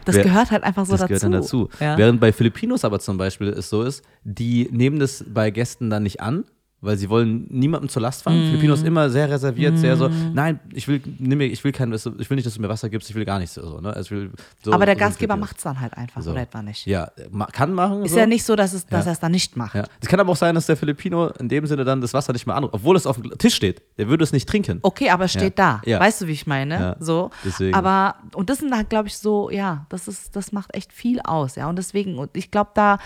[0.05, 1.09] das Wer- gehört halt einfach so das dazu.
[1.09, 1.68] gehört dann dazu.
[1.80, 1.96] Ja.
[1.98, 6.03] Während bei Filipinos aber zum Beispiel es so ist, die nehmen das bei Gästen dann
[6.03, 6.44] nicht an,
[6.83, 8.24] weil sie wollen niemandem zur Last Mm.
[8.24, 8.47] fallen.
[8.51, 12.05] Filipinos immer sehr reserviert, sehr so, nein, ich will, nimm mir, ich will kein, ich
[12.05, 13.55] will nicht, dass du mir Wasser gibst, ich will gar nichts.
[13.55, 13.95] So, ne?
[13.95, 14.30] also will,
[14.62, 16.33] so, Aber der Gastgeber macht es dann halt einfach, So.
[16.33, 16.85] oder etwa nicht.
[16.87, 17.11] Ja,
[17.53, 18.05] kann machen.
[18.05, 18.18] Ist so.
[18.18, 19.11] ja nicht so, dass, es, dass Ja.
[19.11, 19.74] er es dann nicht macht.
[19.76, 19.85] Ja.
[20.01, 22.47] Es kann aber auch sein, dass der Filipino in dem Sinne dann das Wasser nicht
[22.47, 23.80] mehr anruft, obwohl es auf dem Tisch steht.
[23.99, 24.80] Der würde es nicht trinken.
[24.83, 25.80] Okay, aber es steht da.
[25.87, 26.01] Ja.
[26.01, 26.97] Weißt du, wie ich meine?
[27.01, 27.30] So.
[27.45, 27.74] Deswegen.
[27.74, 31.20] Aber, und das sind halt, glaube ich, so, ja, das ist, das macht echt viel
[31.22, 31.68] aus, ja.
[31.68, 32.99] Und deswegen, und ich glaube, da,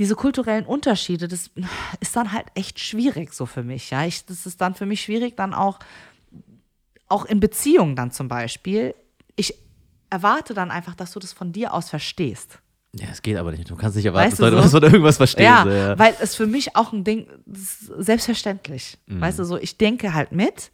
[0.00, 1.50] diese kulturellen Unterschiede, das
[2.00, 4.06] ist dann halt echt schwierig so für mich, ja.
[4.06, 5.78] Ich, das ist dann für mich schwierig, dann auch,
[7.06, 8.94] auch in Beziehungen dann zum Beispiel.
[9.36, 9.54] Ich
[10.08, 12.60] erwarte dann einfach, dass du das von dir aus verstehst.
[12.94, 13.68] Ja, es geht aber nicht.
[13.68, 14.64] Du kannst nicht erwarten, Weißt dass du Leute so?
[14.64, 15.44] was von irgendwas verstehen.
[15.44, 15.98] Ja, so, ja.
[15.98, 18.96] weil es für mich auch ein Ding, selbstverständlich.
[19.06, 19.20] Mhm.
[19.20, 20.70] Weißt du, so, ich denke halt mit.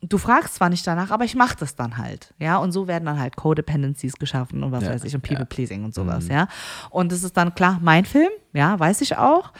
[0.00, 2.32] Du fragst zwar nicht danach, aber ich mache das dann halt.
[2.38, 5.32] Ja, und so werden dann halt Codependencies geschaffen und was Ja, weiß ich und ja.
[5.32, 5.36] Mhm.
[5.36, 6.46] People-Pleasing und sowas, ja.
[6.90, 9.52] Und das ist dann klar mein Film, ja, weiß ich auch.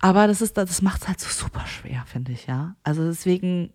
[0.00, 2.74] Aber das ist, das macht es halt so super schwer, finde ich, ja.
[2.82, 3.72] Also deswegen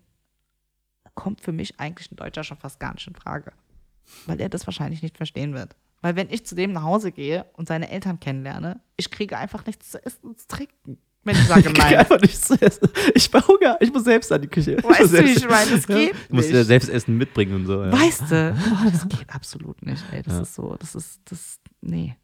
[1.14, 3.52] kommt für mich eigentlich ein Deutscher schon fast gar nicht in Frage.
[4.26, 5.76] Weil er das wahrscheinlich nicht verstehen wird.
[6.00, 9.66] Weil wenn ich zu dem nach Hause gehe und seine Eltern kennenlerne, ich kriege einfach
[9.66, 10.98] nichts zu essen und zu trinken.
[11.36, 12.88] Ich nichts zu essen.
[13.14, 13.76] Ich war Hunger.
[13.80, 14.72] Ich muss selbst an die Küche.
[14.76, 15.70] Ich Weißt muss du, wie selbst- ich meine?
[15.70, 17.82] Das geht Du musst ja selbst Essen mitbringen und so.
[17.84, 17.92] Ja.
[17.92, 18.54] Weißt du?
[18.70, 20.22] Oh, das geht absolut nicht, ey.
[20.22, 20.40] Das Ja.
[20.42, 22.16] ist so, das ist, das, nee.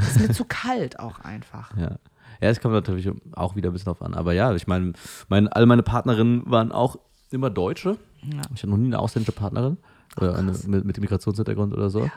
[0.00, 1.76] Das ist mir zu kalt auch einfach.
[1.76, 1.98] Ja.
[2.40, 4.14] Ja, es kommt natürlich auch wieder ein bisschen drauf an.
[4.14, 4.92] Aber ja, ich meine,
[5.28, 6.96] mein, alle meine Partnerinnen waren auch
[7.30, 7.96] immer Deutsche.
[8.22, 8.42] Ja.
[8.54, 9.78] Ich hatte noch nie eine ausländische Partnerin.
[10.16, 12.08] Oder eine mit, mit Migrationshintergrund oder so.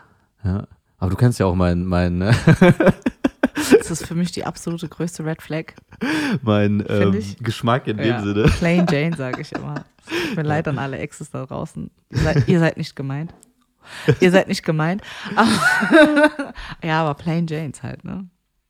[0.44, 0.68] Ja.
[1.00, 2.34] Aber du kennst ja auch meinen mein, äh,
[3.72, 5.74] Das ist für mich die absolute größte Red Flag.
[6.42, 7.24] mein ähm.
[7.40, 8.22] Geschmack in dem Ja.
[8.22, 8.44] Sinne.
[8.44, 9.86] Plain Jane, sage ich immer.
[10.08, 11.90] Tut mir leid an alle Exes da draußen.
[12.12, 13.34] Ihr seid, ihr seid nicht gemeint.
[14.20, 15.02] Ihr seid nicht gemeint.
[15.36, 15.50] Aber,
[16.84, 18.28] ja, aber Plain Janes halt, ne?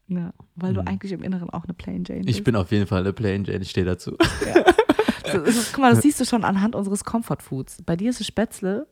[0.07, 2.37] Ja, weil du eigentlich im Inneren auch eine Plain Jane bist.
[2.37, 4.15] Ich bin auf jeden Fall eine Plain Jane, ich stehe dazu.
[5.23, 7.81] Das ist, guck mal, das siehst du schon anhand unseres Comfort Foods.
[7.85, 8.87] Bei dir ist es Spätzle,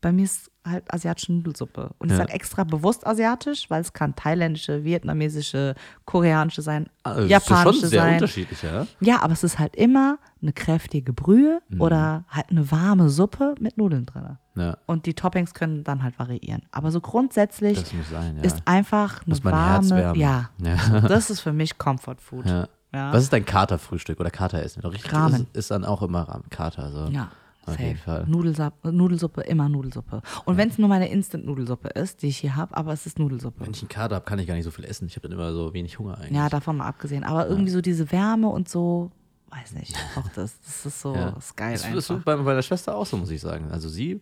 [0.00, 1.90] bei mir ist halt asiatische Nudelsuppe.
[1.98, 2.18] Und ich Ja.
[2.18, 5.74] sage extra bewusst asiatisch, weil es kann thailändische, vietnamesische,
[6.04, 8.14] koreanische sein, Also, das ist japanische schon sehr sein.
[8.14, 8.86] unterschiedlich, ja.
[9.00, 11.80] Ja, aber es ist halt immer eine kräftige Brühe Mhm.
[11.80, 14.38] oder halt eine warme Suppe mit Nudeln drin.
[14.56, 14.76] ja.
[14.86, 16.62] Und die Toppings können dann halt variieren.
[16.72, 17.78] Aber so grundsätzlich
[18.10, 18.42] sein, ja.
[18.42, 21.00] ist einfach eine warme, ja, Ja.
[21.00, 22.44] das ist für mich Comfort Food.
[22.92, 24.82] Was ist dein Katerfrühstück oder Kateressen?
[24.82, 25.42] Ramen.
[25.52, 26.48] Ist, ist dann auch immer Ramen.
[26.50, 26.90] Kater.
[26.90, 27.06] So.
[27.12, 27.28] Ja,
[27.66, 27.82] Auf safe.
[27.84, 28.24] jeden Fall.
[28.26, 30.22] Nudelsuppe, Nudelsuppe, immer Nudelsuppe.
[30.44, 33.64] Und wenn es nur meine Instant-Nudelsuppe ist, die ich hier habe, aber es ist Nudelsuppe.
[33.64, 35.06] Wenn ich einen Kater habe, kann ich gar nicht so viel essen.
[35.06, 36.32] Ich habe dann immer so wenig Hunger eigentlich.
[36.32, 37.24] Ja, davon mal abgesehen.
[37.24, 39.10] Aber irgendwie so diese Wärme und so,
[39.50, 41.32] weiß nicht, auch das, das ist so, Ja.
[41.32, 43.70] das ist geil Das ist bei meiner Schwester auch so, muss ich sagen.
[43.70, 44.20] Also sie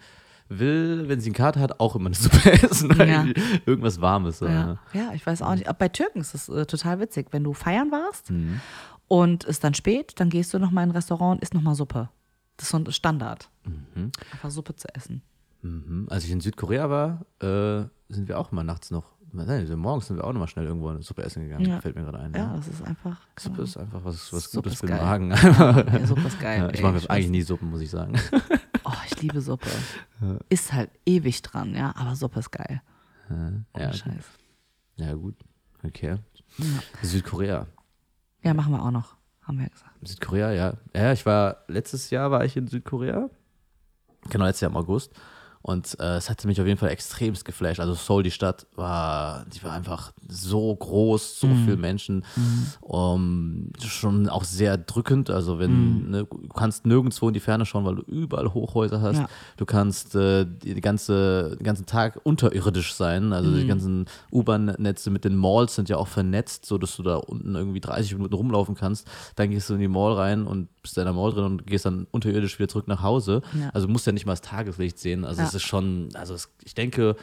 [0.48, 2.90] will, wenn sie einen Kater hat, auch immer eine Suppe essen.
[2.98, 3.24] Ja.
[3.66, 4.38] Irgendwas Warmes.
[4.38, 4.78] So, Ja, ne?
[4.92, 5.68] ja, ich weiß auch nicht.
[5.68, 7.28] Aber bei Türken ist es äh, total witzig.
[7.30, 8.60] Wenn du feiern warst Mhm.
[9.08, 11.62] und es dann spät, dann gehst du noch mal in ein Restaurant und isst noch
[11.62, 12.10] mal Suppe.
[12.56, 13.48] Das ist so ein Standard.
[14.32, 15.22] Einfach Suppe zu essen.
[15.62, 16.06] Mhm.
[16.10, 20.16] Als ich in Südkorea war, äh, sind wir auch immer nachts noch, nein, morgens sind
[20.18, 21.64] wir auch noch mal schnell irgendwo eine Suppe essen gegangen.
[21.66, 21.80] Ja.
[21.80, 22.32] Fällt mir gerade ein.
[22.34, 22.56] Ja, Ja.
[22.56, 23.18] das ist einfach.
[23.38, 24.96] Suppe ist einfach was, was Suppe Gutes ist für den.
[24.98, 25.30] Magen.
[25.30, 26.60] Ja, Suppe ist geil.
[26.64, 28.14] Ja, ich mache eigentlich nie Suppen, muss ich sagen.
[28.86, 29.70] Oh, ich liebe Suppe.
[30.50, 32.82] Ist halt ewig dran, ja, aber Suppe ist geil.
[33.30, 33.36] ja,
[33.72, 34.24] Ohne Scheiß.
[34.96, 35.36] ja, gut.
[35.82, 36.18] Okay.
[36.58, 36.66] Ja.
[37.00, 37.66] Südkorea.
[38.42, 39.92] ja, machen wir auch noch, haben wir gesagt.
[40.02, 40.74] Südkorea, ja.
[40.94, 43.30] Ja, ich war, letztes Jahr war ich in Südkorea.
[44.30, 45.12] Genau, letztes Jahr im August.
[45.66, 47.80] Und äh, es hatte mich auf jeden Fall extremst geflasht.
[47.80, 51.64] Also Seoul, die Stadt, war, die war einfach so groß, so Mhm.
[51.64, 52.22] viele Menschen.
[52.80, 55.30] Um, schon auch sehr drückend.
[55.30, 59.16] Also wenn, ne, du kannst nirgendwo in die Ferne schauen, weil du überall Hochhäuser hast.
[59.16, 59.22] Mhm.
[59.22, 59.28] Ja.
[59.56, 63.32] Du kannst äh, die ganze, den ganzen Tag unterirdisch sein.
[63.32, 63.56] Also Mhm.
[63.56, 67.54] die ganzen U-Bahn-Netze mit den Malls sind ja auch vernetzt, so dass du da unten
[67.54, 69.08] irgendwie 30 Minuten rumlaufen kannst.
[69.36, 71.86] Dann gehst du in die Mall rein und bist in der Mall drin und gehst
[71.86, 73.40] dann unterirdisch wieder zurück nach Hause.
[73.58, 73.70] Ja.
[73.72, 75.24] Also du musst ja nicht mal das Tageslicht sehen.
[75.24, 75.53] Also Ja.
[75.54, 77.16] Es ist schon, also es, ich denke,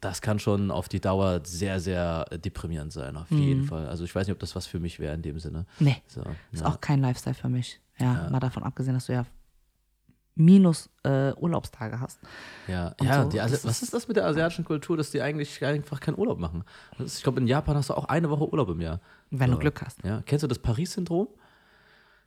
[0.00, 3.86] das kann schon auf die Dauer sehr, sehr deprimierend sein, auf jeden Fall.
[3.88, 5.64] Also ich weiß nicht, ob das was für mich wäre in dem Sinne.
[5.78, 6.22] Nee, So,
[6.52, 6.66] ist ja.
[6.66, 7.80] auch kein Lifestyle für mich.
[7.98, 9.24] Ja, mal davon abgesehen, dass du ja
[10.34, 12.20] minus äh, Urlaubstage hast.
[12.68, 15.20] Ja, Und ja so, die das was ist das mit der asiatischen Kultur, dass die
[15.20, 16.62] eigentlich einfach keinen Urlaub machen?
[16.96, 19.00] Das ist, ich glaube, in Japan hast du auch eine Woche Urlaub im Jahr.
[19.30, 19.60] Wenn du So.
[19.60, 20.02] Glück hast.
[20.04, 20.22] Ja.
[20.26, 21.28] Kennst du das Paris-Syndrom?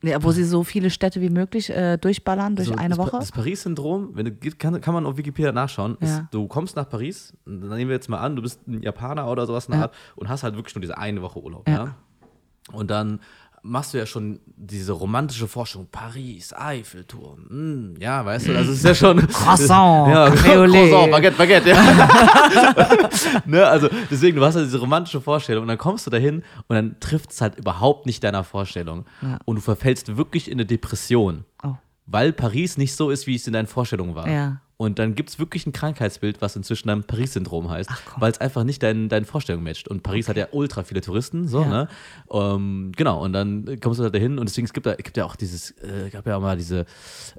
[0.04, 3.06] Ja, wo sie so viele Städte wie möglich äh, durchballern durch Also eine das, Pa-
[3.06, 3.20] Woche.
[3.20, 5.96] Das Paris-Syndrom, wenn du kann, kann man auf Wikipedia nachschauen.
[6.00, 6.28] Ist, Ja.
[6.32, 9.46] Du kommst nach Paris, dann nehmen wir jetzt mal an, du bist ein Japaner oder
[9.46, 9.86] sowas in der Ja.
[9.86, 11.68] Art und hast halt wirklich nur diese eine Woche Urlaub.
[11.70, 11.96] Ja.
[12.72, 13.20] Und dann
[13.64, 18.84] machst du ja schon diese romantische Vorstellung, Paris, Eiffelturm, mm, ja, weißt du, das ist
[18.84, 20.30] ja schon Croissant, ja.
[20.36, 22.90] Croissant, Baguette, Baguette, ja.
[23.46, 26.76] ne, also deswegen, du hast ja diese romantische Vorstellung und dann kommst du dahin und
[26.76, 29.38] dann trifft es halt überhaupt nicht deiner Vorstellung Ja.
[29.46, 31.76] und du verfällst wirklich in eine Depression Oh.
[32.12, 34.30] Weil Paris nicht so ist, wie es in deinen Vorstellungen war.
[34.30, 34.62] Ja.
[34.78, 38.64] Und dann gibt es wirklich ein Krankheitsbild, was inzwischen dann Paris-Syndrom heißt, weil es einfach
[38.64, 39.88] nicht deinen deinen Vorstellungen matcht.
[39.88, 41.68] Und Paris hat ja ultra viele Touristen, so, Ja.
[41.68, 41.88] ne?
[42.32, 45.18] Ähm, genau, und dann kommst du da dahin und deswegen es gibt da, es gibt
[45.18, 46.88] ja auch dieses, äh, gab ja auch mal diese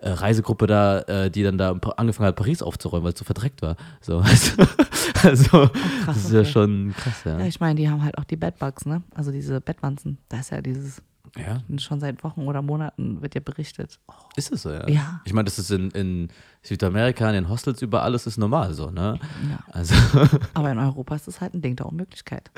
[0.01, 3.61] äh, Reisegruppe da, äh, die dann da angefangen hat, Paris aufzuräumen, weil es so verdreckt
[3.61, 3.75] war.
[4.01, 4.63] So, also,
[5.25, 5.71] also
[6.07, 6.51] das ist ja okay.
[6.53, 7.41] schon krass, ja.
[7.41, 9.03] Ja, ich meine, die haben halt auch die Bedbugs, ne?
[9.17, 10.19] Also diese Bettwanzen.
[10.29, 11.03] Da ist ja dieses,
[11.37, 11.61] ja.
[11.79, 13.99] schon seit Wochen oder Monaten wird ja berichtet.
[14.09, 14.89] Oh, Ist es so, ja?
[14.89, 15.21] Ja.
[15.25, 16.29] Ich meine, das ist in, in
[16.63, 19.19] Südamerika, in den Hostels überall, ist es normal so, ne?
[19.51, 19.59] Ja.
[19.73, 19.95] Also,
[20.55, 22.51] Aber in Europa ist das halt ein Ding der Unmöglichkeit.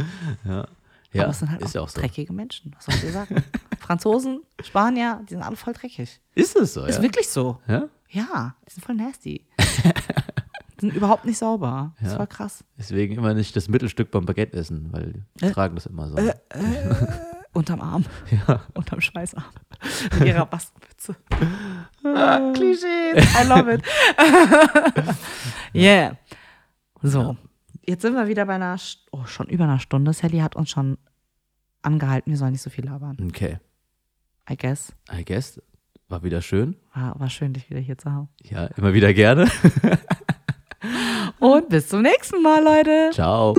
[0.44, 0.66] ja.
[1.12, 2.00] Ja, Aber es sind halt ist auch, ja auch so.
[2.00, 2.72] dreckige Menschen.
[2.74, 3.44] Was soll ich dir sagen?
[3.78, 6.20] Franzosen, Spanier, die sind alle voll dreckig.
[6.34, 7.02] Ist es so, Ist ja?
[7.02, 7.60] wirklich so.
[7.68, 7.84] ja?
[8.10, 9.46] Ja, die sind voll nasty.
[9.60, 11.94] die sind überhaupt nicht sauber.
[12.00, 12.18] Das Ja.
[12.18, 12.64] war krass.
[12.76, 15.52] Deswegen immer nicht das Mittelstück beim Baguette essen, weil die Äh?
[15.52, 16.16] tragen das immer so.
[17.54, 18.04] Unterm Arm.
[18.30, 18.60] Ja.
[18.74, 19.44] Unterm Schweißarm.
[20.18, 21.16] Mit ihrer Bastenmütze.
[22.04, 23.24] Ah, Klischees.
[23.34, 23.82] I love it.
[25.74, 26.16] yeah.
[27.02, 27.36] So.
[27.86, 28.76] Jetzt sind wir wieder bei einer,
[29.12, 30.12] oh, schon über einer Stunde.
[30.12, 30.98] Sally hat uns schon
[31.82, 33.16] angehalten, wir sollen nicht so viel labern.
[33.28, 33.58] Okay.
[34.50, 34.92] I guess.
[35.12, 35.60] I guess.
[36.08, 36.76] War wieder schön.
[36.94, 38.28] War, war schön, dich wieder hier zu haben.
[38.42, 39.50] Ja, immer wieder gerne.
[41.38, 43.10] Und bis zum nächsten Mal, Leute.
[43.12, 43.54] Ciao.